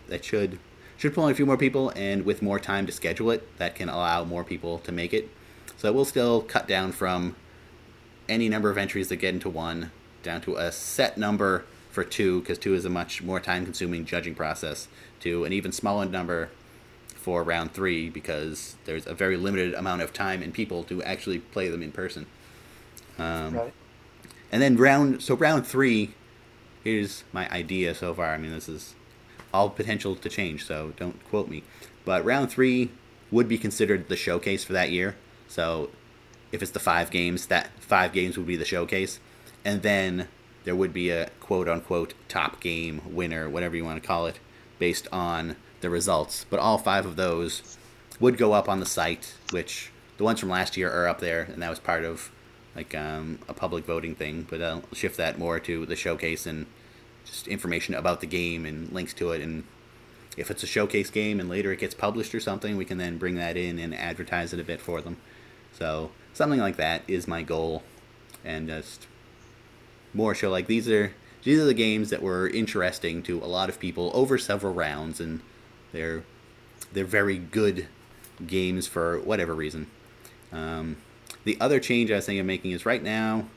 that 0.10 0.24
should 0.24 0.60
should 0.96 1.15
pull 1.15 1.26
in 1.26 1.32
a 1.32 1.36
few 1.36 1.48
more 1.48 1.58
people, 1.58 1.91
and 1.96 2.24
with 2.24 2.43
more 2.43 2.60
time 2.60 2.86
to 2.86 2.91
schedule 2.91 3.32
it, 3.32 3.58
that 3.58 3.74
can 3.74 3.89
allow 3.89 4.24
more 4.24 4.43
people 4.43 4.78
to 4.78 4.91
make 4.91 5.12
it. 5.12 5.28
So 5.76 5.91
we'll 5.91 6.06
still 6.06 6.41
cut 6.41 6.67
down 6.67 6.91
from 6.91 7.36
any 8.30 8.50
number 8.50 8.70
of 8.70 8.78
entries 8.78 9.08
that 9.10 9.15
get 9.15 9.34
into 9.34 9.50
one 9.50 9.89
down 10.22 10.41
to 10.41 10.56
a 10.58 10.72
set 10.72 11.17
number 11.17 11.65
for 11.89 12.04
two, 12.04 12.41
because 12.41 12.60
two 12.60 12.76
is 12.76 12.86
a 12.86 12.91
much 12.91 13.24
more 13.24 13.39
time 13.39 13.65
consuming 13.65 14.06
judging 14.06 14.36
process, 14.36 14.88
to 15.22 15.46
an 15.46 15.54
even 15.54 15.72
smaller 15.72 16.06
number 16.06 16.52
for 17.28 17.44
round 17.44 17.74
three 17.74 18.10
because 18.10 18.78
there's 18.86 19.06
a 19.06 19.13
very 19.13 19.36
limited 19.36 19.74
amount 19.74 20.02
of 20.02 20.13
time 20.13 20.42
and 20.42 20.54
people 20.54 20.82
to 20.86 21.04
actually 21.04 21.40
play 21.40 21.68
them 21.68 21.84
in 21.84 21.92
person. 21.92 22.26
Um, 23.20 23.54
right. 23.54 23.74
And 24.50 24.62
then 24.62 24.78
round 24.78 25.22
so 25.22 25.36
round 25.36 25.68
three, 25.68 26.13
here's 26.86 27.26
my 27.34 27.50
idea 27.50 27.94
so 27.94 28.13
far. 28.13 28.28
I 28.28 28.38
mean, 28.38 28.52
this 28.52 28.70
is 28.70 28.96
all 29.54 29.70
potential 29.70 30.16
to 30.16 30.30
change, 30.30 30.66
so 30.66 30.94
don't 30.96 31.22
quote 31.28 31.50
me. 31.50 31.63
But 32.06 32.24
round 32.24 32.50
three 32.50 32.92
would 33.30 33.50
be 33.50 33.58
considered 33.58 34.08
the 34.08 34.16
showcase 34.16 34.63
for 34.63 34.72
that 34.72 34.92
year. 34.92 35.18
So 35.50 35.90
if 36.54 36.62
it's 36.62 36.72
the 36.72 36.80
five 36.80 37.12
games, 37.12 37.48
that 37.48 37.72
five 37.78 38.13
games 38.13 38.38
would 38.38 38.48
be 38.48 38.56
the 38.56 38.63
showcase, 38.63 39.20
and 39.66 39.82
then 39.82 40.30
there 40.63 40.78
would 40.78 40.94
be 40.94 41.10
a 41.10 41.30
quote 41.42 41.68
unquote 41.68 42.13
top 42.30 42.62
game 42.62 43.02
winner, 43.06 43.50
whatever 43.50 43.76
you 43.76 43.84
want 43.84 44.02
to 44.02 44.08
call 44.08 44.28
it, 44.28 44.40
based 44.80 45.10
on 45.12 45.58
the 45.82 45.90
results. 45.90 46.46
But 46.50 46.60
all 46.60 46.78
five 46.78 47.06
of 47.06 47.16
those 47.16 47.78
would 48.20 48.38
go 48.38 48.54
up 48.54 48.68
on 48.68 48.80
the 48.80 48.86
site, 48.86 49.34
which 49.52 49.92
the 50.18 50.24
ones 50.24 50.40
from 50.40 50.50
last 50.50 50.78
year 50.78 50.92
are 50.92 51.08
up 51.08 51.20
there, 51.20 51.44
and 51.44 51.62
that 51.62 51.70
was 51.70 51.80
part 51.80 52.04
of 52.04 52.32
like 52.76 52.96
um, 52.96 53.40
a 53.48 53.54
public 53.54 53.86
voting 53.86 54.16
thing. 54.16 54.46
But 54.50 54.62
I'll 54.62 54.84
shift 54.94 55.18
that 55.18 55.38
more 55.38 55.60
to 55.60 55.86
the 55.86 55.96
showcase 55.96 56.46
and 56.46 56.66
just 57.26 57.48
information 57.48 57.94
about 57.94 58.22
the 58.22 58.28
game 58.28 58.66
and 58.66 58.92
links 58.92 59.13
to 59.16 59.32
it. 59.32 59.42
And 59.42 59.63
if 60.38 60.52
it's 60.52 60.63
a 60.63 60.68
showcase 60.68 61.10
game 61.10 61.40
and 61.40 61.50
later 61.50 61.72
it 61.72 61.80
gets 61.80 61.96
published 61.96 62.34
or 62.34 62.40
something, 62.40 62.78
we 62.78 62.86
can 62.86 62.98
then 62.98 63.18
bring 63.18 63.36
that 63.36 63.58
in 63.58 63.80
and 63.80 63.94
advertise 63.94 64.54
it 64.54 64.60
a 64.60 64.63
bit 64.63 64.80
for 64.80 65.02
them. 65.02 65.18
So 65.74 66.12
something 66.34 66.60
like 66.60 66.78
that 66.78 67.04
is 67.08 67.28
my 67.28 67.44
goal, 67.44 67.84
and 68.44 68.68
just 68.68 69.08
more 70.13 70.34
show 70.34 70.50
like 70.50 70.68
these 70.68 70.90
are 70.90 71.13
these 71.44 71.60
are 71.60 71.66
the 71.66 71.74
games 71.74 72.10
that 72.10 72.22
were 72.22 72.48
interesting 72.48 73.22
to 73.24 73.44
a 73.44 73.46
lot 73.46 73.70
of 73.70 73.80
people 73.80 74.12
over 74.13 74.38
several 74.38 74.74
rounds, 74.74 75.20
and 75.20 75.42
they're 75.97 76.23
they're 76.93 77.05
very 77.05 77.38
good 77.38 77.88
games 78.45 78.88
for 78.88 79.19
whatever 79.19 79.53
reason. 79.53 79.88
Um, 80.51 80.97
the 81.43 81.57
other 81.60 81.79
change 81.79 82.12
I 82.12 82.15
was 82.15 82.25
thinking 82.25 82.39
of 82.39 82.45
making 82.45 82.71
is 82.71 82.86
right 82.86 83.01
now 83.01 83.47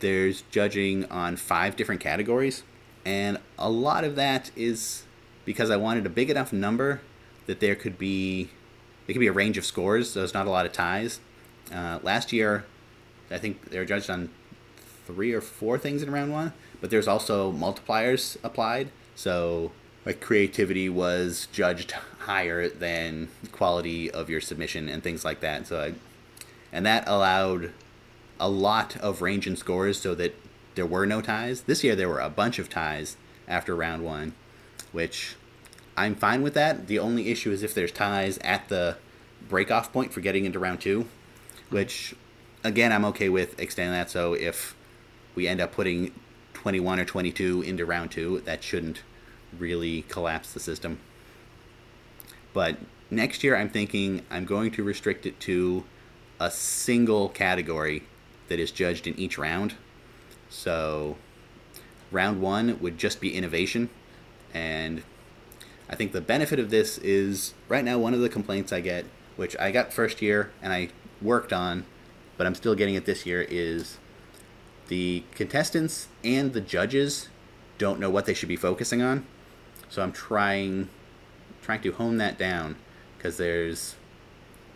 there's 0.00 0.42
judging 0.50 1.06
on 1.06 1.36
five 1.36 1.74
different 1.74 2.02
categories, 2.02 2.62
and 3.04 3.38
a 3.58 3.70
lot 3.70 4.04
of 4.04 4.14
that 4.16 4.50
is 4.54 5.04
because 5.46 5.70
I 5.70 5.76
wanted 5.76 6.04
a 6.04 6.10
big 6.10 6.28
enough 6.28 6.52
number 6.52 7.00
that 7.46 7.60
there 7.60 7.74
could 7.74 7.96
be 7.96 8.50
there 9.06 9.14
could 9.14 9.20
be 9.20 9.26
a 9.26 9.32
range 9.32 9.56
of 9.56 9.64
scores. 9.64 10.10
So 10.10 10.20
there's 10.20 10.34
not 10.34 10.46
a 10.46 10.50
lot 10.50 10.66
of 10.66 10.72
ties. 10.72 11.20
Uh, 11.72 11.98
last 12.02 12.32
year, 12.32 12.66
I 13.30 13.38
think 13.38 13.70
they 13.70 13.78
were 13.78 13.84
judged 13.86 14.10
on 14.10 14.28
three 15.06 15.32
or 15.32 15.40
four 15.40 15.78
things 15.78 16.02
in 16.02 16.10
round 16.10 16.30
one, 16.30 16.52
but 16.80 16.90
there's 16.90 17.08
also 17.08 17.52
multipliers 17.52 18.36
applied. 18.44 18.90
So 19.14 19.72
like 20.06 20.20
creativity 20.20 20.88
was 20.88 21.48
judged 21.52 21.90
higher 22.20 22.68
than 22.68 23.28
quality 23.50 24.08
of 24.10 24.30
your 24.30 24.40
submission 24.40 24.88
and 24.88 25.02
things 25.02 25.24
like 25.24 25.40
that. 25.40 25.66
So 25.66 25.80
I, 25.80 25.94
and 26.72 26.86
that 26.86 27.06
allowed 27.08 27.72
a 28.38 28.48
lot 28.48 28.96
of 28.98 29.20
range 29.20 29.46
in 29.46 29.56
scores 29.56 30.00
so 30.00 30.14
that 30.14 30.34
there 30.76 30.86
were 30.86 31.06
no 31.06 31.20
ties. 31.20 31.62
This 31.62 31.82
year 31.82 31.96
there 31.96 32.08
were 32.08 32.20
a 32.20 32.30
bunch 32.30 32.60
of 32.60 32.70
ties 32.70 33.16
after 33.48 33.74
round 33.74 34.04
one, 34.04 34.34
which 34.92 35.34
I'm 35.96 36.14
fine 36.14 36.42
with 36.42 36.54
that. 36.54 36.86
The 36.86 37.00
only 37.00 37.30
issue 37.30 37.50
is 37.50 37.64
if 37.64 37.74
there's 37.74 37.92
ties 37.92 38.38
at 38.38 38.68
the 38.68 38.98
breakoff 39.48 39.92
point 39.92 40.12
for 40.12 40.20
getting 40.20 40.44
into 40.44 40.58
round 40.60 40.80
two, 40.80 41.08
which 41.70 42.14
again 42.62 42.92
I'm 42.92 43.04
okay 43.06 43.28
with 43.28 43.58
extending 43.58 43.92
that. 43.92 44.10
So 44.10 44.34
if 44.34 44.76
we 45.34 45.48
end 45.48 45.60
up 45.60 45.72
putting 45.72 46.12
21 46.54 47.00
or 47.00 47.04
22 47.04 47.62
into 47.62 47.84
round 47.84 48.12
two, 48.12 48.40
that 48.44 48.62
shouldn't 48.62 49.02
really 49.58 50.02
collapse 50.02 50.52
the 50.52 50.60
system. 50.60 50.98
But 52.52 52.78
next 53.10 53.44
year 53.44 53.56
I'm 53.56 53.68
thinking 53.68 54.22
I'm 54.30 54.44
going 54.44 54.70
to 54.72 54.82
restrict 54.82 55.26
it 55.26 55.38
to 55.40 55.84
a 56.40 56.50
single 56.50 57.28
category 57.28 58.04
that 58.48 58.60
is 58.60 58.70
judged 58.70 59.06
in 59.06 59.18
each 59.18 59.38
round. 59.38 59.74
So 60.48 61.16
round 62.10 62.40
one 62.40 62.78
would 62.80 62.98
just 62.98 63.20
be 63.20 63.34
innovation. 63.34 63.90
And 64.54 65.02
I 65.88 65.96
think 65.96 66.12
the 66.12 66.20
benefit 66.20 66.58
of 66.58 66.70
this 66.70 66.98
is 66.98 67.54
right 67.68 67.84
now 67.84 67.98
one 67.98 68.14
of 68.14 68.20
the 68.20 68.28
complaints 68.28 68.72
I 68.72 68.80
get, 68.80 69.04
which 69.36 69.56
I 69.58 69.70
got 69.70 69.92
first 69.92 70.22
year 70.22 70.50
and 70.62 70.72
I 70.72 70.88
worked 71.20 71.52
on, 71.52 71.84
but 72.36 72.46
I'm 72.46 72.54
still 72.54 72.74
getting 72.74 72.94
it 72.94 73.06
this 73.06 73.26
year, 73.26 73.46
is 73.48 73.98
the 74.88 75.24
contestants 75.34 76.08
and 76.22 76.52
the 76.52 76.60
judges 76.60 77.28
don't 77.78 78.00
know 78.00 78.10
what 78.10 78.26
they 78.26 78.34
should 78.34 78.48
be 78.48 78.56
focusing 78.56 79.02
on. 79.02 79.26
So 79.96 80.02
I'm 80.02 80.12
trying 80.12 80.90
trying 81.62 81.80
to 81.80 81.92
hone 81.92 82.18
that 82.18 82.36
down 82.36 82.76
because 83.16 83.38
there's 83.38 83.94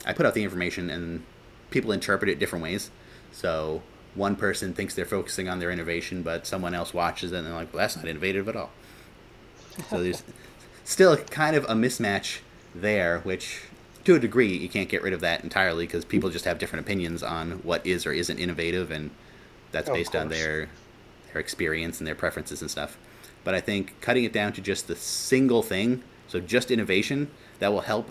I 0.06 0.14
put 0.14 0.24
out 0.24 0.32
the 0.32 0.42
information 0.42 0.88
and 0.88 1.24
people 1.68 1.92
interpret 1.92 2.30
it 2.30 2.38
different 2.38 2.62
ways. 2.62 2.90
So 3.30 3.82
one 4.14 4.34
person 4.34 4.72
thinks 4.72 4.94
they're 4.94 5.04
focusing 5.04 5.46
on 5.46 5.58
their 5.58 5.70
innovation, 5.70 6.22
but 6.22 6.46
someone 6.46 6.72
else 6.72 6.94
watches 6.94 7.32
it 7.32 7.36
and 7.36 7.46
they're 7.46 7.52
like, 7.52 7.70
"Well, 7.70 7.82
that's 7.82 7.96
not 7.96 8.08
innovative 8.08 8.48
at 8.48 8.56
all." 8.56 8.70
So 9.90 10.02
there's 10.02 10.22
still 10.84 11.14
kind 11.18 11.54
of 11.54 11.64
a 11.64 11.74
mismatch 11.74 12.38
there, 12.74 13.18
which 13.18 13.64
to 14.04 14.14
a 14.14 14.18
degree 14.18 14.56
you 14.56 14.70
can't 14.70 14.88
get 14.88 15.02
rid 15.02 15.12
of 15.12 15.20
that 15.20 15.44
entirely 15.44 15.84
because 15.84 16.06
people 16.06 16.30
just 16.30 16.46
have 16.46 16.58
different 16.58 16.86
opinions 16.86 17.22
on 17.22 17.62
what 17.62 17.86
is 17.86 18.06
or 18.06 18.12
isn't 18.12 18.38
innovative, 18.38 18.90
and 18.90 19.10
that's 19.70 19.90
Of 19.90 19.96
based 19.96 20.16
on 20.16 20.30
their 20.30 20.70
their 21.30 21.42
experience 21.42 21.98
and 22.00 22.06
their 22.06 22.14
preferences 22.14 22.62
and 22.62 22.70
stuff. 22.70 22.96
But 23.44 23.54
I 23.54 23.60
think 23.60 24.00
cutting 24.00 24.24
it 24.24 24.32
down 24.32 24.52
to 24.54 24.60
just 24.60 24.88
the 24.88 24.96
single 24.96 25.62
thing, 25.62 26.02
so 26.28 26.40
just 26.40 26.70
innovation, 26.70 27.30
that 27.58 27.72
will 27.72 27.82
help 27.82 28.10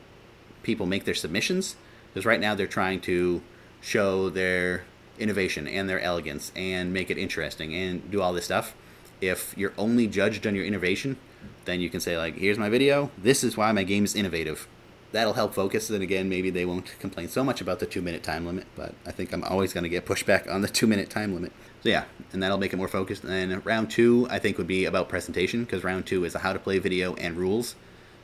people 0.63 0.85
make 0.85 1.05
their 1.05 1.13
submissions. 1.13 1.75
Because 2.11 2.25
right 2.25 2.39
now 2.39 2.55
they're 2.55 2.67
trying 2.67 3.01
to 3.01 3.41
show 3.81 4.29
their 4.29 4.85
innovation 5.19 5.67
and 5.67 5.87
their 5.87 5.99
elegance 5.99 6.51
and 6.55 6.91
make 6.91 7.11
it 7.11 7.17
interesting 7.17 7.75
and 7.75 8.09
do 8.09 8.21
all 8.21 8.33
this 8.33 8.45
stuff. 8.45 8.73
If 9.21 9.53
you're 9.57 9.73
only 9.77 10.07
judged 10.07 10.47
on 10.47 10.55
your 10.55 10.65
innovation, 10.65 11.17
then 11.65 11.81
you 11.81 11.89
can 11.89 11.99
say 11.99 12.17
like, 12.17 12.35
"Here's 12.35 12.57
my 12.57 12.69
video. 12.69 13.11
This 13.17 13.43
is 13.43 13.55
why 13.55 13.71
my 13.71 13.83
game 13.83 14.05
is 14.05 14.15
innovative." 14.15 14.67
That'll 15.11 15.33
help 15.33 15.53
focus. 15.53 15.89
And 15.89 16.03
again, 16.03 16.29
maybe 16.29 16.49
they 16.49 16.65
won't 16.65 16.97
complain 16.99 17.29
so 17.29 17.43
much 17.43 17.61
about 17.61 17.79
the 17.79 17.85
two-minute 17.85 18.23
time 18.23 18.45
limit. 18.45 18.67
But 18.75 18.93
I 19.05 19.11
think 19.11 19.33
I'm 19.33 19.43
always 19.43 19.73
going 19.73 19.83
to 19.83 19.89
get 19.89 20.05
pushback 20.05 20.51
on 20.51 20.61
the 20.61 20.67
two-minute 20.67 21.09
time 21.09 21.33
limit. 21.33 21.51
So 21.81 21.89
yeah, 21.89 22.05
and 22.33 22.43
that'll 22.43 22.57
make 22.57 22.73
it 22.73 22.77
more 22.77 22.87
focused. 22.87 23.23
And 23.23 23.65
round 23.65 23.89
two, 23.89 24.27
I 24.29 24.39
think, 24.39 24.57
would 24.57 24.67
be 24.67 24.85
about 24.85 25.07
presentation 25.07 25.63
because 25.63 25.83
round 25.83 26.05
two 26.05 26.25
is 26.25 26.35
a 26.35 26.39
how 26.39 26.53
to 26.53 26.59
play 26.59 26.77
video 26.79 27.15
and 27.15 27.37
rules. 27.37 27.75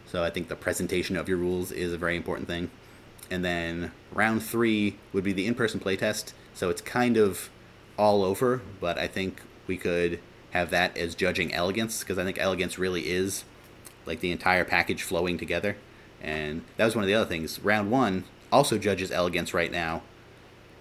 So 0.06 0.24
I 0.24 0.30
think 0.30 0.50
the 0.50 0.56
presentation 0.56 1.16
of 1.16 1.30
your 1.30 1.38
rules 1.38 1.72
is 1.72 1.94
a 1.94 1.98
very 1.98 2.16
important 2.16 2.48
thing. 2.48 2.70
And 3.32 3.44
then 3.44 3.92
round 4.12 4.44
three 4.44 4.98
would 5.14 5.24
be 5.24 5.34
the 5.34 5.48
in-person 5.48 5.80
playtest. 5.80 6.34
So 6.54 6.70
it's 6.70 6.82
kind 6.82 7.18
of 7.18 7.50
all 7.98 8.24
over, 8.24 8.62
but 8.80 8.98
I 8.98 9.08
think 9.08 9.42
we 9.68 9.78
could 9.78 10.20
have 10.52 10.70
that 10.70 10.96
as 10.98 11.16
judging 11.16 11.54
elegance 11.54 12.00
because 12.00 12.18
I 12.18 12.24
think 12.24 12.38
elegance 12.38 12.78
really 12.78 13.10
is 13.10 13.46
like 14.06 14.20
the 14.20 14.32
entire 14.32 14.64
package 14.64 15.02
flowing 15.02 15.38
together. 15.38 15.78
And 16.22 16.64
that 16.78 16.86
was 16.86 16.96
one 16.96 17.04
of 17.04 17.08
the 17.08 17.14
other 17.14 17.26
things. 17.26 17.60
Round 17.60 17.90
one 17.90 18.26
also 18.52 18.78
judges 18.78 19.12
elegance 19.12 19.54
right 19.54 19.72
now, 19.72 20.02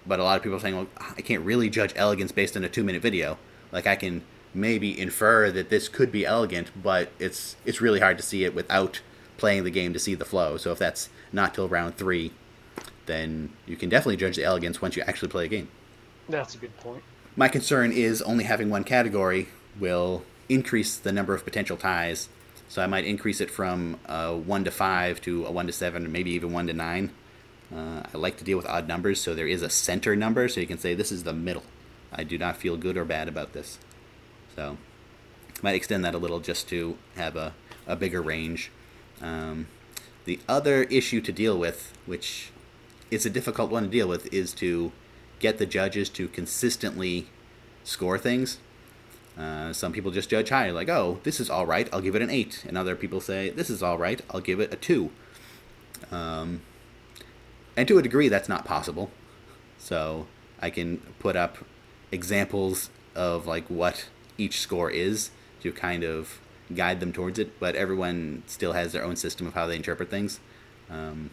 but 0.07 0.21
a 0.21 0.25
lot 0.25 0.37
of 0.37 0.43
people 0.43 0.57
are 0.57 0.61
saying, 0.61 0.77
well, 0.77 0.87
I 1.17 1.23
can't 1.23 1.45
really 1.45 1.71
judge 1.71 1.93
elegance 1.97 2.33
based 2.33 2.57
on 2.57 2.65
a 2.65 2.69
two 2.69 2.85
minute 2.85 3.03
video. 3.03 3.39
Like 3.73 3.87
I 3.87 3.97
can 3.97 4.23
maybe 4.53 4.99
infer 4.99 5.51
that 5.51 5.69
this 5.71 5.89
could 5.89 6.13
be 6.13 6.25
elegant, 6.25 6.71
but 6.81 7.11
it's 7.19 7.57
it's 7.65 7.81
really 7.81 8.01
hard 8.01 8.17
to 8.19 8.23
see 8.23 8.45
it 8.45 8.55
without 8.55 9.01
playing 9.37 9.65
the 9.65 9.71
game 9.71 9.93
to 9.93 9.99
see 9.99 10.15
the 10.15 10.25
flow. 10.25 10.57
So 10.57 10.73
if 10.73 10.79
that's 10.79 11.09
not 11.33 11.55
till 11.55 11.69
round 11.69 11.97
three, 11.97 12.33
then 13.07 13.53
you 13.67 13.77
can 13.77 13.89
definitely 13.89 14.17
judge 14.17 14.37
the 14.37 14.45
elegance 14.45 14.81
once 14.81 14.97
you 14.97 15.03
actually 15.07 15.29
play 15.29 15.47
a 15.47 15.49
game. 15.49 15.69
That's 16.29 16.55
a 16.55 16.59
good 16.59 16.77
point. 16.79 17.03
My 17.37 17.49
concern 17.49 17.93
is 17.93 18.23
only 18.23 18.45
having 18.45 18.71
one 18.71 18.85
category 18.85 19.49
will 19.79 20.23
increase 20.49 20.97
the 20.97 21.13
number 21.13 21.35
of 21.35 21.45
potential 21.45 21.77
ties. 21.77 22.29
So 22.69 22.83
I 22.83 22.87
might 22.87 23.05
increase 23.05 23.41
it 23.41 23.51
from 23.51 23.99
a 24.07 24.35
1 24.37 24.65
to 24.65 24.71
5 24.71 25.21
to 25.23 25.47
a 25.47 25.51
1 25.51 25.67
to 25.67 25.73
7, 25.73 26.07
or 26.07 26.09
maybe 26.09 26.31
even 26.31 26.53
1 26.53 26.67
to 26.69 26.73
9. 26.73 27.11
Uh, 27.73 28.03
I 28.13 28.19
like 28.19 28.37
to 28.39 28.45
deal 28.45 28.57
with 28.57 28.67
odd 28.67 28.89
numbers, 28.89 29.21
so 29.21 29.35
there 29.35 29.47
is 29.47 29.63
a 29.63 29.71
center 29.71 30.17
number, 30.17 30.49
so 30.49 30.61
you 30.61 30.67
can 30.67 30.79
say 30.79 30.95
this 30.95 31.13
is 31.13 31.25
the 31.25 31.33
middle. 31.33 31.65
I 32.13 32.25
do 32.25 32.39
not 32.39 32.57
feel 32.57 32.77
good 32.77 32.97
or 32.97 33.05
bad 33.05 33.29
about 33.29 33.53
this. 33.53 33.79
So 34.55 34.77
might 35.63 35.75
extend 35.75 36.05
that 36.05 36.15
a 36.15 36.19
little 36.19 36.41
just 36.41 36.69
to 36.69 36.97
have 37.17 37.37
a, 37.37 37.55
a 37.87 37.97
bigger 37.97 38.21
range. 38.21 38.71
Um, 39.21 39.67
the 40.25 40.39
other 40.49 40.85
issue 40.85 41.21
to 41.23 41.33
deal 41.33 41.59
with, 41.59 41.97
which 42.07 42.51
is 43.11 43.25
a 43.27 43.31
difficult 43.31 43.71
one 43.71 43.85
to 43.85 43.89
deal 43.89 44.09
with, 44.09 44.33
is 44.33 44.53
to 44.55 44.93
get 45.39 45.59
the 45.59 45.67
judges 45.67 46.09
to 46.11 46.29
consistently 46.29 47.29
score 47.83 48.19
things. 48.19 48.59
Uh, 49.39 49.73
some 49.73 49.93
people 49.93 50.11
just 50.11 50.31
judge 50.31 50.51
high, 50.51 50.71
like, 50.71 50.89
oh, 50.89 51.19
this 51.25 51.41
is 51.41 51.51
all 51.51 51.67
right, 51.67 51.89
I'll 51.93 52.01
give 52.01 52.15
it 52.15 52.23
an 52.23 52.31
8. 52.31 52.65
And 52.69 52.79
other 52.79 52.95
people 52.95 53.21
say, 53.21 53.51
this 53.51 53.69
is 53.69 53.83
all 53.83 53.99
right, 53.99 54.21
I'll 54.31 54.41
give 54.41 54.61
it 54.61 54.73
a 54.73 54.77
2. 54.77 55.11
Um, 56.13 56.63
and 57.77 57.89
to 57.89 57.99
a 57.99 58.03
degree, 58.03 58.29
that's 58.29 58.49
not 58.49 58.65
possible. 58.65 59.11
So 59.79 60.27
I 60.61 60.71
can 60.71 60.99
put 61.19 61.37
up 61.37 61.59
examples 62.13 62.91
of 63.15 63.47
like 63.47 63.69
what 63.69 64.07
each 64.39 64.61
score 64.61 64.91
is 64.91 65.31
to 65.63 65.73
kind 65.73 66.05
of 66.05 66.41
guide 66.75 67.01
them 67.01 67.13
towards 67.13 67.39
it, 67.39 67.59
but 67.61 67.75
everyone 67.75 68.43
still 68.47 68.73
has 68.73 68.93
their 68.93 69.05
own 69.05 69.17
system 69.17 69.47
of 69.47 69.55
how 69.55 69.67
they 69.67 69.77
interpret 69.77 70.11
things. 70.11 70.41
Um, 70.91 71.31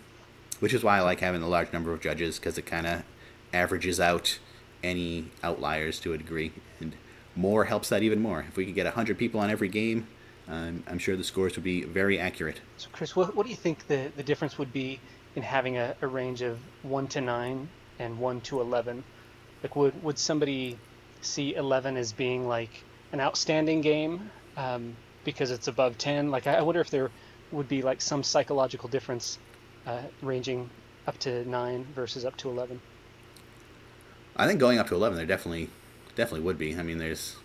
which 0.61 0.73
is 0.73 0.83
why 0.83 0.97
I 0.97 1.01
like 1.01 1.19
having 1.19 1.41
a 1.41 1.49
large 1.49 1.73
number 1.73 1.91
of 1.91 1.99
judges 1.99 2.39
because 2.39 2.57
it 2.57 2.65
kind 2.65 2.85
of 2.87 3.03
averages 3.51 3.99
out 3.99 4.39
any 4.83 5.31
outliers 5.43 5.99
to 6.01 6.13
a 6.13 6.17
degree, 6.17 6.53
and 6.79 6.95
more 7.35 7.65
helps 7.65 7.89
that 7.89 8.03
even 8.03 8.21
more. 8.21 8.45
If 8.47 8.55
we 8.55 8.65
could 8.65 8.75
get 8.75 8.87
hundred 8.87 9.17
people 9.17 9.39
on 9.39 9.49
every 9.49 9.67
game, 9.67 10.07
um, 10.47 10.83
I'm 10.87 10.99
sure 10.99 11.15
the 11.15 11.23
scores 11.23 11.55
would 11.55 11.63
be 11.63 11.83
very 11.83 12.19
accurate. 12.19 12.61
So, 12.77 12.89
Chris, 12.91 13.15
what, 13.15 13.35
what 13.35 13.43
do 13.45 13.49
you 13.49 13.55
think 13.55 13.87
the, 13.87 14.11
the 14.15 14.23
difference 14.23 14.57
would 14.57 14.71
be 14.71 14.99
in 15.36 15.43
having 15.43 15.77
a, 15.77 15.95
a 16.01 16.07
range 16.07 16.41
of 16.41 16.59
1 16.84 17.07
to 17.09 17.21
9 17.21 17.69
and 17.99 18.19
1 18.19 18.41
to 18.41 18.61
11? 18.61 19.03
Like, 19.63 19.75
would, 19.75 20.03
would 20.03 20.19
somebody 20.19 20.77
see 21.21 21.55
11 21.55 21.97
as 21.97 22.11
being 22.11 22.47
like 22.47 22.84
an 23.11 23.19
outstanding 23.19 23.82
game 23.82 24.29
um, 24.57 24.95
because 25.23 25.51
it's 25.51 25.67
above 25.67 25.97
10. 25.97 26.32
Like, 26.32 26.47
I 26.47 26.61
wonder 26.61 26.82
if 26.82 26.89
there 26.89 27.11
would 27.51 27.67
be 27.67 27.82
like 27.82 28.01
some 28.01 28.23
psychological 28.23 28.89
difference 28.89 29.38
uh, 29.86 30.01
ranging 30.21 30.69
up 31.07 31.17
to 31.19 31.47
9 31.47 31.88
versus 31.95 32.25
up 32.25 32.38
to 32.38 32.49
11. 32.49 32.82
I 34.36 34.47
think 34.47 34.59
going 34.59 34.79
up 34.79 34.88
to 34.88 34.95
11, 34.95 35.17
there 35.17 35.25
definitely, 35.25 35.69
definitely 36.15 36.41
would 36.41 36.57
be. 36.57 36.75
I 36.75 36.84
mean, 36.84 36.97
there's 36.97 37.36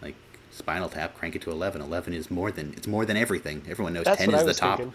like 0.00 0.14
Spinal 0.50 0.88
Tap, 0.88 1.14
crank 1.14 1.36
it 1.36 1.42
to 1.42 1.50
11. 1.50 1.80
11 1.82 2.14
is 2.14 2.30
more 2.30 2.50
than 2.50 2.72
it's 2.76 2.86
more 2.86 3.04
than 3.04 3.16
everything. 3.16 3.62
Everyone 3.68 3.92
knows 3.92 4.04
That's 4.04 4.18
10 4.18 4.32
what 4.32 4.40
is 4.40 4.46
the 4.46 4.54
top. 4.54 4.80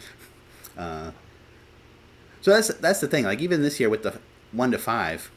Uh, 0.78 1.10
so 2.46 2.52
that's 2.52 2.68
that's 2.76 3.00
the 3.00 3.08
thing. 3.08 3.24
Like 3.26 3.39
even 3.39 3.64
this 3.64 3.80
year 3.80 3.89
with 3.89 4.04
the 4.04 4.20
one 4.52 4.70
to 4.70 4.78
five, 4.78 5.32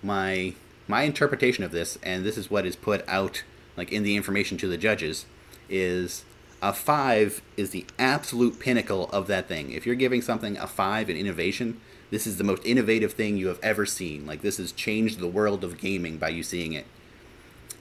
my 0.00 0.54
my 0.86 1.02
interpretation 1.02 1.64
of 1.64 1.72
this, 1.72 1.98
and 2.04 2.24
this 2.24 2.38
is 2.38 2.52
what 2.52 2.64
is 2.64 2.76
put 2.76 3.04
out 3.08 3.42
like 3.76 3.90
in 3.90 4.04
the 4.04 4.14
information 4.14 4.56
to 4.58 4.68
the 4.68 4.76
judges, 4.76 5.26
is 5.68 6.24
a 6.62 6.72
five 6.72 7.42
is 7.56 7.70
the 7.70 7.84
absolute 7.98 8.60
pinnacle 8.60 9.10
of 9.10 9.26
that 9.26 9.48
thing. 9.48 9.72
If 9.72 9.86
you're 9.86 9.96
giving 9.96 10.22
something 10.22 10.56
a 10.56 10.68
five 10.68 11.10
in 11.10 11.16
innovation, 11.16 11.80
this 12.12 12.28
is 12.28 12.36
the 12.36 12.44
most 12.44 12.64
innovative 12.64 13.14
thing 13.14 13.36
you 13.36 13.48
have 13.48 13.58
ever 13.60 13.84
seen. 13.84 14.24
Like 14.24 14.42
this 14.42 14.58
has 14.58 14.70
changed 14.70 15.18
the 15.18 15.26
world 15.26 15.64
of 15.64 15.78
gaming 15.80 16.16
by 16.16 16.28
you 16.28 16.44
seeing 16.44 16.74
it. 16.74 16.86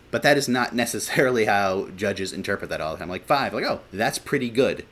But 0.10 0.24
that 0.24 0.40
is 0.40 0.50
not 0.50 0.74
necessarily 0.84 1.46
how 1.46 1.90
judges 1.90 2.34
interpret 2.34 2.72
that 2.72 2.82
all 2.82 2.94
the 2.94 3.00
time. 3.02 3.10
Like 3.10 3.28
five, 3.28 3.54
like 3.54 3.64
oh, 3.64 3.82
that's 3.94 4.18
pretty 4.18 4.50
good. 4.50 4.88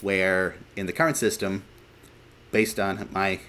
Where 0.00 0.54
in 0.76 0.86
the 0.86 0.92
current 0.92 1.16
system, 1.16 1.64
based 2.50 2.78
on 2.78 3.08
my 3.12 3.40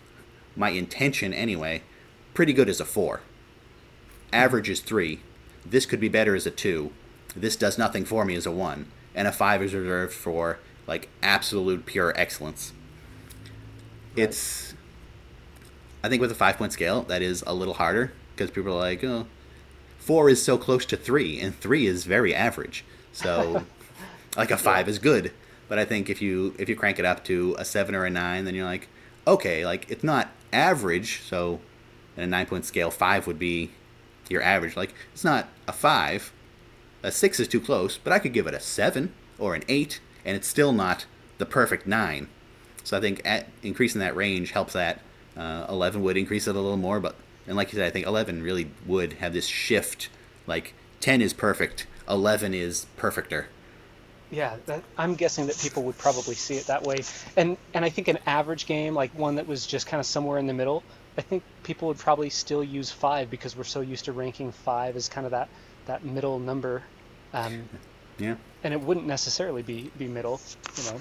my 0.56 0.70
intention 0.70 1.34
anyway, 1.34 1.84
pretty 2.34 2.54
good 2.54 2.70
is 2.70 2.80
a 2.80 2.86
four. 2.86 3.22
Average 4.34 4.70
is 4.70 4.80
three. 4.80 5.22
This 5.66 5.86
could 5.86 6.00
be 6.00 6.10
better 6.10 6.36
as 6.36 6.46
a 6.46 6.52
two. 6.52 6.92
This 7.36 7.56
does 7.56 7.78
nothing 7.78 8.06
for 8.06 8.26
me 8.26 8.36
as 8.36 8.46
a 8.46 8.52
one. 8.52 8.92
And 9.14 9.28
a 9.28 9.32
five 9.32 9.62
is 9.62 9.74
reserved 9.74 10.14
for 10.14 10.60
like 10.88 11.10
absolute 11.22 11.86
pure 11.86 12.14
excellence. 12.16 12.74
It's 14.16 14.74
I 16.04 16.10
think 16.10 16.22
with 16.22 16.32
a 16.32 16.36
five 16.36 16.58
point 16.58 16.74
scale 16.74 17.04
that 17.04 17.22
is 17.22 17.44
a 17.46 17.54
little 17.54 17.76
harder 17.76 18.14
because 18.36 18.52
people 18.52 18.74
are 18.74 18.80
like, 18.80 19.04
oh, 19.04 19.28
four 19.98 20.30
is 20.30 20.42
so 20.42 20.58
close 20.58 20.86
to 20.86 20.98
three, 20.98 21.40
and 21.40 21.56
three 21.56 21.86
is 21.86 22.06
very 22.06 22.34
average. 22.34 22.86
So 23.12 23.66
like 24.38 24.52
a 24.52 24.58
five 24.58 24.88
is 24.88 25.00
good. 25.00 25.32
But 25.68 25.80
I 25.80 25.86
think 25.86 26.10
if 26.10 26.22
you 26.22 26.56
if 26.58 26.70
you 26.70 26.76
crank 26.76 27.00
it 27.00 27.06
up 27.06 27.24
to 27.26 27.56
a 27.60 27.66
seven 27.66 27.96
or 27.96 28.06
a 28.06 28.10
nine, 28.10 28.46
then 28.46 28.56
you're 28.56 28.66
like, 28.66 28.88
okay, 29.26 29.66
like 29.66 29.90
it's 29.90 30.04
not 30.04 30.30
average. 30.54 31.22
So 31.22 31.60
in 32.16 32.24
a 32.24 32.28
nine 32.28 32.46
point 32.46 32.66
scale, 32.66 32.92
five 32.92 33.28
would 33.28 33.40
be 33.40 33.72
your 34.30 34.42
average. 34.42 34.76
Like 34.76 34.94
it's 35.14 35.24
not 35.24 35.50
a 35.68 35.74
five. 35.74 36.32
A 37.04 37.12
six 37.12 37.40
is 37.40 37.48
too 37.48 37.62
close, 37.62 37.98
but 37.98 38.12
I 38.14 38.20
could 38.20 38.34
give 38.34 38.48
it 38.48 38.54
a 38.54 38.60
seven 38.60 39.14
or 39.38 39.56
an 39.56 39.64
eight, 39.68 40.00
and 40.26 40.36
it's 40.36 40.48
still 40.48 40.72
not 40.72 41.06
the 41.38 41.46
perfect 41.46 41.86
nine. 41.86 42.28
So 42.84 42.98
I 42.98 43.02
think 43.02 43.22
at 43.26 43.48
increasing 43.62 44.00
that 44.00 44.16
range 44.16 44.52
helps 44.52 44.74
that. 44.74 45.02
Uh, 45.36 45.66
Eleven 45.70 46.02
would 46.02 46.18
increase 46.18 46.48
it 46.48 46.56
a 46.56 46.60
little 46.60 46.78
more, 46.78 47.00
but 47.00 47.16
and 47.46 47.56
like 47.56 47.72
you 47.72 47.78
said, 47.78 47.88
I 47.88 47.92
think 47.92 48.08
eleven 48.08 48.42
really 48.42 48.72
would 48.86 49.14
have 49.14 49.34
this 49.34 49.46
shift. 49.46 50.10
Like 50.48 50.74
ten 51.00 51.22
is 51.22 51.34
perfect, 51.34 51.86
eleven 52.10 52.54
is 52.54 52.88
perfecter. 52.96 53.48
Yeah, 54.30 54.58
that, 54.66 54.84
I'm 54.98 55.16
guessing 55.16 55.48
that 55.48 55.58
people 55.58 55.84
would 55.84 55.98
probably 55.98 56.36
see 56.36 56.56
it 56.56 56.68
that 56.68 56.84
way, 56.84 56.98
and 57.38 57.58
and 57.74 57.86
I 57.86 57.90
think 57.90 58.08
an 58.10 58.20
average 58.26 58.66
game, 58.66 58.94
like 58.94 59.12
one 59.18 59.36
that 59.36 59.48
was 59.48 59.66
just 59.66 59.88
kind 59.88 60.00
of 60.00 60.06
somewhere 60.06 60.38
in 60.38 60.48
the 60.48 60.54
middle, 60.54 60.84
I 61.18 61.22
think 61.22 61.44
people 61.64 61.88
would 61.88 61.98
probably 61.98 62.30
still 62.30 62.64
use 62.64 62.92
five 62.92 63.30
because 63.30 63.56
we're 63.56 63.64
so 63.64 63.82
used 63.82 64.06
to 64.06 64.12
ranking 64.12 64.52
five 64.52 64.96
as 64.98 65.08
kind 65.08 65.26
of 65.26 65.32
that 65.32 65.48
that 65.86 66.04
middle 66.04 66.40
number, 66.40 66.84
um, 67.34 67.70
Yeah. 68.18 68.36
and 68.64 68.74
it 68.74 68.82
wouldn't 68.82 69.08
necessarily 69.08 69.64
be 69.64 69.92
be 69.98 70.08
middle, 70.08 70.42
you 70.76 70.84
know. 70.92 71.00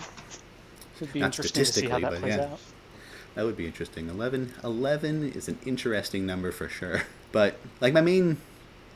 It'd 1.00 1.12
be 1.12 1.20
Not 1.20 1.26
interesting 1.26 1.64
to 1.64 1.72
see 1.72 1.88
how 1.88 1.98
that 1.98 2.14
plays 2.14 2.36
yeah. 2.36 2.44
out. 2.44 2.60
That 3.34 3.44
would 3.44 3.56
be 3.56 3.66
interesting. 3.66 4.08
11, 4.08 4.54
11 4.64 5.32
is 5.32 5.46
an 5.48 5.58
interesting 5.66 6.24
number 6.24 6.52
for 6.52 6.68
sure. 6.68 7.02
But 7.32 7.58
like 7.82 7.92
my 7.92 8.00
main, 8.00 8.38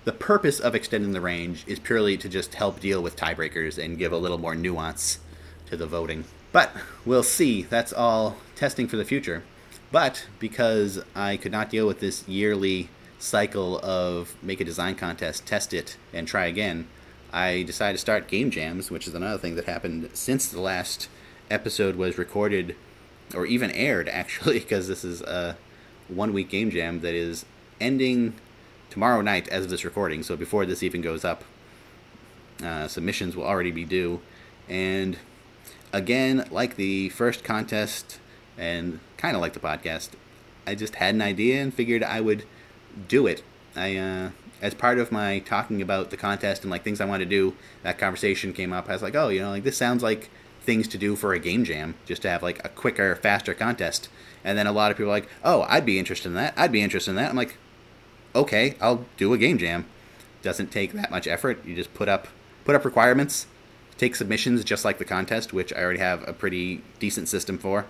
the 0.05 0.12
purpose 0.12 0.61
of 0.61 0.74
extending 0.74 1.12
the 1.12 1.20
range 1.20 1.64
is 1.66 1.78
purely 1.78 2.16
to 2.16 2.28
just 2.28 2.55
help 2.55 2.80
deal 2.80 3.03
with 3.03 3.16
tiebreakers 3.16 3.82
and 3.82 3.98
give 3.98 4.12
a 4.12 4.18
little 4.18 4.38
more 4.38 4.55
nuance 4.55 5.18
to 5.66 5.76
the 5.76 5.86
voting. 5.86 6.24
But 6.53 6.70
we'll 7.05 7.22
see. 7.22 7.62
That's 7.62 7.92
all 7.92 8.36
testing 8.57 8.88
for 8.88 8.96
the 8.96 9.05
future. 9.05 9.42
But 9.92 10.26
because 10.38 11.03
I 11.14 11.36
could 11.36 11.53
not 11.53 11.70
deal 11.70 11.86
with 11.86 12.01
this 12.01 12.26
yearly 12.26 12.88
cycle 13.18 13.78
of 13.80 14.36
make 14.42 14.61
a 14.61 14.64
design 14.64 14.94
contest, 14.94 15.46
test 15.46 15.74
it, 15.74 15.96
and 16.12 16.26
try 16.26 16.46
again, 16.46 16.88
I 17.32 17.62
decided 17.62 17.94
to 17.94 17.98
start 17.98 18.28
game 18.28 18.51
jams, 18.51 18.90
which 18.90 19.07
is 19.07 19.14
another 19.14 19.38
thing 19.38 19.55
that 19.57 19.66
happened 19.66 20.11
since 20.14 20.48
the 20.48 20.61
last 20.61 21.09
episode 21.51 21.96
was 21.96 22.18
recorded 22.18 22.76
or 23.34 23.46
even 23.46 23.70
aired 23.72 24.09
actually 24.12 24.61
because 24.61 24.88
this 24.88 25.05
is 25.05 25.20
a 25.22 25.57
one 26.09 26.32
week 26.32 26.48
game 26.48 26.70
jam 26.70 27.01
that 27.01 27.14
is 27.14 27.44
ending 27.80 28.34
tomorrow 28.91 29.20
night 29.20 29.49
as 29.49 29.64
of 29.64 29.70
this 29.70 29.84
recording 29.84 30.22
so 30.22 30.36
before 30.36 30.66
this 30.66 30.82
even 30.82 31.01
goes 31.01 31.24
up 31.24 31.45
uh, 32.62 32.88
submissions 32.88 33.36
will 33.36 33.45
already 33.45 33.70
be 33.70 33.84
due. 33.84 34.20
And 34.68 35.16
again 35.93 36.47
like 36.51 36.76
the 36.76 37.09
first 37.09 37.43
contest 37.43 38.20
and 38.57 39.01
kind 39.16 39.34
of 39.34 39.41
like 39.41 39.55
the 39.55 39.59
podcast 39.59 40.11
i 40.64 40.72
just 40.72 40.95
had 40.95 41.16
an 41.16 41.20
idea 41.20 41.61
and 41.61 41.74
figured 41.74 42.05
i 42.05 42.20
would 42.20 42.45
do 43.09 43.26
it. 43.26 43.43
I 43.74 43.97
uh, 43.97 44.30
as 44.62 44.74
part 44.74 44.99
of 44.99 45.11
my 45.11 45.41
talking 45.41 45.82
about 45.82 46.11
the 46.11 46.16
contest 46.16 46.62
and 46.62 46.70
like 46.70 46.84
things 46.84 47.01
i 47.01 47.05
want 47.05 47.20
to 47.20 47.26
do 47.26 47.57
that 47.82 47.99
conversation 47.99 48.53
came 48.53 48.72
up. 48.72 48.88
I 48.88 48.93
was 48.93 49.03
like 49.03 49.16
oh 49.16 49.28
you 49.28 49.41
know 49.41 49.51
like 49.51 49.64
this 49.64 49.76
sounds 49.76 50.03
like 50.03 50.30
things 50.62 50.86
to 50.88 50.99
do 50.99 51.16
for 51.16 51.32
a 51.32 51.41
game 51.41 51.64
jam 51.64 51.95
just 52.05 52.22
to 52.22 52.30
have 52.30 52.43
like 52.43 52.64
a 52.64 52.68
quicker 52.68 53.16
faster 53.16 53.55
contest. 53.55 54.09
And 54.45 54.57
then 54.57 54.66
a 54.66 54.72
lot 54.72 54.91
of 54.91 54.97
people 54.97 55.11
are 55.11 55.14
like 55.14 55.28
oh 55.43 55.62
i'd 55.68 55.86
be 55.86 55.99
interested 55.99 56.28
in 56.28 56.34
that. 56.34 56.55
I'd 56.57 56.72
be 56.72 56.82
interested 56.82 57.11
in 57.11 57.16
that. 57.16 57.30
I'm 57.30 57.36
like 57.36 57.57
okay 58.35 58.74
i'll 58.81 59.05
do 59.16 59.33
a 59.33 59.39
game 59.39 59.59
jam. 59.59 59.87
Doesn't 60.43 60.70
take 60.70 60.93
that 60.93 61.11
much 61.11 61.26
effort. 61.26 61.64
You 61.66 61.74
just 61.74 61.93
put 61.95 62.09
up 62.09 62.28
put 62.64 62.74
up 62.74 62.85
requirements 62.85 63.47
take 63.99 64.16
submissions 64.16 64.64
just 64.64 64.83
like 64.83 64.97
the 64.97 65.05
contest 65.05 65.53
which 65.53 65.74
i 65.74 65.83
already 65.83 65.99
have 65.99 66.26
a 66.26 66.33
pretty 66.33 66.83
decent 66.99 67.28
system 67.28 67.59
for. 67.59 67.87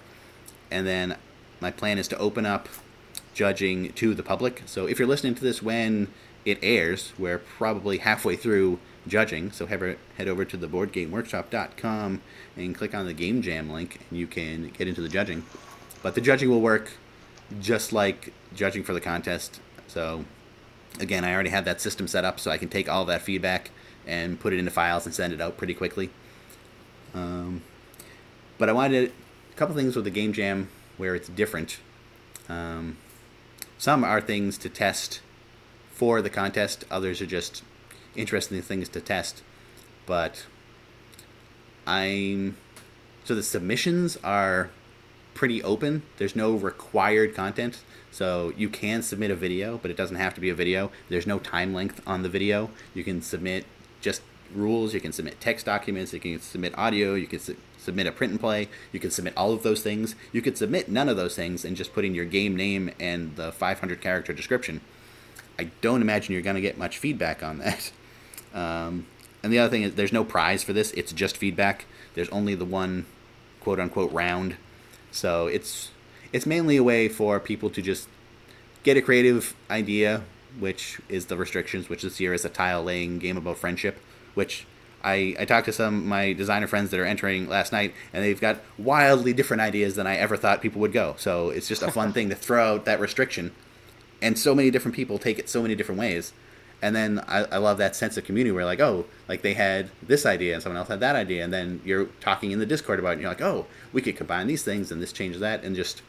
And 0.70 0.86
then 0.86 1.16
my 1.60 1.70
plan 1.70 1.98
is 1.98 2.08
to 2.08 2.18
open 2.18 2.46
up 2.46 2.68
judging 3.34 3.92
to 3.92 4.14
the 4.14 4.22
public. 4.22 4.62
So 4.66 4.86
if 4.86 4.98
you're 4.98 5.08
listening 5.08 5.34
to 5.36 5.42
this 5.42 5.62
when 5.62 6.08
it 6.44 6.58
airs 6.62 7.12
we're 7.18 7.38
probably 7.38 7.98
halfway 7.98 8.36
through 8.36 8.80
judging. 9.06 9.50
So 9.50 9.66
head 9.66 10.28
over 10.28 10.44
to 10.44 10.56
the 10.56 10.66
boardgameworkshop.com 10.66 12.22
and 12.56 12.74
click 12.74 12.94
on 12.94 13.06
the 13.06 13.14
game 13.14 13.42
jam 13.42 13.70
link 13.70 14.00
and 14.10 14.18
you 14.18 14.26
can 14.26 14.68
get 14.70 14.88
into 14.88 15.00
the 15.00 15.08
judging. 15.08 15.44
But 16.02 16.14
the 16.14 16.20
judging 16.20 16.48
will 16.48 16.60
work 16.60 16.92
just 17.60 17.92
like 17.92 18.32
judging 18.54 18.84
for 18.84 18.92
the 18.92 19.00
contest 19.00 19.60
so 19.90 20.24
again 20.98 21.24
i 21.24 21.34
already 21.34 21.50
have 21.50 21.64
that 21.64 21.80
system 21.80 22.06
set 22.06 22.24
up 22.24 22.38
so 22.38 22.50
i 22.50 22.56
can 22.56 22.68
take 22.68 22.88
all 22.88 23.04
that 23.04 23.22
feedback 23.22 23.70
and 24.06 24.40
put 24.40 24.52
it 24.52 24.58
into 24.58 24.70
files 24.70 25.06
and 25.06 25.14
send 25.14 25.32
it 25.32 25.40
out 25.40 25.56
pretty 25.56 25.74
quickly. 25.74 26.10
Um, 27.14 27.62
but 28.58 28.68
i 28.68 28.72
wanted 28.72 29.12
a 29.52 29.56
couple 29.56 29.74
things 29.74 29.96
with 29.96 30.04
the 30.04 30.10
game 30.10 30.32
jam 30.32 30.68
where 30.96 31.14
it's 31.14 31.28
different. 31.28 31.78
Um, 32.48 32.98
some 33.78 34.04
are 34.04 34.20
things 34.20 34.58
to 34.58 34.68
test 34.68 35.20
for 35.92 36.20
the 36.20 36.30
contest 36.30 36.84
others 36.90 37.20
are 37.20 37.26
just 37.26 37.62
interesting 38.16 38.60
things 38.62 38.88
to 38.90 39.00
test. 39.00 39.42
But 40.06 40.46
i'm 41.86 42.56
so 43.24 43.34
the 43.34 43.42
submissions 43.42 44.16
are 44.24 44.70
pretty 45.34 45.62
open. 45.62 46.02
There's 46.18 46.36
no 46.36 46.54
required 46.54 47.34
content 47.34 47.82
so 48.10 48.52
you 48.56 48.68
can 48.68 49.02
submit 49.02 49.30
a 49.30 49.36
video 49.36 49.78
but 49.78 49.90
it 49.90 49.96
doesn't 49.96 50.16
have 50.16 50.34
to 50.34 50.40
be 50.40 50.50
a 50.50 50.54
video 50.54 50.90
there's 51.08 51.26
no 51.26 51.38
time 51.38 51.72
length 51.72 52.00
on 52.06 52.22
the 52.22 52.28
video 52.28 52.70
you 52.94 53.04
can 53.04 53.22
submit 53.22 53.64
just 54.00 54.22
rules 54.54 54.92
you 54.94 55.00
can 55.00 55.12
submit 55.12 55.40
text 55.40 55.66
documents 55.66 56.12
you 56.12 56.20
can 56.20 56.40
submit 56.40 56.76
audio 56.76 57.14
you 57.14 57.26
can 57.26 57.38
su- 57.38 57.56
submit 57.78 58.06
a 58.06 58.12
print 58.12 58.32
and 58.32 58.40
play 58.40 58.68
you 58.92 58.98
can 58.98 59.10
submit 59.10 59.32
all 59.36 59.52
of 59.52 59.62
those 59.62 59.82
things 59.82 60.14
you 60.32 60.42
could 60.42 60.58
submit 60.58 60.88
none 60.88 61.08
of 61.08 61.16
those 61.16 61.36
things 61.36 61.64
and 61.64 61.76
just 61.76 61.92
put 61.92 62.04
in 62.04 62.14
your 62.14 62.24
game 62.24 62.56
name 62.56 62.90
and 62.98 63.36
the 63.36 63.52
500 63.52 64.00
character 64.00 64.32
description 64.32 64.80
I 65.60 65.64
don't 65.82 66.00
imagine 66.00 66.32
you're 66.32 66.40
going 66.40 66.56
to 66.56 66.62
get 66.62 66.78
much 66.78 66.96
feedback 66.96 67.42
on 67.42 67.58
that. 67.58 67.92
Um, 68.52 69.06
and 69.44 69.52
the 69.52 69.60
other 69.60 69.70
thing 69.70 69.84
is, 69.84 69.94
there's 69.94 70.12
no 70.12 70.24
prize 70.24 70.64
for 70.64 70.72
this. 70.72 70.90
It's 70.90 71.12
just 71.12 71.36
feedback. 71.36 71.84
There's 72.14 72.28
only 72.30 72.56
the 72.56 72.64
one 72.64 73.06
quote 73.60 73.78
unquote 73.78 74.10
round. 74.10 74.56
So 75.12 75.46
it's 75.46 75.92
it's 76.32 76.46
mainly 76.46 76.76
a 76.76 76.82
way 76.82 77.08
for 77.08 77.40
people 77.40 77.70
to 77.70 77.82
just 77.82 78.08
get 78.82 78.96
a 78.96 79.02
creative 79.02 79.54
idea, 79.70 80.22
which 80.58 81.00
is 81.08 81.26
the 81.26 81.36
restrictions, 81.36 81.88
which 81.88 82.02
this 82.02 82.20
year 82.20 82.34
is 82.34 82.44
a 82.44 82.48
tile 82.48 82.82
laying 82.82 83.18
game 83.18 83.36
about 83.36 83.58
friendship, 83.58 83.98
which 84.34 84.66
I, 85.02 85.34
I 85.38 85.44
talked 85.44 85.66
to 85.66 85.72
some 85.72 85.98
of 85.98 86.04
my 86.04 86.32
designer 86.32 86.66
friends 86.66 86.90
that 86.90 87.00
are 87.00 87.04
entering 87.04 87.48
last 87.48 87.72
night, 87.72 87.94
and 88.12 88.24
they've 88.24 88.40
got 88.40 88.60
wildly 88.78 89.32
different 89.32 89.60
ideas 89.60 89.94
than 89.94 90.06
I 90.06 90.16
ever 90.16 90.36
thought 90.36 90.60
people 90.60 90.80
would 90.80 90.92
go. 90.92 91.14
So 91.18 91.50
it's 91.50 91.68
just 91.68 91.82
a 91.82 91.90
fun 91.90 92.12
thing 92.14 92.28
to 92.28 92.34
throw 92.34 92.74
out 92.74 92.84
that 92.84 93.00
restriction 93.00 93.52
and 94.22 94.38
so 94.38 94.54
many 94.54 94.70
different 94.70 94.94
people 94.94 95.18
take 95.18 95.38
it 95.38 95.48
so 95.48 95.62
many 95.62 95.74
different 95.74 95.98
ways 95.98 96.32
and 96.82 96.96
then 96.96 97.22
I, 97.28 97.44
I 97.44 97.56
love 97.58 97.78
that 97.78 97.94
sense 97.94 98.16
of 98.16 98.24
community 98.24 98.52
where 98.52 98.64
like 98.64 98.80
oh 98.80 99.06
like 99.28 99.42
they 99.42 99.54
had 99.54 99.90
this 100.02 100.26
idea 100.26 100.54
and 100.54 100.62
someone 100.62 100.78
else 100.78 100.88
had 100.88 101.00
that 101.00 101.16
idea 101.16 101.44
and 101.44 101.52
then 101.52 101.80
you're 101.84 102.06
talking 102.20 102.50
in 102.50 102.58
the 102.58 102.66
discord 102.66 102.98
about 102.98 103.10
it 103.10 103.12
and 103.14 103.22
you're 103.22 103.30
like 103.30 103.42
oh 103.42 103.66
we 103.92 104.02
could 104.02 104.16
combine 104.16 104.46
these 104.46 104.62
things 104.62 104.90
and 104.90 105.02
this 105.02 105.12
changes 105.12 105.40
that 105.40 105.62
and 105.62 105.76
just 105.76 106.02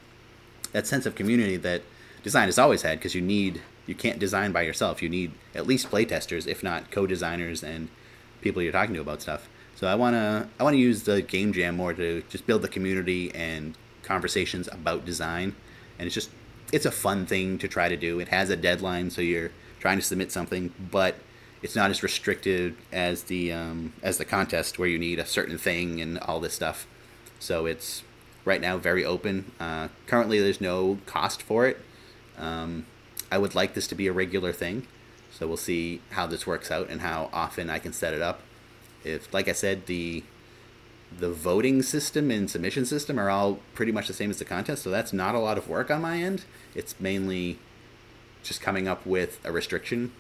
that 0.72 0.88
sense 0.88 1.06
of 1.06 1.16
community 1.16 1.58
that 1.58 1.82
design 2.24 2.48
has 2.48 2.60
always 2.60 2.82
had 2.82 3.00
because 3.00 3.16
you 3.16 3.22
need 3.22 3.62
you 3.88 3.96
can't 3.96 4.20
design 4.20 4.52
by 4.52 4.62
yourself. 4.62 5.02
You 5.02 5.10
need 5.10 5.32
at 5.56 5.68
least 5.68 5.90
playtesters 5.90 6.48
if 6.48 6.64
not 6.64 6.92
co-designers 6.92 7.64
and 7.64 7.90
people 8.42 8.62
you're 8.62 8.72
talking 8.72 8.94
to 8.94 9.02
about 9.02 9.22
stuff. 9.22 9.50
So 9.76 9.88
i 9.88 9.96
want 9.96 10.16
to 10.16 10.48
i 10.60 10.64
want 10.64 10.76
to 10.76 10.80
use 10.80 11.04
the 11.04 11.22
game 11.22 11.54
jam 11.54 11.76
more 11.76 11.94
to 11.94 12.24
just 12.30 12.46
build 12.46 12.62
the 12.62 12.68
community 12.68 13.34
and 13.34 13.76
conversations 14.04 14.68
about 14.72 15.06
design. 15.06 15.56
And 15.98 16.06
it's 16.06 16.16
just 16.16 16.30
it's 16.72 16.86
a 16.86 16.92
fun 16.92 17.26
thing 17.26 17.58
to 17.60 17.68
try 17.68 17.90
to 17.90 17.98
do. 17.98 18.20
It 18.20 18.30
has 18.30 18.50
a 18.50 18.56
deadline 18.56 19.10
so 19.10 19.22
you're 19.22 19.52
trying 19.80 19.98
to 19.98 20.04
submit 20.04 20.32
something, 20.32 20.74
but 20.92 21.16
it's 21.62 21.76
not 21.76 21.92
as 21.92 22.02
restricted 22.02 22.76
as 22.92 23.24
the 23.24 23.52
um, 23.52 23.94
as 24.02 24.18
the 24.18 24.26
contest 24.26 24.80
where 24.80 24.88
you 24.88 25.00
need 25.00 25.20
a 25.20 25.26
certain 25.26 25.58
thing 25.58 26.02
and 26.02 26.18
all 26.20 26.40
this 26.40 26.54
stuff. 26.54 26.88
So 27.40 27.66
it's 27.66 28.04
right 28.46 28.62
now 28.62 28.78
very 28.78 29.06
open. 29.06 29.52
Uh, 29.60 29.90
currently, 30.08 30.40
there's 30.40 30.62
no 30.62 31.00
cost 31.06 31.42
for 31.42 31.68
it. 31.68 31.78
Um, 32.38 32.86
I 33.32 33.38
would 33.38 33.56
like 33.56 33.74
this 33.74 33.88
to 33.88 33.96
be 33.96 34.08
a 34.08 34.14
regular 34.14 34.52
thing, 34.52 34.88
so 35.32 35.48
we'll 35.48 35.58
see 35.58 36.02
how 36.12 36.28
this 36.28 36.46
works 36.46 36.72
out 36.72 36.90
and 36.90 37.02
how 37.02 37.30
often 37.32 37.70
I 37.70 37.80
can 37.80 37.94
set 37.94 38.14
it 38.14 38.22
up. 38.22 38.42
If, 39.04 39.34
like 39.34 39.48
I 39.48 39.54
said, 39.54 39.86
the 39.86 40.24
the 41.18 41.30
voting 41.30 41.82
system 41.82 42.32
and 42.32 42.50
submission 42.50 42.86
system 42.86 43.20
are 43.20 43.30
all 43.30 43.60
pretty 43.74 43.92
much 43.92 44.08
the 44.08 44.14
same 44.14 44.30
as 44.30 44.40
the 44.40 44.46
contest, 44.46 44.84
so 44.84 44.90
that's 44.90 45.12
not 45.12 45.36
a 45.36 45.40
lot 45.40 45.58
of 45.58 45.68
work 45.68 45.92
on 45.92 46.02
my 46.02 46.18
end. 46.18 46.46
It's 46.74 47.00
mainly 47.00 47.60
just 48.44 48.62
coming 48.62 48.88
up 48.88 49.06
with 49.06 49.40
a 49.44 49.52
restriction, 49.52 50.14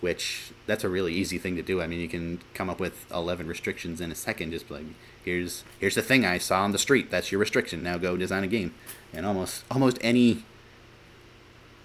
which 0.00 0.52
that's 0.66 0.84
a 0.84 0.88
really 0.88 1.12
easy 1.12 1.38
thing 1.38 1.56
to 1.56 1.62
do. 1.62 1.82
I 1.82 1.86
mean, 1.86 2.00
you 2.00 2.08
can 2.08 2.40
come 2.54 2.70
up 2.70 2.80
with 2.80 3.06
11 3.12 3.46
restrictions 3.48 4.00
in 4.00 4.10
a 4.12 4.14
second. 4.14 4.52
Just 4.52 4.70
like 4.70 4.84
here's 5.30 5.64
here's 5.78 5.94
the 5.94 6.02
thing 6.02 6.24
I 6.24 6.38
saw 6.38 6.62
on 6.62 6.72
the 6.72 6.78
street. 6.78 7.10
That's 7.10 7.30
your 7.30 7.38
restriction. 7.38 7.82
Now 7.82 7.98
go 7.98 8.16
design 8.16 8.44
a 8.44 8.48
game, 8.48 8.74
and 9.12 9.24
almost 9.24 9.64
almost 9.70 9.98
any 10.00 10.44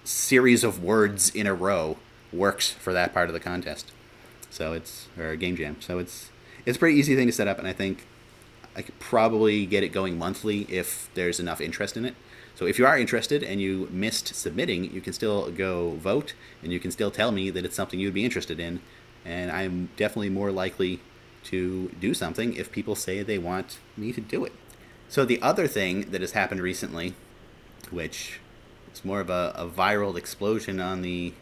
series 0.03 0.63
of 0.63 0.83
words 0.83 1.33
in 1.33 1.47
a 1.47 1.53
row 1.53 1.97
works 2.31 2.71
for 2.71 2.93
that 2.93 3.13
part 3.13 3.29
of 3.29 3.33
the 3.33 3.39
contest. 3.39 3.91
So 4.49 4.73
it's 4.73 5.07
or 5.17 5.29
a 5.29 5.37
game 5.37 5.55
jam. 5.55 5.77
So 5.79 5.99
it's 5.99 6.29
it's 6.65 6.77
a 6.77 6.79
pretty 6.79 6.97
easy 6.97 7.15
thing 7.15 7.27
to 7.27 7.33
set 7.33 7.47
up, 7.47 7.59
and 7.59 7.67
I 7.67 7.73
think 7.73 8.05
I 8.75 8.81
could 8.81 8.99
probably 8.99 9.65
get 9.65 9.83
it 9.83 9.89
going 9.89 10.17
monthly 10.17 10.61
if 10.63 11.09
there's 11.13 11.39
enough 11.39 11.61
interest 11.61 11.95
in 11.95 12.05
it. 12.05 12.15
So 12.55 12.65
if 12.65 12.79
you 12.79 12.85
are 12.85 12.97
interested 12.97 13.43
and 13.43 13.61
you 13.61 13.89
missed 13.91 14.33
submitting, 14.33 14.93
you 14.93 15.01
can 15.01 15.11
still 15.11 15.51
go 15.51 15.91
vote 15.95 16.33
and 16.63 16.71
you 16.71 16.79
can 16.79 16.89
still 16.89 17.11
tell 17.11 17.31
me 17.31 17.49
that 17.49 17.65
it's 17.65 17.75
something 17.75 17.99
you'd 17.99 18.13
be 18.13 18.23
interested 18.23 18.61
in. 18.61 18.79
And 19.25 19.51
I'm 19.51 19.89
definitely 19.97 20.29
more 20.29 20.51
likely 20.51 21.01
to 21.45 21.89
do 21.99 22.13
something 22.13 22.53
if 22.55 22.71
people 22.71 22.95
say 22.95 23.23
they 23.23 23.37
want 23.37 23.79
me 23.95 24.11
to 24.11 24.21
do 24.21 24.45
it. 24.45 24.53
So 25.09 25.25
the 25.25 25.41
other 25.41 25.67
thing 25.67 26.11
that 26.11 26.21
has 26.21 26.31
happened 26.31 26.61
recently, 26.61 27.13
which 27.91 28.39
is 28.93 29.05
more 29.05 29.19
of 29.19 29.29
a, 29.29 29.53
a 29.55 29.67
viral 29.67 30.17
explosion 30.17 30.79
on 30.79 31.01
the 31.01 31.33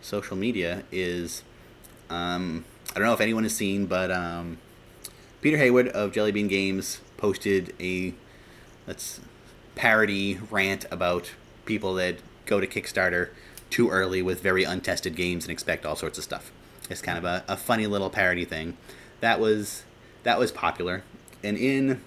social 0.00 0.36
media, 0.36 0.84
is 0.90 1.42
um, 2.10 2.64
I 2.90 2.98
don't 2.98 3.06
know 3.06 3.14
if 3.14 3.20
anyone 3.20 3.42
has 3.42 3.54
seen, 3.54 3.86
but 3.86 4.10
um, 4.10 4.58
Peter 5.40 5.58
Hayward 5.58 5.88
of 5.88 6.12
Jellybean 6.12 6.48
Games 6.48 7.00
posted 7.16 7.74
a 7.78 8.14
let's 8.86 9.20
parody 9.74 10.38
rant 10.50 10.86
about 10.90 11.30
people 11.66 11.94
that 11.94 12.16
go 12.46 12.60
to 12.60 12.66
Kickstarter 12.66 13.28
too 13.70 13.90
early 13.90 14.22
with 14.22 14.40
very 14.40 14.64
untested 14.64 15.14
games 15.14 15.44
and 15.44 15.52
expect 15.52 15.84
all 15.84 15.94
sorts 15.94 16.16
of 16.16 16.24
stuff. 16.24 16.50
It's 16.88 17.02
kind 17.02 17.18
of 17.18 17.24
a, 17.24 17.44
a 17.46 17.56
funny 17.56 17.86
little 17.86 18.08
parody 18.08 18.46
thing. 18.46 18.76
That 19.20 19.40
was 19.40 19.84
that 20.22 20.38
was 20.38 20.52
popular. 20.52 21.02
And 21.42 21.56
in 21.56 22.00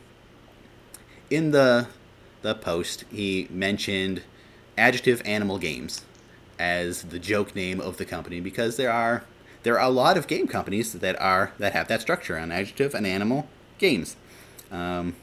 in 1.30 1.51
the 1.51 1.88
the 2.41 2.55
post 2.55 3.05
he 3.12 3.47
mentioned 3.49 4.24
Adjective 4.78 5.22
Animal 5.26 5.57
Games 5.57 6.03
as 6.59 7.03
the 7.03 7.20
joke 7.20 7.55
name 7.55 7.80
of 7.80 7.97
the 7.97 8.05
company 8.05 8.39
because 8.39 8.78
there 8.78 8.91
are 8.91 9.24
there 9.64 9.80
are 9.80 9.88
a 9.88 9.91
lot 9.91 10.18
of 10.18 10.28
game 10.28 10.47
companies 10.47 10.93
that 10.93 11.20
are 11.22 11.53
that 11.57 11.74
have 11.74 11.88
that 11.88 12.01
structure 12.01 12.38
on 12.38 12.51
Adjective 12.51 12.93
and 12.93 13.05
Animal 13.05 13.47
Games. 13.78 14.16
Um, 14.72 15.16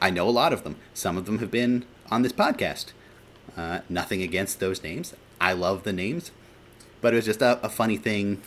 I 0.00 0.10
know 0.10 0.28
a 0.28 0.30
lot 0.30 0.52
of 0.52 0.64
them. 0.64 0.76
Some 0.92 1.16
of 1.16 1.26
them 1.26 1.38
have 1.38 1.50
been 1.50 1.84
on 2.10 2.22
this 2.22 2.32
podcast. 2.32 2.92
Uh, 3.56 3.80
nothing 3.88 4.22
against 4.22 4.60
those 4.60 4.82
names. 4.82 5.14
I 5.40 5.52
love 5.52 5.84
the 5.84 5.92
names, 5.92 6.30
but 7.00 7.12
it 7.12 7.16
was 7.16 7.24
just 7.26 7.42
a, 7.42 7.64
a 7.64 7.68
funny 7.68 7.96
thing 7.96 8.42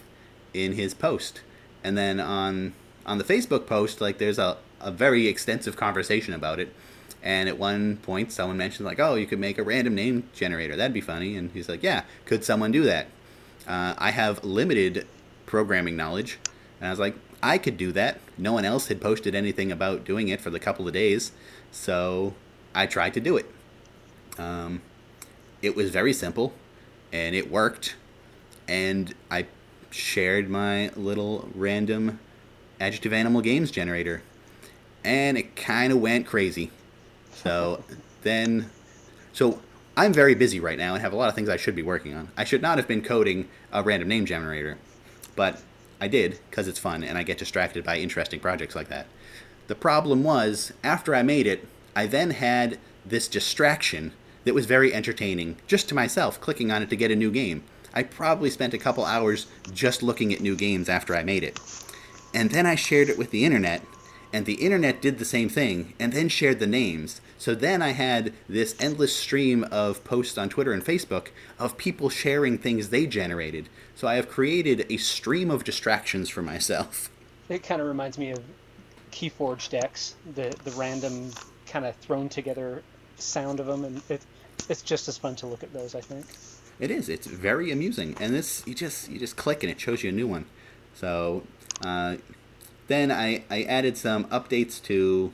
in 0.54 0.74
his 0.74 0.94
post. 0.94 1.42
And 1.88 1.98
then 1.98 2.20
on 2.20 2.74
on 3.06 3.18
the 3.18 3.24
Facebook 3.24 3.66
post, 3.66 4.02
like 4.02 4.18
there's 4.18 4.38
a, 4.38 4.58
a 4.82 4.92
very 4.92 5.28
extensive 5.28 5.78
conversation 5.78 6.34
about 6.34 6.60
it. 6.60 6.74
And 7.24 7.48
at 7.48 7.58
one 7.58 7.96
point, 7.98 8.34
someone 8.34 8.58
mentioned 8.58 8.86
like, 8.86 9.00
"Oh, 9.00 9.16
you 9.16 9.26
could 9.26 9.40
make 9.40 9.58
a 9.58 9.64
random 9.64 9.96
name 9.96 10.30
generator. 10.34 10.76
That'd 10.76 10.94
be 10.94 11.00
funny." 11.00 11.38
And 11.38 11.50
he's 11.52 11.70
like, 11.70 11.82
"Yeah, 11.82 12.04
could 12.26 12.44
someone 12.44 12.74
do 12.74 12.84
that?" 12.84 13.08
Uh, 13.66 13.94
I 13.98 14.12
have 14.12 14.44
limited 14.44 15.08
programming 15.46 15.96
knowledge, 15.96 16.40
and 16.82 16.88
I 16.88 16.92
was 16.92 17.00
like, 17.00 17.16
I 17.42 17.58
could 17.58 17.78
do 17.78 17.94
that. 17.94 18.20
No 18.38 18.52
one 18.52 18.66
else 18.66 18.88
had 18.88 19.00
posted 19.00 19.34
anything 19.34 19.72
about 19.72 20.04
doing 20.04 20.28
it 20.28 20.42
for 20.42 20.50
the 20.50 20.60
couple 20.60 20.88
of 20.88 20.94
days, 20.94 21.32
so 21.72 22.34
I 22.76 22.86
tried 22.86 23.14
to 23.14 23.22
do 23.22 23.38
it. 23.38 23.46
Um, 24.38 24.82
it 25.62 25.74
was 25.74 25.90
very 25.90 26.12
simple, 26.12 26.54
and 27.14 27.34
it 27.34 27.50
worked. 27.50 27.96
And 28.68 29.16
I 29.32 29.48
shared 29.90 30.50
my 30.50 30.90
little 30.96 31.50
random 31.56 32.20
adjective 32.80 33.14
animal 33.14 33.42
games 33.42 33.72
generator, 33.72 34.22
and 35.04 35.38
it 35.38 35.56
kind 35.56 35.92
of 35.92 36.00
went 36.00 36.26
crazy. 36.26 36.72
So 37.32 37.84
then, 38.22 38.70
so 39.34 39.62
I'm 39.96 40.14
very 40.14 40.36
busy 40.36 40.60
right 40.60 40.78
now 40.78 40.94
and 40.94 41.02
have 41.02 41.14
a 41.14 41.16
lot 41.16 41.30
of 41.30 41.36
things 41.36 41.50
I 41.50 41.58
should 41.58 41.76
be 41.76 41.84
working 41.84 42.14
on. 42.14 42.30
I 42.38 42.44
should 42.44 42.62
not 42.62 42.78
have 42.78 42.88
been 42.88 43.02
coding 43.02 43.48
a 43.72 43.82
random 43.82 44.10
name 44.10 44.26
generator, 44.26 44.78
but 45.36 45.62
I 46.00 46.08
did 46.08 46.40
because 46.50 46.68
it's 46.68 46.80
fun 46.80 47.04
and 47.04 47.18
I 47.18 47.24
get 47.24 47.38
distracted 47.38 47.84
by 47.84 47.98
interesting 47.98 48.40
projects 48.40 48.76
like 48.76 48.90
that. 48.90 49.08
The 49.68 49.76
problem 49.76 50.24
was, 50.24 50.72
after 50.84 51.14
I 51.14 51.24
made 51.24 51.48
it, 51.48 51.68
I 51.96 52.06
then 52.06 52.32
had 52.32 52.80
this 53.06 53.28
distraction 53.28 54.14
that 54.46 54.54
was 54.54 54.66
very 54.66 54.94
entertaining 54.94 55.58
just 55.68 55.90
to 55.90 55.96
myself, 55.96 56.40
clicking 56.40 56.72
on 56.72 56.82
it 56.82 56.90
to 56.90 56.96
get 56.96 57.12
a 57.12 57.16
new 57.16 57.32
game. 57.32 57.64
I 57.98 58.04
probably 58.04 58.52
spent 58.52 58.76
a 58.76 58.78
couple 58.78 59.06
hours 59.06 59.48
just 59.74 60.04
looking 60.04 60.32
at 60.32 60.40
new 60.40 60.56
games 60.56 60.88
after 60.88 61.16
I 61.16 61.24
made 61.24 61.44
it. 61.44 61.60
And 62.32 62.52
then 62.52 62.68
I 62.68 62.76
shared 62.76 63.10
it 63.10 63.18
with 63.18 63.32
the 63.32 63.44
internet, 63.44 63.82
and 64.32 64.46
the 64.46 64.62
internet 64.64 65.02
did 65.02 65.18
the 65.18 65.26
same 65.26 65.50
thing, 65.50 65.96
and 66.00 66.14
then 66.14 66.30
shared 66.30 66.60
the 66.60 66.68
names. 66.68 67.22
So 67.40 67.56
then 67.56 67.82
I 67.82 67.94
had 67.94 68.34
this 68.48 68.76
endless 68.80 69.16
stream 69.16 69.64
of 69.72 70.04
posts 70.04 70.38
on 70.38 70.48
Twitter 70.48 70.74
and 70.74 70.86
Facebook 70.86 71.30
of 71.58 71.76
people 71.76 72.10
sharing 72.12 72.60
things 72.60 72.90
they 72.90 73.08
generated. 73.08 73.68
So 73.96 74.08
I 74.08 74.14
have 74.14 74.30
created 74.30 74.86
a 74.92 74.98
stream 74.98 75.50
of 75.50 75.64
distractions 75.64 76.30
for 76.30 76.44
myself. 76.44 77.10
It 77.50 77.64
kind 77.64 77.80
of 77.80 77.88
reminds 77.88 78.18
me 78.18 78.32
of 78.32 78.44
Keyforge 79.14 79.70
decks, 79.70 80.16
the 80.36 80.54
the 80.66 80.72
random 80.72 81.32
kind 81.66 81.86
of 81.86 81.96
thrown 81.96 82.28
together 82.28 82.84
sound 83.16 83.62
of 83.62 83.68
them, 83.68 83.86
and 83.86 84.02
it, 84.10 84.22
it's 84.68 84.82
just 84.82 85.08
as 85.08 85.18
fun 85.18 85.38
to 85.38 85.48
look 85.48 85.64
at 85.64 85.72
those. 85.72 85.96
I 85.96 86.02
think. 86.02 86.26
It 86.80 86.92
is. 86.92 87.10
It's 87.10 87.28
very 87.28 87.72
amusing, 87.72 88.16
and 88.20 88.34
this 88.34 88.64
you 88.68 88.76
just 88.76 89.10
you 89.10 89.20
just 89.20 89.36
click 89.36 89.64
and 89.64 89.72
it 89.72 89.80
shows 89.80 90.04
you 90.04 90.10
a 90.10 90.14
new 90.14 90.28
one. 90.28 90.46
So 90.94 91.44
uh, 91.84 92.18
then 92.88 93.12
I 93.12 93.44
I 93.50 93.64
added 93.64 93.98
some 93.98 94.26
updates 94.26 94.82
to 94.84 95.34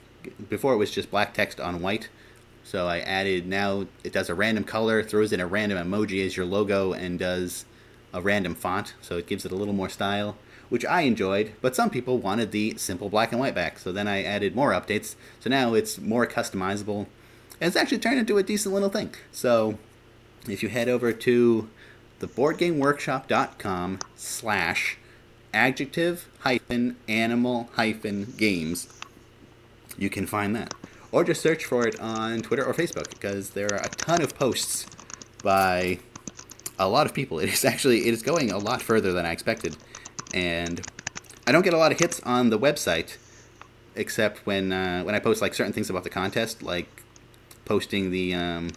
before 0.50 0.74
it 0.74 0.78
was 0.78 0.92
just 0.92 1.12
black 1.12 1.34
text 1.34 1.60
on 1.60 1.82
white. 1.82 2.10
So 2.64 2.88
I 2.88 3.00
added 3.00 3.46
now 3.46 3.88
it 4.04 4.14
does 4.14 4.30
a 4.30 4.36
random 4.36 4.64
color, 4.64 5.04
throws 5.04 5.34
in 5.34 5.42
a 5.42 5.48
random 5.48 5.78
emoji 5.78 6.26
as 6.26 6.38
your 6.38 6.46
logo, 6.46 6.94
and 6.94 7.20
does 7.20 7.66
a 8.14 8.22
random 8.22 8.56
font. 8.56 8.94
So 9.02 9.18
it 9.18 9.28
gives 9.28 9.46
it 9.46 9.52
a 9.52 9.56
little 9.56 9.74
more 9.74 9.90
style 9.90 10.38
which 10.74 10.86
I 10.86 11.02
enjoyed, 11.02 11.52
but 11.62 11.76
some 11.76 11.92
people 11.92 12.18
wanted 12.18 12.52
the 12.52 12.76
simple 12.78 13.08
black 13.08 13.32
and 13.32 13.40
white 13.40 13.54
back. 13.54 13.78
So 13.78 13.92
then 13.92 14.08
I 14.08 14.24
added 14.24 14.56
more 14.56 14.72
updates. 14.72 15.16
So 15.40 15.48
now 15.48 15.76
it's 15.76 16.00
more 16.00 16.26
customizable. 16.26 17.06
And 17.62 17.68
it's 17.68 17.76
actually 17.76 18.00
turned 18.00 18.18
into 18.18 18.40
a 18.40 18.44
decent 18.44 18.74
little 18.74 18.90
thing. 18.90 19.14
So 19.32 19.78
if 20.48 20.64
you 20.64 20.70
head 20.70 20.90
over 20.90 21.12
to 21.14 21.70
theboardgameworkshop.com 22.20 24.00
slash 24.16 24.98
adjective 25.54 26.28
hyphen 26.40 26.96
animal 27.08 27.70
hyphen 27.74 28.34
games, 28.38 28.88
you 29.98 30.10
can 30.10 30.26
find 30.26 30.56
that. 30.56 30.74
Or 31.12 31.24
just 31.24 31.42
search 31.42 31.66
for 31.66 31.88
it 31.88 32.00
on 32.00 32.42
Twitter 32.42 32.66
or 32.66 32.74
Facebook 32.74 33.10
because 33.10 33.52
there 33.52 33.72
are 33.72 33.82
a 33.84 33.90
ton 33.90 34.22
of 34.22 34.36
posts 34.36 34.88
by 35.44 36.00
a 36.80 36.90
lot 36.90 37.06
of 37.06 37.14
people. 37.14 37.40
It 37.44 37.50
is 37.50 37.64
actually 37.64 38.08
it 38.08 38.14
is 38.14 38.22
going 38.22 38.52
a 38.52 38.58
lot 38.58 38.82
further 38.82 39.12
than 39.14 39.26
I 39.26 39.32
expected 39.32 39.78
and 40.34 40.82
I 41.46 41.52
don't 41.52 41.62
get 41.62 41.74
a 41.74 41.78
lot 41.78 41.92
of 41.92 42.00
hits 42.00 42.20
on 42.22 42.50
the 42.50 42.60
website, 42.60 43.18
except 43.96 44.46
when 44.46 44.72
uh, 44.72 45.04
when 45.04 45.14
I 45.14 45.20
post 45.20 45.42
like 45.42 45.54
certain 45.54 45.74
things 45.74 45.90
about 45.90 46.04
the 46.04 46.10
contest, 46.10 46.64
like 46.64 47.04
posting 47.66 48.12
the 48.12 48.34
um, 48.34 48.70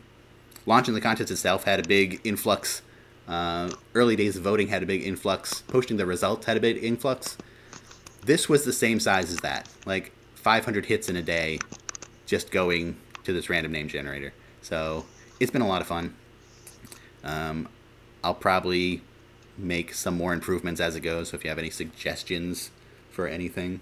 launching 0.67 0.95
the 0.95 1.01
contest 1.01 1.31
itself 1.31 1.65
had 1.65 1.81
a 1.81 1.89
big 1.89 2.21
influx 2.25 2.83
Uh, 3.29 3.69
early 3.95 4.15
days 4.15 4.37
of 4.37 4.43
voting 4.43 4.69
had 4.69 4.83
a 4.83 4.87
big 4.87 5.03
influx. 5.03 5.63
Posting 5.63 5.97
the 5.97 6.07
results 6.07 6.47
had 6.47 6.57
a 6.57 6.61
big 6.61 6.83
influx. 6.83 7.37
This 8.25 8.49
was 8.49 8.65
the 8.65 8.73
same 8.73 9.01
size 9.01 9.31
as 9.33 9.39
that, 9.39 9.69
like 9.85 10.13
500 10.35 10.87
hits 10.87 11.09
in 11.09 11.17
a 11.17 11.23
day, 11.23 11.59
just 12.25 12.51
going 12.51 12.97
to 13.25 13.33
this 13.33 13.51
random 13.51 13.73
name 13.73 13.89
generator. 13.89 14.33
So 14.63 15.07
it's 15.41 15.51
been 15.51 15.63
a 15.63 15.67
lot 15.67 15.81
of 15.81 15.89
fun. 15.89 16.15
Um, 17.25 17.69
I'll 18.23 18.35
probably 18.35 19.03
make 19.59 19.95
some 19.95 20.17
more 20.17 20.33
improvements 20.33 20.81
as 20.81 20.95
it 20.95 21.01
goes. 21.01 21.31
So 21.31 21.37
if 21.37 21.45
you 21.45 21.51
have 21.51 21.59
any 21.59 21.71
suggestions 21.71 22.71
for 23.11 23.27
anything, 23.27 23.81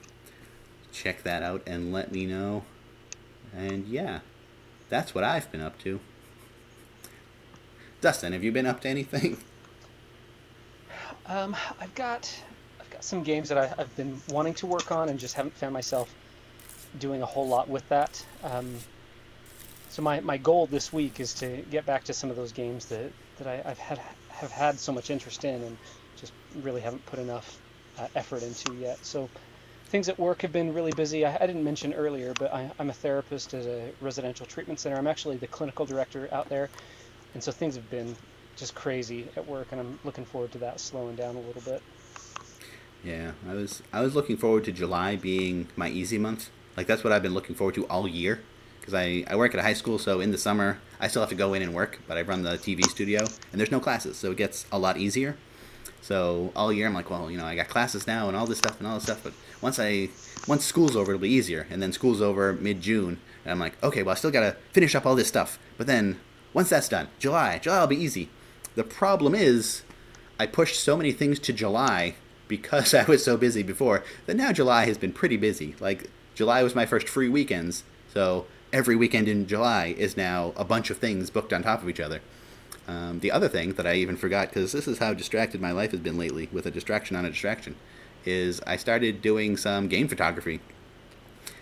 check 0.92 1.22
that 1.22 1.42
out 1.42 1.62
and 1.66 1.92
let 1.92 2.12
me 2.12 2.24
know. 2.24 2.64
And 3.54 3.86
yeah, 3.86 4.20
that's 4.88 5.14
what 5.14 5.24
I've 5.24 5.50
been 5.52 5.60
up 5.60 5.78
to. 5.80 6.00
Dustin, 8.04 8.34
have 8.34 8.44
you 8.44 8.52
been 8.52 8.66
up 8.66 8.82
to 8.82 8.88
anything? 8.90 9.38
Um, 11.26 11.56
I've 11.80 11.94
got 11.94 12.30
I've 12.78 12.90
got 12.90 13.02
some 13.02 13.22
games 13.22 13.48
that 13.48 13.56
I, 13.56 13.68
have 13.68 13.96
been 13.96 14.20
wanting 14.28 14.52
to 14.56 14.66
work 14.66 14.92
on 14.92 15.08
and 15.08 15.18
just 15.18 15.32
haven't 15.32 15.54
found 15.54 15.72
myself 15.72 16.14
doing 16.98 17.22
a 17.22 17.24
whole 17.24 17.48
lot 17.48 17.66
with 17.66 17.88
that. 17.88 18.22
Um, 18.42 18.76
so 19.88 20.02
my, 20.02 20.20
my 20.20 20.36
goal 20.36 20.66
this 20.66 20.92
week 20.92 21.18
is 21.18 21.32
to 21.36 21.64
get 21.70 21.86
back 21.86 22.04
to 22.04 22.12
some 22.12 22.28
of 22.28 22.36
those 22.36 22.52
games 22.52 22.84
that, 22.86 23.10
that 23.38 23.46
I, 23.46 23.66
have 23.66 23.78
had 23.78 24.00
have 24.28 24.50
had 24.50 24.78
so 24.78 24.92
much 24.92 25.08
interest 25.08 25.42
in 25.46 25.62
and 25.62 25.78
just 26.18 26.34
really 26.56 26.82
haven't 26.82 27.06
put 27.06 27.18
enough 27.18 27.58
uh, 27.98 28.06
effort 28.14 28.42
into 28.42 28.74
yet. 28.74 29.02
So 29.02 29.30
things 29.86 30.10
at 30.10 30.18
work 30.18 30.42
have 30.42 30.52
been 30.52 30.74
really 30.74 30.92
busy. 30.92 31.24
I, 31.24 31.36
I 31.40 31.46
didn't 31.46 31.64
mention 31.64 31.94
earlier, 31.94 32.34
but 32.38 32.52
I, 32.52 32.70
am 32.78 32.90
a 32.90 32.92
therapist 32.92 33.54
at 33.54 33.64
a 33.64 33.92
residential 34.02 34.44
treatment 34.44 34.78
center. 34.78 34.96
I'm 34.96 35.06
actually 35.06 35.38
the 35.38 35.46
clinical 35.46 35.86
director 35.86 36.28
out 36.32 36.50
there, 36.50 36.68
and 37.34 37.42
so 37.42 37.52
things 37.52 37.74
have 37.74 37.90
been 37.90 38.16
just 38.56 38.74
crazy 38.74 39.26
at 39.36 39.46
work, 39.46 39.68
and 39.72 39.80
I'm 39.80 39.98
looking 40.04 40.24
forward 40.24 40.52
to 40.52 40.58
that 40.58 40.80
slowing 40.80 41.16
down 41.16 41.36
a 41.36 41.40
little 41.40 41.62
bit. 41.62 41.82
Yeah, 43.02 43.32
I 43.48 43.52
was 43.52 43.82
I 43.92 44.00
was 44.00 44.14
looking 44.14 44.36
forward 44.36 44.64
to 44.64 44.72
July 44.72 45.16
being 45.16 45.68
my 45.76 45.90
easy 45.90 46.18
month. 46.18 46.50
Like 46.76 46.86
that's 46.86 47.04
what 47.04 47.12
I've 47.12 47.22
been 47.22 47.34
looking 47.34 47.54
forward 47.54 47.74
to 47.74 47.86
all 47.86 48.08
year 48.08 48.40
because 48.80 48.94
I, 48.94 49.24
I 49.28 49.36
work 49.36 49.54
at 49.54 49.60
a 49.60 49.62
high 49.62 49.74
school, 49.74 49.98
so 49.98 50.20
in 50.20 50.30
the 50.30 50.38
summer 50.38 50.78
I 51.00 51.08
still 51.08 51.22
have 51.22 51.28
to 51.30 51.34
go 51.34 51.54
in 51.54 51.62
and 51.62 51.74
work, 51.74 52.00
but 52.06 52.16
I 52.16 52.22
run 52.22 52.42
the 52.42 52.52
TV 52.52 52.82
studio 52.84 53.20
and 53.20 53.60
there's 53.60 53.70
no 53.70 53.80
classes, 53.80 54.16
so 54.16 54.30
it 54.30 54.36
gets 54.36 54.66
a 54.72 54.78
lot 54.78 54.96
easier. 54.96 55.36
So 56.00 56.52
all 56.54 56.72
year 56.72 56.86
I'm 56.86 56.94
like, 56.94 57.08
well, 57.08 57.30
you 57.30 57.38
know, 57.38 57.46
I 57.46 57.56
got 57.56 57.68
classes 57.68 58.06
now 58.06 58.28
and 58.28 58.36
all 58.36 58.46
this 58.46 58.58
stuff 58.58 58.78
and 58.78 58.86
all 58.86 58.94
this 58.94 59.04
stuff, 59.04 59.22
but 59.22 59.32
once 59.60 59.78
I 59.78 60.10
once 60.46 60.64
school's 60.64 60.96
over, 60.96 61.12
it'll 61.12 61.22
be 61.22 61.30
easier. 61.30 61.66
And 61.70 61.82
then 61.82 61.92
school's 61.92 62.20
over 62.20 62.52
mid 62.52 62.80
June, 62.80 63.20
and 63.44 63.52
I'm 63.52 63.58
like, 63.58 63.82
okay, 63.82 64.02
well, 64.02 64.12
I 64.12 64.16
still 64.16 64.30
gotta 64.30 64.56
finish 64.72 64.94
up 64.94 65.06
all 65.06 65.14
this 65.14 65.28
stuff. 65.28 65.58
But 65.78 65.86
then 65.86 66.20
once 66.54 66.70
that's 66.70 66.88
done, 66.88 67.08
July, 67.18 67.58
July 67.58 67.80
will 67.80 67.88
be 67.88 67.96
easy. 68.02 68.30
The 68.76 68.84
problem 68.84 69.34
is, 69.34 69.82
I 70.38 70.46
pushed 70.46 70.80
so 70.80 70.96
many 70.96 71.12
things 71.12 71.38
to 71.40 71.52
July 71.52 72.14
because 72.48 72.94
I 72.94 73.04
was 73.04 73.24
so 73.24 73.36
busy 73.36 73.62
before 73.62 74.02
that 74.26 74.36
now 74.36 74.52
July 74.52 74.86
has 74.86 74.96
been 74.96 75.12
pretty 75.12 75.36
busy. 75.36 75.74
Like 75.80 76.08
July 76.34 76.62
was 76.62 76.74
my 76.74 76.86
first 76.86 77.08
free 77.08 77.28
weekends, 77.28 77.82
so 78.12 78.46
every 78.72 78.96
weekend 78.96 79.28
in 79.28 79.46
July 79.46 79.94
is 79.98 80.16
now 80.16 80.52
a 80.56 80.64
bunch 80.64 80.90
of 80.90 80.98
things 80.98 81.30
booked 81.30 81.52
on 81.52 81.62
top 81.62 81.82
of 81.82 81.88
each 81.88 82.00
other. 82.00 82.20
Um, 82.86 83.20
the 83.20 83.30
other 83.30 83.48
thing 83.48 83.74
that 83.74 83.86
I 83.86 83.94
even 83.94 84.16
forgot, 84.16 84.48
because 84.48 84.72
this 84.72 84.86
is 84.86 84.98
how 84.98 85.14
distracted 85.14 85.60
my 85.60 85.72
life 85.72 85.92
has 85.92 86.00
been 86.00 86.18
lately, 86.18 86.48
with 86.52 86.66
a 86.66 86.70
distraction 86.70 87.16
on 87.16 87.24
a 87.24 87.30
distraction, 87.30 87.76
is 88.24 88.60
I 88.66 88.76
started 88.76 89.22
doing 89.22 89.56
some 89.56 89.88
game 89.88 90.06
photography. 90.06 90.60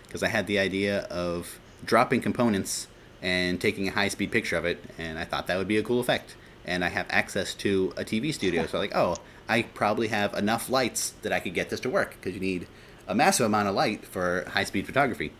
Because 0.05 0.21
I 0.21 0.27
had 0.27 0.47
the 0.47 0.59
idea 0.59 1.01
of 1.03 1.59
dropping 1.85 2.21
components 2.21 2.87
and 3.23 3.59
taking 3.59 3.87
a 3.87 3.91
high 3.91 4.09
speed 4.09 4.31
picture 4.31 4.57
of 4.57 4.65
it, 4.65 4.83
and 4.99 5.17
I 5.17 5.23
thought 5.23 5.47
that 5.47 5.57
would 5.57 5.67
be 5.67 5.77
a 5.77 5.83
cool 5.83 5.99
effect. 5.99 6.35
And 6.65 6.85
I 6.85 6.89
have 6.89 7.07
access 7.09 7.55
to 7.55 7.93
a 7.97 8.03
TV 8.03 8.33
studio, 8.33 8.65
so 8.67 8.77
I'm 8.77 8.83
like, 8.83 8.95
oh, 8.95 9.17
I 9.49 9.63
probably 9.63 10.09
have 10.09 10.33
enough 10.33 10.69
lights 10.69 11.13
that 11.23 11.33
I 11.33 11.39
could 11.39 11.53
get 11.53 11.69
this 11.69 11.79
to 11.81 11.89
work, 11.89 12.11
because 12.11 12.35
you 12.35 12.39
need 12.39 12.67
a 13.07 13.15
massive 13.15 13.45
amount 13.45 13.67
of 13.67 13.75
light 13.75 14.05
for 14.05 14.45
high 14.49 14.63
speed 14.63 14.85
photography. 14.85 15.31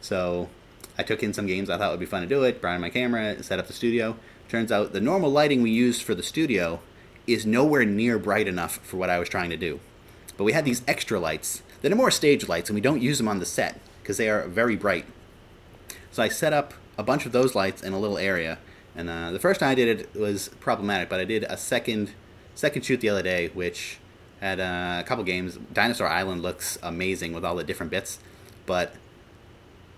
So 0.00 0.48
I 0.96 1.02
took 1.02 1.22
in 1.22 1.32
some 1.32 1.46
games 1.46 1.68
I 1.68 1.78
thought 1.78 1.90
would 1.90 2.00
be 2.00 2.06
fun 2.06 2.22
to 2.22 2.28
do 2.28 2.44
it, 2.44 2.60
brought 2.60 2.76
in 2.76 2.80
my 2.80 2.90
camera, 2.90 3.42
set 3.42 3.58
up 3.58 3.66
the 3.66 3.72
studio. 3.72 4.16
Turns 4.48 4.72
out 4.72 4.92
the 4.92 5.00
normal 5.00 5.30
lighting 5.30 5.62
we 5.62 5.70
used 5.70 6.02
for 6.02 6.14
the 6.14 6.22
studio 6.22 6.80
is 7.26 7.46
nowhere 7.46 7.84
near 7.84 8.18
bright 8.18 8.48
enough 8.48 8.78
for 8.78 8.96
what 8.96 9.10
I 9.10 9.18
was 9.18 9.28
trying 9.28 9.50
to 9.50 9.56
do. 9.56 9.80
But 10.36 10.44
we 10.44 10.52
had 10.52 10.64
these 10.64 10.82
extra 10.88 11.20
lights 11.20 11.62
that 11.82 11.92
are 11.92 11.96
more 11.96 12.10
stage 12.10 12.48
lights, 12.48 12.68
and 12.68 12.74
we 12.74 12.80
don't 12.80 13.02
use 13.02 13.18
them 13.18 13.28
on 13.28 13.38
the 13.38 13.46
set 13.46 13.80
because 14.02 14.16
they 14.16 14.28
are 14.28 14.48
very 14.48 14.76
bright. 14.76 15.06
So 16.10 16.22
I 16.22 16.28
set 16.28 16.52
up 16.52 16.74
a 17.00 17.02
bunch 17.02 17.24
of 17.26 17.32
those 17.32 17.54
lights 17.54 17.82
in 17.82 17.92
a 17.92 17.98
little 17.98 18.18
area, 18.18 18.58
and 18.94 19.08
uh, 19.08 19.30
the 19.32 19.38
first 19.38 19.58
time 19.60 19.70
I 19.70 19.74
did 19.74 20.00
it 20.00 20.14
was 20.14 20.48
problematic. 20.60 21.08
But 21.08 21.18
I 21.18 21.24
did 21.24 21.44
a 21.44 21.56
second 21.56 22.12
second 22.54 22.84
shoot 22.84 23.00
the 23.00 23.08
other 23.08 23.22
day, 23.22 23.48
which 23.54 23.98
had 24.40 24.60
uh, 24.60 25.00
a 25.00 25.04
couple 25.04 25.24
games. 25.24 25.58
Dinosaur 25.72 26.06
Island 26.06 26.42
looks 26.42 26.78
amazing 26.82 27.32
with 27.32 27.44
all 27.44 27.56
the 27.56 27.64
different 27.64 27.90
bits, 27.90 28.18
but 28.66 28.94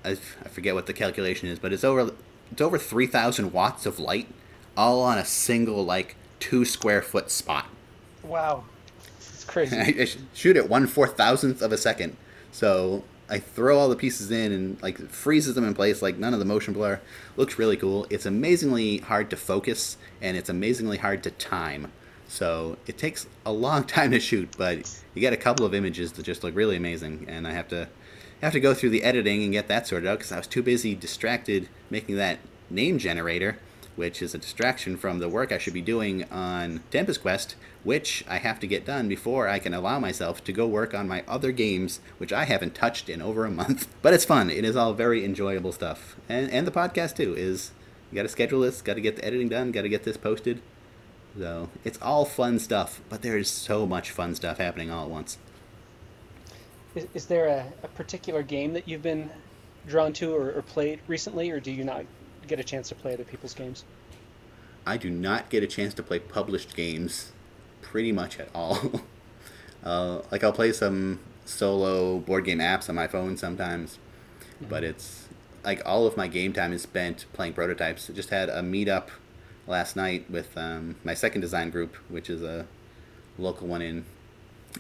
I, 0.04 0.10
I 0.10 0.48
forget 0.48 0.74
what 0.74 0.86
the 0.86 0.92
calculation 0.92 1.48
is, 1.48 1.58
but 1.58 1.72
it's 1.72 1.84
over 1.84 2.12
it's 2.52 2.60
over 2.60 2.78
three 2.78 3.08
thousand 3.08 3.52
watts 3.52 3.84
of 3.84 3.98
light, 3.98 4.28
all 4.76 5.02
on 5.02 5.18
a 5.18 5.24
single 5.24 5.84
like 5.84 6.16
two 6.38 6.64
square 6.64 7.02
foot 7.02 7.32
spot. 7.32 7.66
Wow, 8.22 8.64
it's 9.18 9.44
crazy. 9.44 9.76
I, 9.76 9.82
I 10.02 10.08
shoot 10.32 10.56
at 10.56 10.68
one 10.68 10.86
four 10.86 11.08
thousandth 11.08 11.62
of 11.62 11.72
a 11.72 11.78
second, 11.78 12.16
so 12.52 13.02
I 13.32 13.38
throw 13.38 13.78
all 13.78 13.88
the 13.88 13.96
pieces 13.96 14.30
in 14.30 14.52
and 14.52 14.82
like 14.82 14.98
freezes 15.08 15.54
them 15.54 15.64
in 15.64 15.72
place. 15.72 16.02
Like 16.02 16.18
none 16.18 16.34
of 16.34 16.38
the 16.38 16.44
motion 16.44 16.74
blur 16.74 17.00
looks 17.36 17.58
really 17.58 17.78
cool. 17.78 18.06
It's 18.10 18.26
amazingly 18.26 18.98
hard 18.98 19.30
to 19.30 19.36
focus 19.36 19.96
and 20.20 20.36
it's 20.36 20.50
amazingly 20.50 20.98
hard 20.98 21.22
to 21.22 21.30
time. 21.30 21.90
So 22.28 22.76
it 22.86 22.98
takes 22.98 23.26
a 23.46 23.52
long 23.52 23.84
time 23.96 24.10
to 24.10 24.20
shoot, 24.20 24.54
but 24.58 24.78
you 25.14 25.20
get 25.20 25.32
a 25.32 25.38
couple 25.38 25.64
of 25.64 25.74
images 25.74 26.12
that 26.12 26.24
just 26.24 26.44
look 26.44 26.54
really 26.54 26.76
amazing, 26.76 27.26
and 27.28 27.46
I 27.46 27.52
have 27.52 27.68
to 27.68 27.88
have 28.40 28.52
to 28.52 28.60
go 28.60 28.74
through 28.74 28.90
the 28.90 29.04
editing 29.04 29.42
and 29.44 29.52
get 29.52 29.68
that 29.68 29.86
sorted 29.86 30.08
out 30.08 30.18
because 30.18 30.32
I 30.32 30.38
was 30.38 30.46
too 30.46 30.62
busy 30.62 30.94
distracted 30.94 31.68
making 31.90 32.16
that 32.16 32.38
name 32.70 32.98
generator, 32.98 33.58
which 33.96 34.22
is 34.22 34.34
a 34.34 34.38
distraction 34.38 34.96
from 34.96 35.18
the 35.18 35.28
work 35.28 35.52
I 35.52 35.58
should 35.58 35.74
be 35.74 35.82
doing 35.82 36.24
on 36.30 36.82
Tempest 36.90 37.22
Quest, 37.22 37.56
which 37.84 38.24
I 38.28 38.38
have 38.38 38.58
to 38.60 38.66
get 38.66 38.86
done 38.86 39.08
before 39.08 39.48
I 39.48 39.58
can 39.58 39.74
allow 39.74 39.98
myself 39.98 40.42
to 40.44 40.52
go 40.52 40.66
work 40.66 40.94
on 40.94 41.08
my 41.08 41.24
other 41.28 41.52
games, 41.52 42.00
which 42.18 42.32
I 42.32 42.44
haven't 42.44 42.74
touched 42.74 43.08
in 43.08 43.20
over 43.20 43.44
a 43.44 43.50
month. 43.50 43.88
But 44.02 44.14
it's 44.14 44.24
fun. 44.24 44.50
It 44.50 44.64
is 44.64 44.74
all 44.74 44.94
very 44.94 45.24
enjoyable 45.24 45.70
stuff. 45.70 46.16
And, 46.28 46.50
and 46.50 46.66
the 46.66 46.72
podcast, 46.72 47.16
too, 47.16 47.34
is 47.36 47.70
you 48.10 48.16
got 48.16 48.22
to 48.22 48.28
schedule 48.28 48.60
this, 48.60 48.82
got 48.82 48.94
to 48.94 49.00
get 49.00 49.16
the 49.16 49.24
editing 49.24 49.48
done, 49.48 49.70
got 49.70 49.82
to 49.82 49.88
get 49.88 50.02
this 50.02 50.16
posted. 50.16 50.60
So 51.38 51.70
it's 51.84 51.98
all 52.02 52.24
fun 52.24 52.58
stuff, 52.58 53.00
but 53.08 53.22
there 53.22 53.38
is 53.38 53.48
so 53.48 53.86
much 53.86 54.10
fun 54.10 54.34
stuff 54.34 54.58
happening 54.58 54.90
all 54.90 55.04
at 55.04 55.10
once. 55.10 55.38
Is, 56.94 57.06
is 57.14 57.26
there 57.26 57.46
a, 57.46 57.72
a, 57.84 57.88
particular 57.88 58.42
game 58.42 58.74
that 58.74 58.86
you've 58.86 59.02
been 59.02 59.30
drawn 59.86 60.12
to 60.14 60.34
or, 60.34 60.52
or 60.52 60.62
played 60.62 61.00
recently, 61.06 61.50
or 61.50 61.58
do 61.58 61.70
you 61.70 61.84
not 61.84 62.04
get 62.46 62.58
a 62.58 62.64
chance 62.64 62.88
to 62.88 62.94
play 62.94 63.14
other 63.14 63.24
people's 63.24 63.54
games? 63.54 63.84
I 64.86 64.96
do 64.96 65.10
not 65.10 65.48
get 65.48 65.62
a 65.62 65.66
chance 65.66 65.94
to 65.94 66.02
play 66.02 66.18
published 66.18 66.74
games 66.74 67.32
pretty 67.80 68.12
much 68.12 68.38
at 68.38 68.48
all. 68.54 69.02
uh, 69.84 70.22
like 70.30 70.42
I'll 70.42 70.52
play 70.52 70.72
some 70.72 71.20
solo 71.44 72.18
board 72.18 72.44
game 72.44 72.58
apps 72.58 72.88
on 72.88 72.94
my 72.94 73.06
phone 73.06 73.36
sometimes, 73.36 73.98
mm-hmm. 74.54 74.66
but 74.68 74.84
it's 74.84 75.28
like 75.64 75.82
all 75.86 76.06
of 76.06 76.16
my 76.16 76.26
game 76.26 76.52
time 76.52 76.72
is 76.72 76.82
spent 76.82 77.26
playing 77.32 77.52
prototypes. 77.52 78.10
I 78.10 78.12
just 78.12 78.30
had 78.30 78.48
a 78.48 78.62
meetup 78.62 79.08
last 79.66 79.94
night 79.94 80.28
with 80.30 80.56
um, 80.56 80.96
my 81.04 81.14
second 81.14 81.40
design 81.40 81.70
group, 81.70 81.94
which 82.08 82.28
is 82.28 82.42
a 82.42 82.66
local 83.38 83.66
one 83.66 83.82
in 83.82 84.04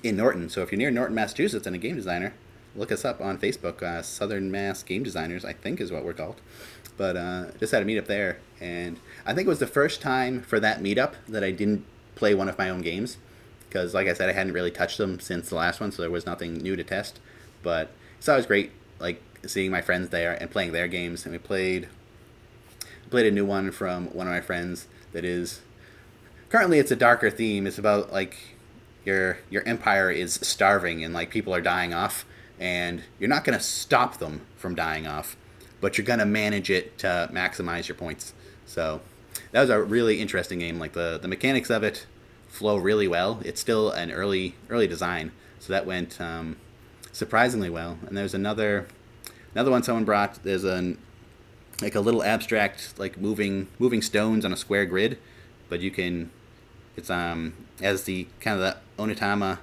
in 0.02 0.16
Norton. 0.16 0.48
So 0.48 0.62
if 0.62 0.72
you're 0.72 0.78
near 0.78 0.90
Norton, 0.90 1.14
Massachusetts, 1.14 1.66
and 1.66 1.76
a 1.76 1.78
game 1.78 1.96
designer, 1.96 2.34
look 2.74 2.90
us 2.90 3.04
up 3.04 3.20
on 3.20 3.38
Facebook. 3.38 3.82
Uh, 3.82 4.02
Southern 4.02 4.50
Mass 4.50 4.82
Game 4.82 5.02
Designers, 5.02 5.44
I 5.44 5.52
think, 5.52 5.80
is 5.80 5.92
what 5.92 6.04
we're 6.04 6.14
called. 6.14 6.40
But 6.96 7.16
uh, 7.16 7.44
just 7.58 7.72
had 7.72 7.82
a 7.82 7.86
meetup 7.86 8.06
there, 8.06 8.38
and 8.60 8.98
I 9.24 9.34
think 9.34 9.46
it 9.46 9.48
was 9.48 9.58
the 9.58 9.66
first 9.66 10.00
time 10.00 10.42
for 10.42 10.60
that 10.60 10.80
meetup 10.80 11.14
that 11.28 11.42
I 11.42 11.50
didn't 11.50 11.84
play 12.14 12.34
one 12.34 12.48
of 12.48 12.58
my 12.58 12.68
own 12.68 12.82
games, 12.82 13.16
because 13.68 13.94
like 13.94 14.08
I 14.08 14.12
said, 14.12 14.28
I 14.28 14.32
hadn't 14.32 14.52
really 14.52 14.70
touched 14.70 14.98
them 14.98 15.18
since 15.18 15.48
the 15.48 15.54
last 15.54 15.80
one, 15.80 15.90
so 15.90 16.02
there 16.02 16.10
was 16.10 16.26
nothing 16.26 16.54
new 16.54 16.76
to 16.76 16.84
test. 16.84 17.18
But 17.62 17.90
it's 18.18 18.28
always 18.28 18.46
great, 18.46 18.72
like 18.98 19.22
seeing 19.46 19.70
my 19.70 19.80
friends 19.80 20.10
there 20.10 20.34
and 20.40 20.50
playing 20.50 20.72
their 20.72 20.88
games. 20.88 21.24
And 21.24 21.32
we 21.32 21.38
played 21.38 21.88
played 23.10 23.26
a 23.26 23.30
new 23.30 23.44
one 23.44 23.70
from 23.70 24.06
one 24.06 24.26
of 24.26 24.32
my 24.32 24.40
friends 24.40 24.86
that 25.12 25.22
is 25.22 25.60
currently 26.48 26.78
it's 26.78 26.90
a 26.90 26.96
darker 26.96 27.30
theme. 27.30 27.66
It's 27.66 27.78
about 27.78 28.12
like 28.12 28.36
your 29.04 29.38
your 29.50 29.66
empire 29.66 30.10
is 30.10 30.34
starving 30.34 31.04
and 31.04 31.12
like 31.12 31.30
people 31.30 31.54
are 31.54 31.60
dying 31.60 31.92
off 31.92 32.24
and 32.58 33.02
you're 33.18 33.28
not 33.28 33.44
going 33.44 33.58
to 33.58 33.64
stop 33.64 34.18
them 34.18 34.42
from 34.56 34.74
dying 34.74 35.06
off 35.06 35.36
but 35.82 35.98
you're 35.98 36.06
going 36.06 36.18
to 36.20 36.24
manage 36.24 36.70
it 36.70 36.96
to 36.98 37.28
maximize 37.30 37.88
your 37.88 37.96
points. 37.96 38.32
So 38.64 39.02
that 39.50 39.60
was 39.60 39.68
a 39.68 39.82
really 39.82 40.18
interesting 40.20 40.60
game. 40.60 40.78
Like 40.78 40.94
the 40.94 41.18
the 41.20 41.28
mechanics 41.28 41.68
of 41.68 41.82
it 41.82 42.06
flow 42.48 42.78
really 42.78 43.06
well. 43.06 43.40
It's 43.44 43.60
still 43.60 43.90
an 43.90 44.10
early 44.10 44.54
early 44.70 44.86
design 44.86 45.32
so 45.58 45.74
that 45.74 45.84
went 45.84 46.18
um, 46.20 46.56
surprisingly 47.12 47.68
well. 47.68 47.98
And 48.06 48.16
there's 48.16 48.32
another 48.32 48.86
another 49.54 49.70
one 49.70 49.82
someone 49.82 50.06
brought. 50.06 50.42
There's 50.42 50.64
an 50.64 50.96
like 51.82 51.94
a 51.94 52.00
little 52.00 52.22
abstract 52.22 52.94
like 52.96 53.18
moving 53.18 53.68
moving 53.78 54.00
stones 54.00 54.44
on 54.44 54.52
a 54.52 54.56
square 54.56 54.86
grid 54.86 55.18
but 55.68 55.80
you 55.80 55.90
can 55.90 56.30
It's 56.96 57.10
um 57.10 57.54
as 57.80 58.04
the 58.04 58.28
kind 58.40 58.60
of 58.60 58.62
the 58.62 59.02
Onitama 59.02 59.58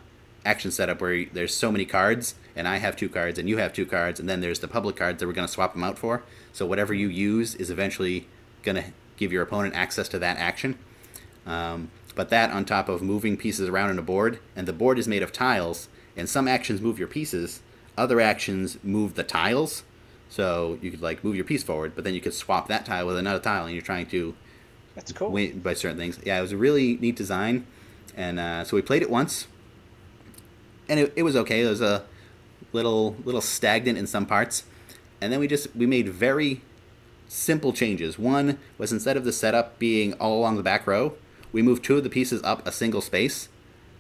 action 0.45 0.72
setup 0.72 1.01
where 1.01 1.26
there's 1.26 1.53
so 1.53 1.72
many 1.72 1.86
cards, 1.86 2.36
and 2.60 2.68
I 2.68 2.76
have 2.78 2.97
two 2.97 3.07
cards, 3.07 3.39
and 3.39 3.47
you 3.47 3.55
have 3.55 3.72
two 3.72 3.86
cards, 3.86 4.20
and 4.20 4.28
then 4.28 4.41
there's 4.41 4.60
the 4.60 4.68
public 4.68 4.97
cards 4.97 5.20
that 5.20 5.28
we're 5.28 5.34
going 5.34 5.47
to 5.47 5.53
swap 5.53 5.74
them 5.74 5.84
out 5.84 5.97
for. 5.97 6.24
So 6.51 6.66
whatever 6.66 6.93
you 6.93 7.07
use 7.07 7.55
is 7.55 7.70
eventually 7.70 8.28
going 8.64 8.76
to 8.76 8.84
give 9.16 9.32
your 9.32 9.43
opponent 9.43 9.76
access 9.76 10.10
to 10.10 10.20
that 10.20 10.36
action. 10.36 10.78
Um, 11.47 11.89
but 12.16 12.28
that 12.32 12.51
on 12.51 12.66
top 12.66 12.89
of 12.89 13.01
moving 13.01 13.38
pieces 13.38 13.70
around 13.70 13.91
on 13.91 13.97
a 13.97 14.01
board, 14.01 14.39
and 14.57 14.68
the 14.68 14.74
board 14.74 14.99
is 14.99 15.07
made 15.07 15.24
of 15.24 15.32
tiles, 15.32 15.88
and 16.18 16.28
some 16.28 16.49
actions 16.49 16.82
move 16.82 16.99
your 16.99 17.07
pieces, 17.07 17.62
other 17.97 18.20
actions 18.20 18.78
move 18.84 19.16
the 19.16 19.24
tiles. 19.24 19.84
So 20.28 20.78
you 20.82 20.91
could 20.91 21.01
like 21.01 21.24
move 21.24 21.38
your 21.38 21.45
piece 21.45 21.64
forward, 21.64 21.93
but 21.95 22.03
then 22.03 22.14
you 22.14 22.20
could 22.20 22.34
swap 22.34 22.68
that 22.68 22.86
tile 22.86 23.07
with 23.07 23.16
another 23.16 23.39
tile, 23.39 23.68
and 23.68 23.74
you're 23.74 23.82
trying 23.82 24.07
to 24.07 24.36
That's 24.95 25.14
cool. 25.14 25.32
win 25.32 25.62
by 25.62 25.76
certain 25.76 25.97
things. 25.97 26.20
Yeah, 26.26 26.38
it 26.38 26.41
was 26.41 26.51
a 26.51 26.57
really 26.57 26.97
neat 26.97 27.16
design, 27.16 27.66
and 28.18 28.38
uh, 28.38 28.66
so 28.66 28.76
we 28.76 28.82
played 28.82 29.01
it 29.01 29.10
once, 29.10 29.47
and 30.89 30.99
it, 30.99 31.14
it 31.16 31.24
was 31.24 31.38
okay. 31.38 31.62
It 31.64 31.70
was 31.70 31.80
a 31.80 32.03
little 32.72 33.15
little 33.24 33.41
stagnant 33.41 33.97
in 33.97 34.07
some 34.07 34.26
parts, 34.26 34.63
and 35.22 35.32
then 35.32 35.39
we 35.39 35.47
just 35.47 35.76
we 35.76 35.86
made 35.86 36.09
very 36.09 36.61
simple 37.28 37.74
changes. 37.74 38.17
One 38.17 38.59
was 38.78 38.91
instead 38.91 39.17
of 39.17 39.24
the 39.24 39.32
setup 39.32 39.80
being 39.80 40.13
all 40.13 40.39
along 40.39 40.57
the 40.57 40.63
back 40.63 40.88
row, 40.88 41.13
we 41.51 41.61
moved 41.61 41.84
two 41.84 41.97
of 41.97 42.03
the 42.03 42.09
pieces 42.09 42.41
up 42.43 42.65
a 42.67 42.72
single 42.72 43.01
space. 43.01 43.49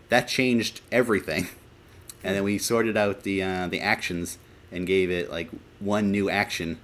That 0.09 0.27
changed 0.27 0.81
everything, 0.91 1.47
and 2.23 2.35
then 2.35 2.43
we 2.43 2.57
sorted 2.57 2.97
out 2.97 3.23
the 3.23 3.43
uh, 3.43 3.67
the 3.67 3.81
actions 3.81 4.37
and 4.71 4.85
gave 4.85 5.09
it 5.09 5.31
like 5.31 5.49
one 5.79 6.11
new 6.11 6.29
action, 6.29 6.79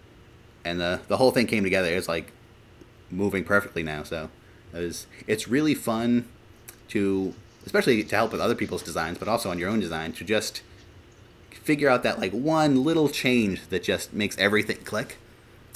and 0.64 0.80
the 0.80 1.02
the 1.08 1.18
whole 1.18 1.32
thing 1.32 1.48
came 1.48 1.64
together. 1.64 1.90
It's 1.90 2.08
like 2.08 2.32
moving 3.12 3.44
perfectly 3.44 3.84
now. 3.84 4.04
So 4.04 4.30
it 4.74 4.80
was, 4.80 5.08
it's 5.28 5.48
really 5.48 5.74
fun 5.74 6.28
to, 6.90 7.34
especially 7.66 8.04
to 8.04 8.16
help 8.16 8.32
with 8.32 8.42
other 8.42 8.56
people's 8.56 8.84
designs, 8.84 9.18
but 9.18 9.28
also 9.28 9.50
on 9.50 9.60
your 9.60 9.70
own 9.70 9.80
design, 9.80 10.14
to 10.14 10.24
just 10.24 10.62
figure 11.66 11.90
out 11.90 12.04
that 12.04 12.20
like 12.20 12.32
one 12.32 12.84
little 12.84 13.10
change 13.10 13.68
that 13.70 13.84
just 13.84 14.14
makes 14.14 14.38
everything 14.38 14.78
click. 14.78 15.18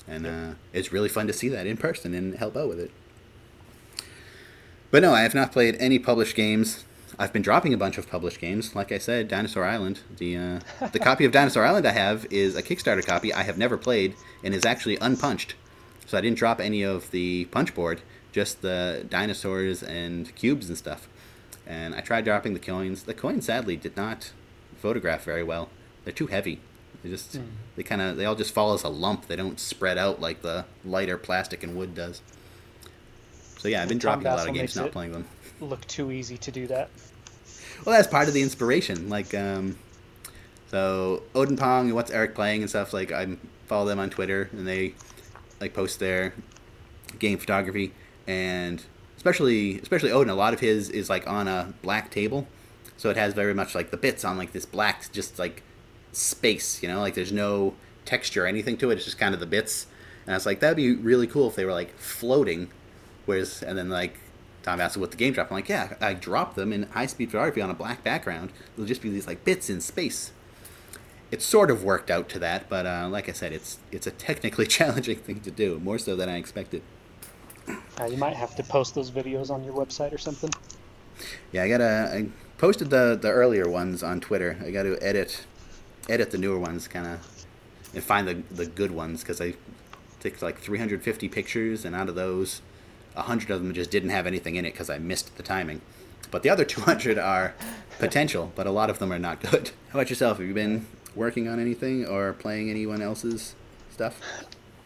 And 0.07 0.25
uh, 0.25 0.53
it's 0.71 0.93
really 0.93 1.09
fun 1.09 1.27
to 1.27 1.33
see 1.33 1.49
that 1.49 1.67
in 1.67 1.77
person 1.77 2.13
and 2.13 2.35
help 2.35 2.55
out 2.55 2.69
with 2.69 2.79
it. 2.79 2.91
But 4.91 5.01
no, 5.01 5.13
I 5.13 5.21
have 5.21 5.35
not 5.35 5.51
played 5.51 5.75
any 5.79 5.99
published 5.99 6.35
games. 6.35 6.85
I've 7.17 7.33
been 7.33 7.41
dropping 7.41 7.73
a 7.73 7.77
bunch 7.77 7.97
of 7.97 8.09
published 8.09 8.39
games. 8.39 8.75
Like 8.75 8.91
I 8.91 8.97
said, 8.99 9.27
Dinosaur 9.27 9.65
Island. 9.65 10.01
The 10.17 10.37
uh, 10.37 10.87
the 10.91 10.99
copy 10.99 11.25
of 11.25 11.31
Dinosaur 11.31 11.65
Island 11.65 11.87
I 11.87 11.91
have 11.91 12.25
is 12.31 12.55
a 12.55 12.63
Kickstarter 12.63 13.05
copy 13.05 13.33
I 13.33 13.43
have 13.43 13.57
never 13.57 13.77
played 13.77 14.15
and 14.43 14.53
is 14.53 14.65
actually 14.65 14.97
unpunched. 14.97 15.55
So 16.05 16.17
I 16.17 16.21
didn't 16.21 16.37
drop 16.37 16.59
any 16.59 16.83
of 16.83 17.09
the 17.11 17.45
punch 17.45 17.73
board, 17.75 18.01
just 18.31 18.61
the 18.61 19.05
dinosaurs 19.09 19.83
and 19.83 20.33
cubes 20.35 20.69
and 20.69 20.77
stuff. 20.77 21.07
And 21.67 21.93
I 21.93 22.01
tried 22.01 22.25
dropping 22.25 22.53
the 22.53 22.59
coins. 22.59 23.03
The 23.03 23.13
coins 23.13 23.45
sadly 23.45 23.75
did 23.75 23.97
not 23.97 24.31
photograph 24.77 25.23
very 25.23 25.43
well. 25.43 25.69
They're 26.09 26.15
too 26.15 26.25
heavy. 26.25 26.59
They 27.03 27.09
just 27.11 27.35
Hmm. 27.35 27.43
they 27.75 27.83
kind 27.83 28.01
of 28.01 28.17
they 28.17 28.25
all 28.25 28.33
just 28.33 28.51
fall 28.51 28.73
as 28.73 28.81
a 28.83 28.89
lump. 28.89 29.27
They 29.27 29.35
don't 29.35 29.59
spread 29.59 29.99
out 29.99 30.19
like 30.19 30.41
the 30.41 30.65
lighter 30.83 31.19
plastic 31.19 31.61
and 31.61 31.77
wood 31.77 31.93
does. 31.93 32.23
So 33.59 33.67
yeah, 33.67 33.83
I've 33.83 33.89
been 33.89 33.99
dropping 33.99 34.25
a 34.25 34.35
lot 34.35 34.47
of 34.47 34.55
games, 34.55 34.75
not 34.75 34.91
playing 34.91 35.11
them. 35.11 35.27
Look 35.61 35.85
too 35.85 36.11
easy 36.11 36.35
to 36.39 36.49
do 36.49 36.65
that. 36.65 36.89
Well, 37.85 37.95
that's 37.95 38.07
part 38.07 38.27
of 38.27 38.33
the 38.33 38.41
inspiration. 38.41 39.07
Like, 39.07 39.35
um, 39.35 39.77
so 40.71 41.21
Odin 41.35 41.57
Pong 41.57 41.85
and 41.85 41.95
what's 41.95 42.09
Eric 42.09 42.33
playing 42.33 42.61
and 42.61 42.69
stuff. 42.71 42.91
Like, 42.91 43.11
I 43.11 43.37
follow 43.67 43.85
them 43.85 43.99
on 43.99 44.09
Twitter 44.09 44.49
and 44.51 44.67
they 44.67 44.95
like 45.61 45.75
post 45.75 45.99
their 45.99 46.33
game 47.19 47.37
photography 47.37 47.91
and 48.27 48.83
especially 49.15 49.79
especially 49.79 50.11
Odin. 50.11 50.31
A 50.31 50.35
lot 50.35 50.55
of 50.55 50.59
his 50.59 50.89
is 50.89 51.07
like 51.07 51.27
on 51.27 51.47
a 51.47 51.75
black 51.83 52.09
table, 52.09 52.47
so 52.97 53.11
it 53.11 53.15
has 53.17 53.35
very 53.35 53.53
much 53.53 53.75
like 53.75 53.91
the 53.91 53.97
bits 53.97 54.25
on 54.25 54.39
like 54.39 54.53
this 54.53 54.65
black 54.65 55.11
just 55.11 55.37
like 55.37 55.61
space. 56.11 56.81
You 56.81 56.89
know, 56.89 56.99
like 56.99 57.15
there's 57.15 57.31
no 57.31 57.75
texture 58.05 58.43
or 58.43 58.47
anything 58.47 58.77
to 58.77 58.91
it. 58.91 58.95
It's 58.95 59.05
just 59.05 59.19
kind 59.19 59.33
of 59.33 59.39
the 59.39 59.45
bits. 59.45 59.87
And 60.25 60.33
I 60.33 60.37
was 60.37 60.45
like, 60.45 60.59
that'd 60.59 60.77
be 60.77 60.95
really 60.95 61.27
cool 61.27 61.47
if 61.47 61.55
they 61.55 61.65
were 61.65 61.73
like 61.73 61.97
floating 61.97 62.69
Whereas, 63.29 63.61
and 63.61 63.77
then 63.77 63.89
like 63.89 64.17
Tom 64.63 64.81
asked 64.81 64.97
what 64.97 65.11
the 65.11 65.17
game 65.17 65.33
drop, 65.33 65.51
I'm 65.51 65.57
like, 65.57 65.69
yeah, 65.69 65.93
I 66.01 66.15
dropped 66.15 66.55
them 66.55 66.73
in 66.73 66.83
high 66.83 67.05
speed 67.05 67.29
photography 67.29 67.61
on 67.61 67.69
a 67.69 67.75
black 67.75 68.03
background. 68.03 68.51
It'll 68.73 68.87
just 68.87 69.03
be 69.03 69.09
these 69.11 69.27
like 69.27 69.45
bits 69.45 69.69
in 69.69 69.81
space. 69.81 70.31
It 71.29 71.43
sort 71.43 71.69
of 71.69 71.83
worked 71.83 72.09
out 72.09 72.27
to 72.29 72.39
that, 72.39 72.67
but 72.69 72.87
uh, 72.87 73.07
like 73.07 73.29
I 73.29 73.33
said, 73.33 73.53
it's 73.53 73.77
it's 73.91 74.07
a 74.07 74.11
technically 74.11 74.65
challenging 74.77 75.17
thing 75.17 75.41
to 75.41 75.51
do, 75.51 75.79
more 75.83 75.99
so 75.99 76.15
than 76.15 76.27
I 76.27 76.37
expected. 76.37 76.81
Uh, 77.67 78.05
you 78.05 78.17
might 78.17 78.35
have 78.35 78.55
to 78.55 78.63
post 78.63 78.95
those 78.95 79.11
videos 79.11 79.51
on 79.51 79.63
your 79.63 79.75
website 79.75 80.11
or 80.11 80.17
something. 80.17 80.49
Yeah, 81.51 81.61
I 81.61 81.69
gotta. 81.69 82.11
I 82.11 82.29
posted 82.57 82.89
the 82.89 83.15
the 83.15 83.29
earlier 83.29 83.69
ones 83.69 84.01
on 84.01 84.21
Twitter. 84.21 84.57
I 84.65 84.71
got 84.71 84.83
to 84.83 84.97
edit 85.03 85.45
edit 86.09 86.31
the 86.31 86.37
newer 86.37 86.59
ones, 86.59 86.87
kind 86.87 87.07
of, 87.07 87.45
and 87.93 88.03
find 88.03 88.27
the 88.27 88.43
the 88.51 88.65
good 88.65 88.91
ones 88.91 89.21
because 89.21 89.39
I 89.39 89.53
took 90.19 90.41
like 90.41 90.59
350 90.59 91.29
pictures, 91.29 91.85
and 91.85 91.95
out 91.95 92.09
of 92.09 92.15
those, 92.15 92.61
100 93.13 93.49
of 93.51 93.61
them 93.61 93.73
just 93.73 93.91
didn't 93.91 94.09
have 94.09 94.27
anything 94.27 94.55
in 94.55 94.65
it 94.65 94.73
because 94.73 94.89
I 94.89 94.97
missed 94.97 95.35
the 95.37 95.43
timing. 95.43 95.81
But 96.31 96.43
the 96.43 96.49
other 96.49 96.65
200 96.75 97.17
are 97.17 97.55
potential, 97.99 98.51
but 98.55 98.67
a 98.67 98.71
lot 98.71 98.89
of 98.89 98.99
them 98.99 99.11
are 99.11 99.19
not 99.19 99.41
good. 99.41 99.71
How 99.89 99.99
about 99.99 100.09
yourself? 100.09 100.37
Have 100.37 100.47
you 100.47 100.53
been 100.53 100.85
working 101.15 101.47
on 101.47 101.59
anything 101.59 102.05
or 102.05 102.33
playing 102.33 102.69
anyone 102.69 103.01
else's 103.01 103.55
stuff? 103.91 104.21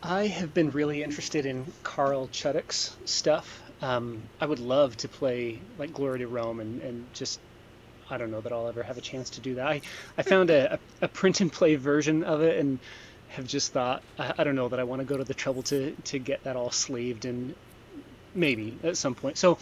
I 0.01 0.27
have 0.27 0.53
been 0.53 0.71
really 0.71 1.03
interested 1.03 1.45
in 1.45 1.65
Carl 1.83 2.27
Chudyk's 2.27 2.95
stuff. 3.05 3.61
Um, 3.81 4.23
I 4.39 4.45
would 4.45 4.59
love 4.59 4.97
to 4.97 5.07
play 5.07 5.59
like 5.77 5.93
Glory 5.93 6.19
to 6.19 6.27
Rome 6.27 6.59
and, 6.59 6.81
and 6.81 7.05
just 7.13 7.39
I 8.13 8.17
don't 8.17 8.31
know 8.31 8.41
that 8.41 8.53
I'll 8.53 8.67
ever 8.67 8.83
have 8.83 8.97
a 8.97 9.01
chance 9.01 9.31
to 9.31 9.41
do 9.41 9.55
that. 9.55 9.67
I, 9.67 9.81
I 10.17 10.21
found 10.21 10.49
a, 10.49 10.79
a, 11.01 11.07
print 11.07 11.41
and 11.41 11.51
play 11.51 11.75
version 11.75 12.23
of 12.23 12.41
it 12.41 12.59
and 12.59 12.79
have 13.29 13.47
just 13.47 13.73
thought 13.73 14.03
I, 14.19 14.33
I 14.37 14.43
don't 14.43 14.55
know 14.55 14.69
that 14.69 14.79
I 14.79 14.83
want 14.83 14.99
to 14.99 15.05
go 15.05 15.17
to 15.17 15.23
the 15.23 15.33
trouble 15.33 15.63
to, 15.63 15.91
to 15.91 16.19
get 16.19 16.43
that 16.43 16.55
all 16.55 16.69
sleeved 16.71 17.25
and 17.25 17.55
maybe 18.35 18.77
at 18.83 18.97
some 18.97 19.15
point. 19.15 19.37
So 19.37 19.57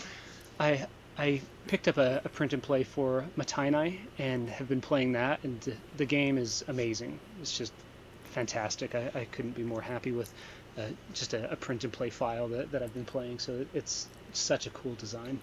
I 0.60 0.86
I 1.18 1.42
picked 1.68 1.88
up 1.88 1.98
a, 1.98 2.22
a 2.26 2.30
print 2.30 2.54
and 2.54 2.64
play 2.64 2.84
for 2.84 3.26
Mottainai 3.38 4.00
and 4.18 4.50
have 4.50 4.68
been 4.68 4.82
playing 4.82 5.14
that 5.14 5.44
and 5.44 5.78
the, 5.98 6.06
game 6.06 6.38
is 6.38 6.64
amazing. 6.68 7.20
It's 7.42 7.58
just 7.58 7.74
fantastic. 8.32 8.96
I, 8.96 9.12
I 9.14 9.26
couldn't 9.26 9.56
be 9.56 9.64
more 9.64 9.82
happy 9.82 10.12
with 10.12 10.34
uh, 10.78 10.84
just 11.14 11.34
a, 11.34 11.52
a 11.52 11.56
print 11.56 11.84
and 11.84 11.92
play 11.92 12.10
file 12.10 12.48
that, 12.50 12.72
that 12.72 12.82
I've 12.82 12.94
been 12.94 13.06
playing. 13.06 13.40
So 13.40 13.66
it's 13.74 14.08
such 14.34 14.68
a 14.68 14.70
cool 14.70 14.96
design. 14.96 15.40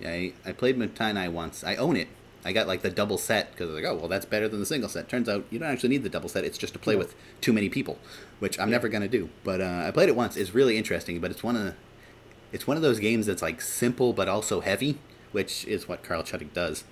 Yeah, 0.00 0.10
I, 0.10 0.32
I 0.44 0.52
played 0.52 0.76
Mottainai 0.76 1.30
once. 1.30 1.64
I 1.64 1.76
own 1.76 1.96
it. 1.96 2.08
I 2.46 2.52
got 2.52 2.66
like 2.66 2.82
the 2.82 2.90
double 2.90 3.18
set 3.18 3.50
because 3.52 3.68
I 3.68 3.72
was 3.74 3.82
like, 3.82 3.90
oh, 3.92 3.96
well, 3.96 4.08
that's 4.08 4.24
better 4.24 4.48
than 4.48 4.60
the 4.60 4.66
single 4.66 4.88
set. 4.88 5.08
Turns 5.08 5.28
out 5.28 5.44
you 5.50 5.58
don't 5.58 5.68
actually 5.68 5.88
need 5.90 6.02
the 6.04 6.08
double 6.08 6.28
set. 6.28 6.44
It's 6.44 6.58
just 6.58 6.72
to 6.74 6.78
play 6.78 6.94
No. 6.94 6.98
with 7.00 7.14
too 7.40 7.52
many 7.52 7.68
people, 7.68 7.98
which 8.38 8.58
I'm 8.60 8.70
never 8.70 8.88
gonna 8.88 9.08
do. 9.08 9.28
But 9.44 9.60
uh, 9.60 9.84
I 9.86 9.90
played 9.90 10.08
it 10.08 10.16
once. 10.16 10.36
It's 10.36 10.54
really 10.54 10.78
interesting, 10.78 11.20
but 11.20 11.30
it's 11.30 11.42
one 11.42 11.56
of 11.56 11.64
the, 11.64 11.74
it's 12.52 12.66
one 12.66 12.76
of 12.76 12.82
those 12.82 13.00
games 13.00 13.26
that's 13.26 13.42
like 13.42 13.60
simple 13.60 14.12
but 14.12 14.28
also 14.28 14.60
heavy, 14.60 14.98
which 15.32 15.64
is 15.66 15.88
what 15.88 16.02
Carl 16.02 16.22
Chudyk 16.22 16.52
does. 16.52 16.84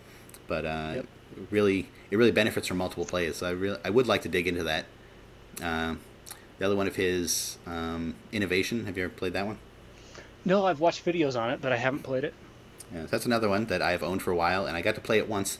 But 0.48 0.66
uh, 0.66 0.92
Yep. 0.96 1.06
really, 1.50 1.88
it 2.10 2.16
really 2.16 2.32
benefits 2.32 2.66
from 2.66 2.76
multiple 2.78 3.04
players. 3.04 3.36
So 3.36 3.46
I 3.46 3.50
really, 3.50 3.78
I 3.84 3.90
would 3.90 4.06
like 4.06 4.22
to 4.22 4.28
dig 4.28 4.46
into 4.46 4.64
that. 4.64 4.86
Um 5.62 6.00
the 6.58 6.66
other 6.66 6.76
one 6.76 6.86
of 6.86 6.94
his 6.94 7.58
um, 7.66 8.14
innovation. 8.30 8.86
Have 8.86 8.96
you 8.96 9.04
ever 9.04 9.12
played 9.12 9.32
that 9.32 9.44
one? 9.44 9.58
No, 10.44 10.66
I've 10.66 10.78
watched 10.78 11.04
videos 11.04 11.34
on 11.40 11.50
it, 11.50 11.60
but 11.60 11.72
I 11.72 11.76
haven't 11.76 12.04
played 12.04 12.22
it. 12.22 12.32
Yeah, 12.94 13.06
that's 13.10 13.26
another 13.26 13.48
one 13.48 13.66
that 13.66 13.82
I've 13.82 14.02
owned 14.02 14.22
for 14.22 14.30
a 14.30 14.36
while, 14.36 14.66
and 14.66 14.76
I 14.76 14.82
got 14.82 14.94
to 14.94 15.00
play 15.00 15.18
it 15.18 15.28
once, 15.28 15.58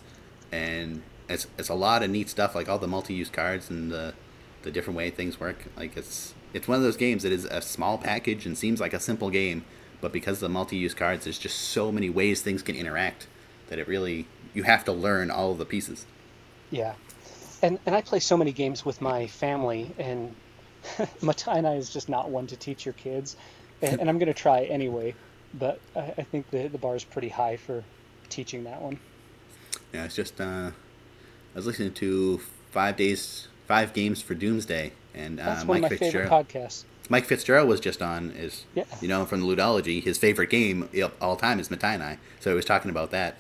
and 0.53 1.03
it's 1.29 1.47
it's 1.59 1.69
a 1.69 1.75
lot 1.75 2.03
of 2.03 2.11
neat 2.11 2.29
stuff, 2.29 2.55
like 2.55 2.69
all 2.69 2.79
the 2.79 2.87
multi-use 2.87 3.31
cards 3.31 3.71
and 3.71 3.91
the 3.91 4.15
the 4.63 4.71
different 4.71 4.97
way 4.97 5.11
things 5.11 5.41
work. 5.41 5.65
Like 5.77 5.97
it's 5.97 6.35
it's 6.53 6.69
one 6.69 6.77
of 6.77 6.85
those 6.85 6.97
games 6.97 7.25
that 7.25 7.33
is 7.33 7.45
a 7.47 7.61
small 7.61 7.99
package 7.99 8.47
and 8.47 8.57
seems 8.57 8.81
like 8.81 8.93
a 8.93 9.01
simple 9.01 9.31
game, 9.31 9.65
but 10.01 10.13
because 10.13 10.37
of 10.37 10.43
the 10.43 10.49
multi-use 10.49 10.95
cards, 10.95 11.25
there's 11.25 11.39
just 11.39 11.59
so 11.59 11.91
many 11.91 12.09
ways 12.09 12.41
things 12.41 12.63
can 12.63 12.77
interact 12.77 13.27
that 13.69 13.79
it 13.79 13.89
really 13.89 14.27
you 14.53 14.63
have 14.63 14.85
to 14.85 14.93
learn 14.93 15.31
all 15.31 15.51
of 15.51 15.59
the 15.59 15.65
pieces. 15.65 16.07
Yeah, 16.71 16.95
and 17.63 17.81
and 17.85 17.97
I 17.97 18.03
play 18.03 18.21
so 18.21 18.37
many 18.37 18.53
games 18.53 18.85
with 18.85 19.01
my 19.01 19.27
family, 19.27 19.93
and 19.99 20.35
Mottainai 21.21 21.79
is 21.79 21.91
just 21.91 22.09
not 22.09 22.31
one 22.31 22.47
to 22.47 22.57
teach 22.57 22.85
your 22.87 22.95
kids, 22.95 23.37
and, 23.83 24.01
and 24.01 24.09
I'm 24.09 24.19
gonna 24.19 24.35
try 24.35 24.65
anyway. 24.65 25.15
But 25.59 25.81
I, 25.95 26.01
I 26.19 26.23
think 26.23 26.51
the 26.51 26.69
the 26.69 26.79
bar 26.79 26.97
is 26.97 27.05
pretty 27.05 27.29
high 27.29 27.57
for 27.57 27.85
teaching 28.29 28.65
that 28.65 28.81
one. 28.83 28.99
Yeah, 29.93 30.05
it's 30.05 30.17
just 30.17 30.41
uh, 30.41 30.71
I 30.71 30.73
was 31.55 31.67
listening 31.67 31.93
to 31.95 32.41
five 32.71 32.97
days, 32.97 33.49
five 33.69 33.93
games 33.93 34.21
for 34.21 34.35
Doomsday, 34.35 34.93
and 35.15 35.39
uh, 35.41 35.45
That's 35.45 35.65
one 35.65 35.81
Mike 35.81 35.93
of 35.93 36.01
my 36.01 36.07
favorite 36.07 36.23
Fitzgerald. 36.29 36.49
podcasts. 36.49 36.85
Mike 37.09 37.27
Fitzgerald 37.27 37.69
was 37.69 37.81
just 37.81 38.01
on 38.03 38.31
is 38.33 38.65
Yeah. 38.75 38.85
you 39.01 39.09
know 39.09 39.25
from 39.27 39.41
the 39.41 39.47
Ludology. 39.47 40.03
His 40.03 40.19
favorite 40.19 40.51
game 40.51 40.89
of 41.03 41.13
all 41.21 41.37
time 41.37 41.61
is 41.61 41.69
Mottainai, 41.69 42.19
so 42.41 42.51
he 42.51 42.57
was 42.57 42.65
talking 42.65 42.91
about 42.91 43.11
that. 43.13 43.37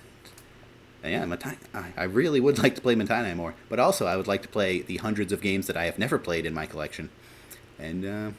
And 1.02 1.12
yeah, 1.12 1.24
Matai, 1.26 1.56
I, 1.98 2.04
really 2.04 2.40
would 2.40 2.58
like 2.62 2.74
to 2.76 2.80
play 2.80 2.94
Mottainai 2.94 3.36
more, 3.36 3.54
but 3.68 3.78
also 3.78 4.06
I 4.06 4.16
would 4.16 4.26
like 4.26 4.40
to 4.42 4.48
play 4.48 4.80
the 4.80 4.96
hundreds 4.98 5.32
of 5.32 5.42
games 5.42 5.66
that 5.66 5.76
I 5.76 5.84
have 5.84 5.98
never 5.98 6.18
played 6.18 6.46
in 6.46 6.54
my 6.54 6.64
collection, 6.66 7.10
and 7.78 8.04
uh, 8.06 8.30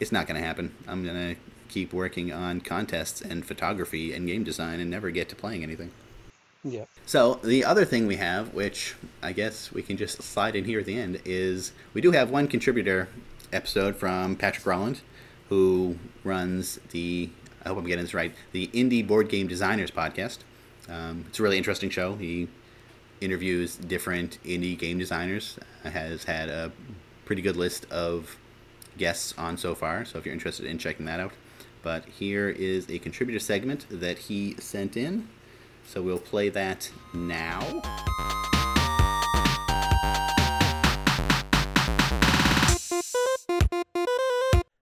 it's 0.00 0.12
not 0.12 0.26
going 0.26 0.38
to 0.40 0.46
happen. 0.46 0.74
I'm 0.88 1.02
going 1.04 1.34
to 1.34 1.40
keep 1.74 1.92
working 1.92 2.32
on 2.32 2.60
contests 2.60 3.20
and 3.20 3.44
photography 3.44 4.12
and 4.12 4.28
game 4.28 4.44
design 4.44 4.78
and 4.78 4.88
never 4.88 5.10
get 5.10 5.28
to 5.28 5.34
playing 5.34 5.64
anything. 5.64 5.90
Yeah. 6.62 6.84
So 7.04 7.40
the 7.42 7.64
other 7.64 7.84
thing 7.84 8.06
we 8.06 8.16
have, 8.16 8.54
which 8.54 8.94
I 9.22 9.32
guess 9.32 9.72
we 9.72 9.82
can 9.82 9.96
just 9.96 10.22
slide 10.22 10.54
in 10.54 10.64
here 10.64 10.78
at 10.78 10.86
the 10.86 10.96
end, 10.96 11.20
is 11.24 11.72
we 11.92 12.00
do 12.00 12.12
have 12.12 12.30
one 12.30 12.46
contributor 12.46 13.08
episode 13.52 13.96
from 13.96 14.36
Patrick 14.36 14.64
Rauland, 14.64 15.00
who 15.48 15.98
runs 16.22 16.78
the 16.92 17.28
I 17.64 17.70
hope 17.70 17.78
I'm 17.78 17.86
getting 17.86 18.04
this 18.04 18.14
right, 18.14 18.32
the 18.52 18.68
Indie 18.68 19.06
Board 19.06 19.28
Game 19.28 19.48
Designers 19.48 19.90
podcast. 19.90 20.38
Um, 20.88 21.24
it's 21.28 21.40
a 21.40 21.42
really 21.42 21.58
interesting 21.58 21.90
show. 21.90 22.14
He 22.14 22.46
interviews 23.20 23.76
different 23.76 24.38
indie 24.44 24.78
game 24.78 24.98
designers. 24.98 25.58
Has 25.82 26.24
had 26.24 26.48
a 26.48 26.70
pretty 27.24 27.42
good 27.42 27.56
list 27.56 27.90
of 27.90 28.36
guests 28.96 29.34
on 29.36 29.56
so 29.56 29.74
far. 29.74 30.04
So 30.04 30.18
if 30.18 30.24
you're 30.24 30.34
interested 30.34 30.66
in 30.66 30.78
checking 30.78 31.06
that 31.06 31.20
out, 31.20 31.32
but 31.84 32.06
here 32.06 32.48
is 32.48 32.88
a 32.88 32.98
contributor 32.98 33.38
segment 33.38 33.86
that 33.90 34.18
he 34.18 34.56
sent 34.58 34.96
in. 34.96 35.28
So 35.86 36.00
we'll 36.00 36.18
play 36.18 36.48
that 36.48 36.90
now. 37.12 37.60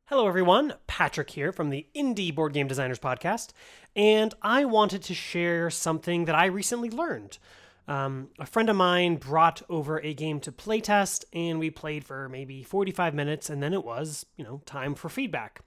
Hello, 0.06 0.28
everyone. 0.28 0.74
Patrick 0.86 1.30
here 1.30 1.50
from 1.50 1.70
the 1.70 1.86
Indie 1.96 2.32
Board 2.32 2.52
Game 2.52 2.68
Designers 2.68 3.00
Podcast, 3.00 3.48
and 3.96 4.32
I 4.40 4.64
wanted 4.64 5.02
to 5.04 5.14
share 5.14 5.70
something 5.70 6.26
that 6.26 6.36
I 6.36 6.46
recently 6.46 6.90
learned. 6.90 7.38
Um, 7.88 8.28
a 8.38 8.46
friend 8.46 8.70
of 8.70 8.76
mine 8.76 9.16
brought 9.16 9.62
over 9.68 9.98
a 9.98 10.14
game 10.14 10.38
to 10.40 10.52
playtest, 10.52 11.24
and 11.32 11.58
we 11.58 11.70
played 11.70 12.04
for 12.04 12.28
maybe 12.28 12.62
45 12.62 13.12
minutes, 13.12 13.50
and 13.50 13.60
then 13.60 13.72
it 13.72 13.84
was, 13.84 14.24
you 14.36 14.44
know, 14.44 14.62
time 14.66 14.94
for 14.94 15.08
feedback. 15.08 15.62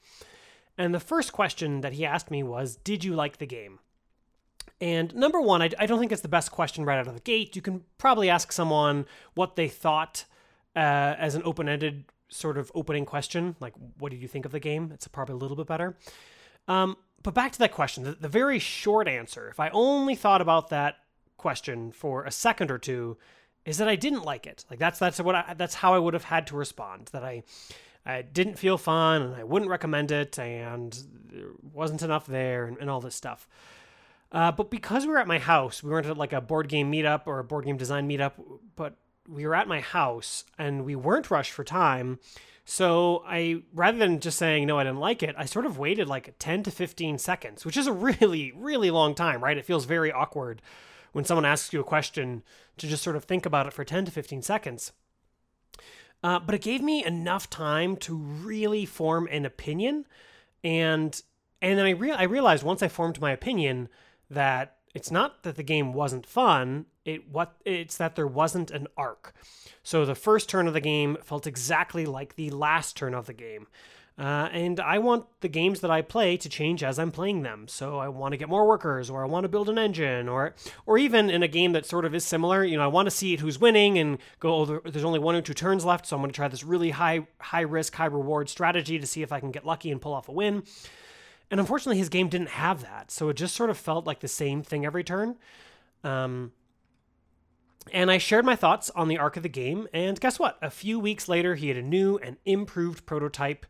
And 0.78 0.94
the 0.94 1.00
first 1.00 1.32
question 1.32 1.82
that 1.82 1.94
he 1.94 2.06
asked 2.06 2.30
me 2.30 2.44
was, 2.44 2.76
Did 2.76 3.04
you 3.04 3.14
like 3.14 3.38
the 3.38 3.46
game? 3.46 3.80
And 4.82 5.16
number 5.16 5.40
one, 5.40 5.62
I, 5.62 5.70
I 5.80 5.86
don't 5.86 6.00
think 6.00 6.12
it's 6.12 6.22
the 6.22 6.28
best 6.28 6.52
question 6.52 6.86
right 6.86 7.00
out 7.00 7.08
of 7.08 7.14
the 7.14 7.22
gate. 7.22 7.56
You 7.56 7.62
can 7.62 7.84
probably 7.98 8.30
ask 8.30 8.52
someone 8.52 9.06
what 9.34 9.56
they 9.56 9.70
thought 9.70 10.26
uh, 10.76 11.16
as 11.18 11.36
an 11.36 11.44
open 11.46 11.70
ended 11.70 12.06
sort 12.28 12.58
of 12.58 12.72
opening 12.76 13.06
question, 13.06 13.56
like, 13.60 13.74
What 14.00 14.12
did 14.12 14.22
you 14.22 14.28
think 14.28 14.46
of 14.46 14.52
the 14.52 14.60
game? 14.60 14.92
It's 14.94 15.08
probably 15.08 15.34
a 15.34 15.38
little 15.38 15.58
bit 15.58 15.68
better. 15.68 15.96
Um, 16.68 16.98
but 17.24 17.34
back 17.34 17.52
to 17.54 17.60
that 17.60 17.72
question, 17.72 18.04
the, 18.04 18.12
the 18.14 18.28
very 18.28 18.60
short 18.60 19.08
answer, 19.08 19.48
if 19.50 19.60
I 19.60 19.70
only 19.70 20.16
thought 20.16 20.42
about 20.42 20.70
that 20.70 20.98
question 21.38 21.92
for 21.92 22.24
a 22.24 22.32
second 22.32 22.72
or 22.72 22.78
two 22.78 23.18
is 23.66 23.78
that 23.78 23.88
I 23.88 23.96
didn't 23.96 24.24
like 24.24 24.46
it. 24.48 24.64
Like 24.70 24.80
that's 24.80 25.00
that's 25.00 25.20
what 25.20 25.36
I, 25.36 25.54
that's 25.58 25.76
how 25.76 25.94
I 25.94 26.00
would 26.00 26.14
have 26.14 26.24
had 26.24 26.48
to 26.48 26.56
respond. 26.56 27.10
That 27.12 27.24
I 27.24 27.44
I 28.06 28.22
didn't 28.22 28.60
feel 28.60 28.78
fun 28.78 29.22
and 29.22 29.36
I 29.36 29.44
wouldn't 29.44 29.72
recommend 29.72 30.12
it 30.12 30.38
and 30.38 30.98
there 31.32 31.50
wasn't 31.74 32.04
enough 32.04 32.28
there 32.28 32.66
and, 32.66 32.78
and 32.78 32.90
all 32.90 33.02
this 33.02 33.16
stuff. 33.16 33.48
Uh, 34.32 34.52
but 34.52 34.70
because 34.70 35.06
we 35.06 35.12
were 35.12 35.18
at 35.18 35.28
my 35.28 35.40
house, 35.40 35.82
we 35.82 35.90
weren't 35.90 36.08
at 36.08 36.18
like 36.18 36.34
a 36.34 36.42
board 36.42 36.68
game 36.68 36.92
meetup 36.92 37.24
or 37.26 37.40
a 37.40 37.44
board 37.44 37.66
game 37.66 37.78
design 37.78 38.08
meetup, 38.08 38.34
but 38.76 38.96
we 39.28 39.46
were 39.46 39.56
at 39.56 39.68
my 39.68 39.80
house 39.80 40.44
and 40.58 40.86
we 40.86 40.96
weren't 40.96 41.32
rushed 41.32 41.52
for 41.52 41.64
time. 41.64 42.20
So 42.66 43.24
I, 43.28 43.62
rather 43.74 43.98
than 43.98 44.20
just 44.20 44.38
saying 44.38 44.68
no, 44.68 44.78
I 44.80 44.84
didn't 44.84 45.00
like 45.00 45.24
it, 45.24 45.36
I 45.38 45.46
sort 45.46 45.66
of 45.66 45.78
waited 45.78 46.08
like 46.08 46.36
10 46.40 46.64
to 46.64 46.72
15 46.72 47.18
seconds, 47.18 47.66
which 47.66 47.78
is 47.78 47.88
a 47.88 47.94
really, 47.94 48.52
really 48.56 48.92
long 48.92 49.16
time, 49.16 49.44
right? 49.44 49.58
It 49.58 49.66
feels 49.66 49.86
very 49.86 50.12
awkward 50.12 50.62
when 51.12 51.26
someone 51.26 51.46
asks 51.46 51.72
you 51.72 51.80
a 51.80 51.84
question 51.84 52.44
to 52.78 52.88
just 52.88 53.04
sort 53.04 53.16
of 53.16 53.24
think 53.24 53.46
about 53.46 53.68
it 53.68 53.74
for 53.74 53.86
10 53.86 54.06
to 54.06 54.12
15 54.12 54.42
seconds. 54.42 54.92
Uh, 56.26 56.40
but 56.40 56.56
it 56.56 56.62
gave 56.62 56.82
me 56.82 57.06
enough 57.06 57.52
time 57.52 57.96
to 57.96 58.16
really 58.16 58.84
form 58.84 59.28
an 59.30 59.46
opinion, 59.46 60.08
and 60.64 61.22
and 61.62 61.78
then 61.78 61.86
I 61.86 61.92
re- 61.92 62.14
I 62.14 62.24
realized 62.24 62.64
once 62.64 62.82
I 62.82 62.88
formed 62.88 63.22
my 63.22 63.30
opinion 63.30 63.90
that 64.32 64.78
it's 64.96 65.12
not 65.12 65.44
that 65.44 65.56
the 65.56 65.62
game 65.62 65.94
wasn't 65.94 66.26
fun. 66.26 66.88
It 67.06 67.30
what 67.30 67.54
it's 67.64 67.98
that 67.98 68.16
there 68.16 68.26
wasn't 68.26 68.72
an 68.72 68.88
arc. 68.98 69.36
So 69.84 70.04
the 70.04 70.16
first 70.16 70.50
turn 70.50 70.66
of 70.66 70.74
the 70.74 70.82
game 70.82 71.16
felt 71.22 71.46
exactly 71.46 72.08
like 72.08 72.36
the 72.36 72.50
last 72.50 72.98
turn 72.98 73.14
of 73.14 73.28
the 73.28 73.34
game. 73.34 73.68
Uh, 74.18 74.48
and 74.54 74.80
I 74.80 75.00
want 75.00 75.26
the 75.42 75.50
games 75.50 75.82
that 75.82 75.92
I 75.92 76.02
play 76.02 76.38
to 76.38 76.48
change 76.48 76.84
as 76.84 76.98
I'm 76.98 77.12
playing 77.12 77.42
them. 77.44 77.68
So 77.68 78.00
I 78.00 78.08
want 78.08 78.32
to 78.32 78.38
get 78.38 78.48
more 78.48 78.66
workers, 78.66 79.10
or 79.10 79.22
I 79.24 79.28
want 79.28 79.44
to 79.44 79.50
build 79.50 79.68
an 79.68 79.78
engine, 79.78 80.30
or 80.30 80.56
or 80.86 80.98
even 80.98 81.30
in 81.30 81.44
a 81.44 81.50
game 81.50 81.74
that 81.74 81.86
sort 81.86 82.06
of 82.06 82.16
is 82.16 82.24
similar, 82.24 82.64
you 82.64 82.78
know, 82.78 82.84
I 82.84 82.88
want 82.88 83.08
to 83.08 83.12
see 83.12 83.36
who's 83.36 83.60
winning 83.60 83.98
and 83.98 84.18
go. 84.40 84.56
Oh, 84.56 84.66
there's 84.86 85.04
only 85.04 85.20
one 85.20 85.36
or 85.36 85.42
two 85.42 85.54
turns 85.54 85.84
left, 85.84 86.06
so 86.06 86.16
I'm 86.16 86.22
going 86.22 86.32
to 86.32 86.36
try 86.36 86.48
this 86.48 86.64
really 86.64 86.92
high 86.92 87.28
high 87.42 87.62
risk, 87.62 87.94
high 87.94 88.06
reward 88.06 88.48
strategy 88.48 88.98
to 88.98 89.06
see 89.06 89.22
if 89.22 89.34
I 89.34 89.42
can 89.42 89.52
get 89.52 89.66
lucky 89.66 89.92
and 89.92 90.00
pull 90.00 90.14
off 90.14 90.30
a 90.30 90.32
win. 90.32 90.64
And 91.52 91.60
unfortunately, 91.60 91.98
his 91.98 92.10
game 92.10 92.30
didn't 92.30 92.50
have 92.50 92.84
that, 92.84 93.12
so 93.12 93.28
it 93.28 93.36
just 93.36 93.54
sort 93.54 93.70
of 93.70 93.78
felt 93.78 94.08
like 94.08 94.22
the 94.22 94.30
same 94.30 94.64
thing 94.64 94.86
every 94.86 95.04
turn. 95.04 95.36
Um, 96.06 96.54
and 97.92 98.10
I 98.10 98.18
shared 98.18 98.46
my 98.46 98.56
thoughts 98.56 98.90
on 98.92 99.10
the 99.10 99.18
arc 99.18 99.36
of 99.36 99.44
the 99.44 99.50
game, 99.50 99.90
and 99.94 100.18
guess 100.20 100.40
what? 100.40 100.58
A 100.62 100.70
few 100.70 101.00
weeks 101.00 101.28
later, 101.28 101.56
he 101.56 101.68
had 101.68 101.78
a 101.78 101.82
new 101.82 102.18
and 102.18 102.38
improved 102.46 103.06
prototype 103.06 103.66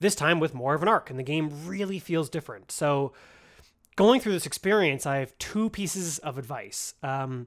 this 0.00 0.14
time 0.14 0.40
with 0.40 0.54
more 0.54 0.74
of 0.74 0.82
an 0.82 0.88
arc, 0.88 1.10
and 1.10 1.18
the 1.18 1.24
game 1.24 1.50
really 1.66 1.98
feels 1.98 2.28
different. 2.28 2.70
So, 2.70 3.12
going 3.96 4.20
through 4.20 4.32
this 4.32 4.46
experience, 4.46 5.06
I 5.06 5.16
have 5.16 5.36
two 5.38 5.70
pieces 5.70 6.18
of 6.18 6.38
advice. 6.38 6.94
Um, 7.02 7.46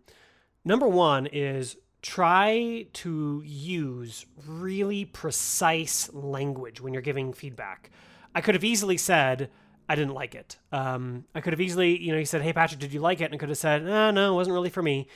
number 0.65 0.87
one 0.87 1.27
is 1.27 1.77
try 2.01 2.87
to 2.93 3.43
use 3.45 4.25
really 4.47 5.05
precise 5.05 6.11
language 6.13 6.81
when 6.81 6.93
you're 6.93 7.01
giving 7.01 7.33
feedback. 7.33 7.91
I 8.33 8.41
could 8.41 8.55
have 8.55 8.63
easily 8.63 8.97
said, 8.97 9.49
I 9.87 9.95
didn't 9.95 10.13
like 10.13 10.35
it. 10.35 10.57
Um, 10.71 11.25
I 11.33 11.41
could 11.41 11.53
have 11.53 11.59
easily, 11.59 11.99
you 11.99 12.11
know, 12.11 12.19
he 12.19 12.25
said, 12.25 12.41
Hey, 12.41 12.53
Patrick, 12.53 12.79
did 12.79 12.93
you 12.93 13.01
like 13.01 13.21
it? 13.21 13.25
And 13.25 13.33
I 13.33 13.37
could 13.37 13.49
have 13.49 13.57
said, 13.57 13.83
oh, 13.87 14.11
No, 14.11 14.31
it 14.31 14.35
wasn't 14.35 14.53
really 14.53 14.69
for 14.69 14.83
me. 14.83 15.07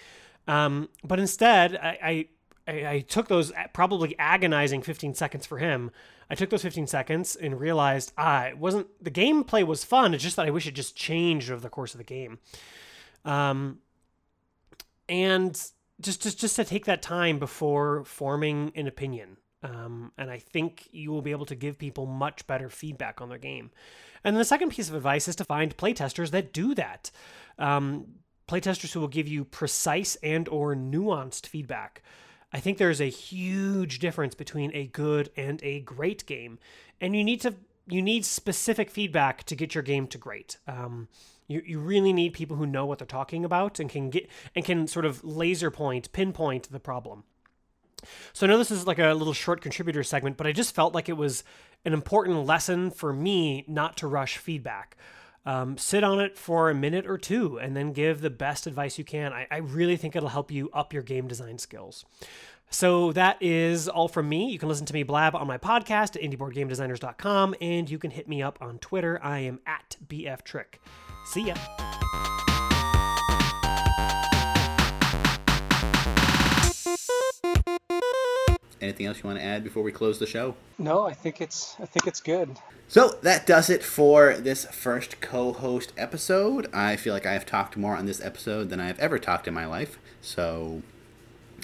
Um, 0.47 0.89
but 1.03 1.19
instead, 1.19 1.75
I, 1.75 1.97
I, 2.03 2.25
I 2.68 2.99
took 3.01 3.28
those 3.28 3.51
probably 3.74 4.18
agonizing 4.18 4.82
15 4.82 5.16
seconds 5.16 5.45
for 5.45 5.57
him 5.57 5.91
I 6.34 6.36
took 6.36 6.49
those 6.49 6.64
15 6.64 6.88
seconds 6.88 7.36
and 7.36 7.59
realized 7.59 8.11
ah, 8.18 8.45
it 8.45 8.57
wasn't 8.57 8.88
the 8.99 9.11
gameplay 9.11 9.64
was 9.64 9.84
fun. 9.84 10.16
It's 10.16 10.24
just 10.24 10.36
that 10.38 10.47
I 10.47 10.49
wish 10.49 10.66
it 10.68 10.74
just 10.74 10.95
changed 10.95 11.51
over 11.51 11.61
the 11.61 11.70
course 11.70 11.93
of 11.93 11.99
the 11.99 12.03
game. 12.03 12.39
Um, 13.26 13.78
and 15.07 15.53
just 16.01 16.22
just 16.24 16.39
just 16.39 16.55
to 16.55 16.64
take 16.64 16.86
that 16.86 17.03
time 17.03 17.38
before 17.39 18.03
forming 18.05 18.72
an 18.76 18.88
opinion. 18.88 19.38
Um, 19.61 20.11
and 20.18 20.32
I 20.32 20.39
think 20.39 20.89
you 20.91 21.11
will 21.11 21.22
be 21.22 21.30
able 21.30 21.45
to 21.45 21.55
give 21.55 21.78
people 21.78 22.07
much 22.07 22.47
better 22.47 22.68
feedback 22.70 23.22
on 23.22 23.30
their 23.30 23.38
game. 23.38 23.70
And 24.24 24.36
the 24.36 24.43
second 24.43 24.72
piece 24.72 24.89
of 24.89 24.95
advice 24.95 25.28
is 25.28 25.36
to 25.36 25.45
find 25.45 25.78
playtesters 25.78 26.32
that 26.32 26.51
do 26.51 26.74
that. 26.74 27.11
Um, 27.59 28.07
playtesters 28.47 28.91
who 28.93 28.99
will 28.99 29.07
give 29.07 29.28
you 29.28 29.45
precise 29.45 30.16
and 30.24 30.49
or 30.49 30.76
nuanced 30.76 31.45
feedback. 31.45 32.01
I 32.54 32.60
think 32.60 32.78
there's 32.78 33.01
a 33.01 33.10
huge 33.10 33.99
difference 33.99 34.36
between 34.36 34.72
a 34.76 34.86
good 34.86 35.32
and 35.36 35.60
a 35.64 35.80
great 35.80 36.26
game, 36.26 36.60
and 37.01 37.16
you 37.16 37.24
need 37.24 37.41
to 37.41 37.56
you 37.88 38.01
need 38.01 38.24
specific 38.24 38.89
feedback 38.89 39.43
to 39.43 39.56
get 39.56 39.76
your 39.76 39.82
game 39.82 40.08
to 40.08 40.18
great. 40.18 40.58
Um, 40.68 41.10
you, 41.47 41.62
you 41.66 41.80
really 41.80 42.14
need 42.14 42.34
people 42.34 42.56
who 42.56 42.66
know 42.66 42.86
what 42.86 42.99
they're 42.99 43.08
talking 43.08 43.43
about 43.43 43.80
and 43.80 43.89
can 43.89 44.10
get 44.10 44.30
and 44.56 44.64
can 44.64 44.88
sort 44.88 45.06
of 45.06 45.24
laser 45.24 45.70
point, 45.70 46.12
pinpoint 46.14 46.72
the 46.72 46.80
problem. 46.80 47.24
So 48.34 48.45
I 48.45 48.49
know 48.49 48.58
this 48.58 48.72
is 48.72 48.88
like 48.88 48.99
a 48.99 49.14
little 49.14 49.34
short 49.34 49.62
contributor 49.62 50.04
segment, 50.04 50.38
but 50.38 50.47
I 50.47 50.51
just 50.51 50.76
felt 50.76 50.93
like 50.93 51.10
it 51.10 51.18
was 51.18 51.43
an 51.86 51.93
important 51.93 52.45
lesson 52.45 52.91
for 52.91 53.14
me 53.14 53.66
not 53.68 53.97
to 53.97 54.08
rush 54.08 54.38
feedback. 54.38 54.97
Um, 55.46 55.78
sit 55.78 56.04
on 56.04 56.20
it 56.20 56.38
for 56.38 56.70
a 56.70 56.76
minute 56.76 57.06
or 57.06 57.18
two 57.18 57.60
and 57.60 57.76
then 57.76 57.91
give 57.91 58.22
the 58.22 58.30
best 58.30 58.66
advice 58.66 58.98
you 58.98 59.04
can. 59.04 59.34
I, 59.34 59.48
I 59.52 59.58
really 59.58 59.98
think 59.98 60.16
it'll 60.16 60.30
help 60.30 60.52
you 60.52 60.70
up 60.74 60.94
your 60.94 61.04
game 61.04 61.28
design 61.28 61.58
skills. 61.58 62.06
So 62.70 63.12
that 63.12 63.38
is 63.39 63.88
all 63.88 64.08
from 64.08 64.28
me. 64.28 64.50
You 64.50 64.58
can 64.58 64.68
listen 64.68 64.86
to 64.88 64.94
me 64.94 65.04
blab 65.04 65.36
on 65.36 65.46
my 65.46 65.58
podcast 65.58 66.16
at 66.16 66.22
indieboardgamedesigners.com 66.22 67.56
and 67.62 67.89
you 67.89 68.00
can 68.00 68.10
hit 68.10 68.28
me 68.28 68.41
up 68.41 68.58
on 68.62 68.80
Twitter. 68.80 69.20
I 69.22 69.39
am 69.39 69.60
at 69.68 69.98
BFTrick. 70.08 70.80
See 71.26 71.48
ya. 71.48 71.56
Anything 78.84 79.05
else 79.05 79.19
you 79.19 79.27
want 79.27 79.39
to 79.39 79.45
add 79.45 79.63
before 79.63 79.81
we 79.81 79.93
close 79.93 80.19
the 80.19 80.27
show? 80.27 80.55
No, 80.77 81.07
I 81.07 81.13
think 81.13 81.39
it's 81.39 81.77
I 81.79 81.86
think 81.86 82.05
it's 82.05 82.19
good. 82.19 82.59
So 82.89 83.17
that 83.21 83.47
does 83.47 83.69
it 83.69 83.81
for 83.81 84.36
this 84.36 84.65
first 84.65 85.21
co-host 85.21 85.93
episode. 85.97 86.67
I 86.73 86.97
feel 86.97 87.13
like 87.13 87.25
I 87.25 87.31
have 87.31 87.45
talked 87.45 87.77
more 87.77 87.95
on 87.95 88.05
this 88.07 88.19
episode 88.19 88.69
than 88.69 88.81
I 88.81 88.88
have 88.88 88.99
ever 88.99 89.17
talked 89.17 89.47
in 89.47 89.53
my 89.53 89.65
life. 89.65 89.99
So 90.19 90.81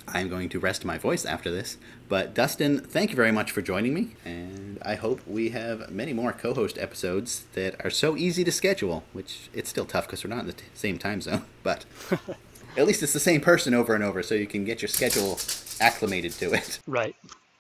I'm 0.08 0.30
going 0.30 0.48
to 0.48 0.60
rest 0.60 0.86
my 0.86 0.98
voice 0.98 1.26
after 1.26 1.52
this. 1.52 1.78
But 2.08 2.34
Dustin, 2.34 2.80
thank 2.80 3.10
you 3.10 3.18
very 3.18 3.34
much 3.34 3.52
for 3.52 3.62
joining 3.62 3.94
me, 3.94 4.16
and 4.24 4.80
I 4.82 4.96
hope 4.96 5.20
we 5.28 5.50
have 5.50 5.92
many 5.92 6.14
more 6.14 6.32
co-host 6.32 6.78
episodes 6.78 7.44
that 7.54 7.76
are 7.84 7.92
so 7.92 8.16
easy 8.16 8.46
to 8.46 8.52
schedule. 8.52 9.04
Which 9.12 9.50
it's 9.54 9.70
still 9.70 9.86
tough 9.86 10.08
because 10.08 10.24
we're 10.24 10.30
not 10.30 10.40
in 10.40 10.48
the 10.48 10.54
t- 10.54 10.64
same 10.74 10.98
time 10.98 11.20
zone, 11.20 11.44
but 11.64 11.84
at 12.78 12.88
least 12.88 13.04
it's 13.04 13.14
the 13.14 13.20
same 13.20 13.42
person 13.42 13.74
over 13.74 13.94
and 13.94 14.06
over, 14.06 14.24
so 14.24 14.36
you 14.36 14.48
can 14.48 14.64
get 14.64 14.82
your 14.82 14.90
schedule 14.90 15.38
acclimated 15.82 16.32
to 16.34 16.54
it. 16.54 16.80
Right. 16.88 17.16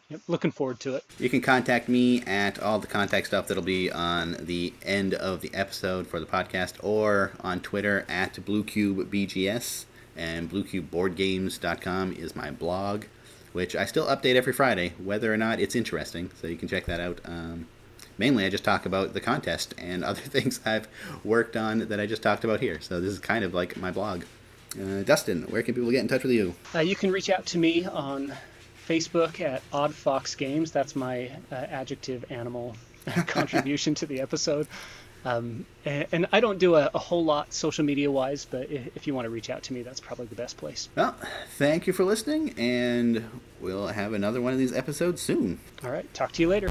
Yep, 0.09 0.21
looking 0.27 0.51
forward 0.51 0.79
to 0.81 0.95
it. 0.95 1.05
You 1.19 1.29
can 1.29 1.39
contact 1.39 1.87
me 1.87 2.21
at 2.23 2.59
all 2.59 2.79
the 2.79 2.87
contact 2.87 3.27
stuff 3.27 3.47
that'll 3.47 3.61
be 3.61 3.91
on 3.91 4.37
the 4.39 4.73
end 4.81 5.13
of 5.13 5.41
the 5.41 5.53
episode 5.53 6.07
for 6.07 6.19
the 6.19 6.25
podcast 6.25 6.73
or 6.81 7.33
on 7.41 7.59
Twitter 7.59 8.05
at 8.09 8.33
BlueCubeBGS. 8.33 9.85
And 10.17 10.49
BlueCubeBoardGames.com 10.51 12.13
is 12.13 12.35
my 12.35 12.49
blog, 12.49 13.05
which 13.53 13.75
I 13.75 13.85
still 13.85 14.07
update 14.07 14.35
every 14.35 14.51
Friday, 14.51 14.93
whether 14.97 15.31
or 15.31 15.37
not 15.37 15.59
it's 15.59 15.75
interesting. 15.75 16.31
So 16.41 16.47
you 16.47 16.57
can 16.57 16.67
check 16.67 16.85
that 16.87 16.99
out. 16.99 17.19
Um, 17.25 17.67
mainly, 18.17 18.45
I 18.45 18.49
just 18.49 18.63
talk 18.63 18.87
about 18.87 19.13
the 19.13 19.21
contest 19.21 19.75
and 19.77 20.03
other 20.03 20.21
things 20.21 20.59
I've 20.65 20.87
worked 21.23 21.55
on 21.55 21.87
that 21.87 21.99
I 21.99 22.07
just 22.07 22.23
talked 22.23 22.43
about 22.43 22.61
here. 22.61 22.81
So 22.81 22.99
this 22.99 23.11
is 23.11 23.19
kind 23.19 23.43
of 23.45 23.53
like 23.53 23.77
my 23.77 23.91
blog. 23.91 24.23
Uh, 24.75 25.03
Dustin, 25.03 25.43
where 25.43 25.63
can 25.63 25.73
people 25.73 25.89
get 25.91 26.01
in 26.01 26.07
touch 26.07 26.23
with 26.23 26.31
you? 26.31 26.55
Uh, 26.75 26.79
you 26.79 26.95
can 26.95 27.11
reach 27.11 27.29
out 27.29 27.45
to 27.47 27.57
me 27.57 27.85
on 27.85 28.33
Facebook 28.87 29.39
at 29.41 29.61
Odd 29.71 29.93
Fox 29.93 30.35
Games. 30.35 30.71
That's 30.71 30.95
my 30.95 31.31
uh, 31.51 31.55
adjective 31.55 32.25
animal 32.31 32.75
contribution 33.27 33.95
to 33.95 34.05
the 34.05 34.21
episode. 34.21 34.67
Um, 35.25 35.65
and, 35.83 36.07
and, 36.13 36.27
I 36.31 36.39
don't 36.39 36.59
do 36.59 36.75
a, 36.75 36.89
a, 36.93 36.97
whole 36.97 37.25
lot 37.25 37.53
social 37.53 37.83
media 37.83 38.09
wise, 38.09 38.45
but 38.45 38.71
if 38.71 39.05
you 39.05 39.13
want 39.13 39.25
to 39.25 39.29
reach 39.29 39.49
out 39.49 39.63
to 39.63 39.73
me, 39.73 39.81
that's 39.81 39.99
probably 39.99 40.27
the 40.27 40.35
best 40.35 40.55
place. 40.55 40.87
Well, 40.95 41.13
thank 41.57 41.87
you 41.87 41.93
for 41.93 42.05
listening, 42.05 42.57
and 42.57 43.29
we'll 43.59 43.87
have 43.87 44.13
another 44.13 44.39
one 44.39 44.53
of 44.53 44.59
these 44.59 44.71
episodes 44.71 45.21
soon. 45.21 45.59
All 45.83 45.91
right, 45.91 46.11
talk 46.13 46.31
to 46.33 46.41
you 46.41 46.47
later. 46.47 46.69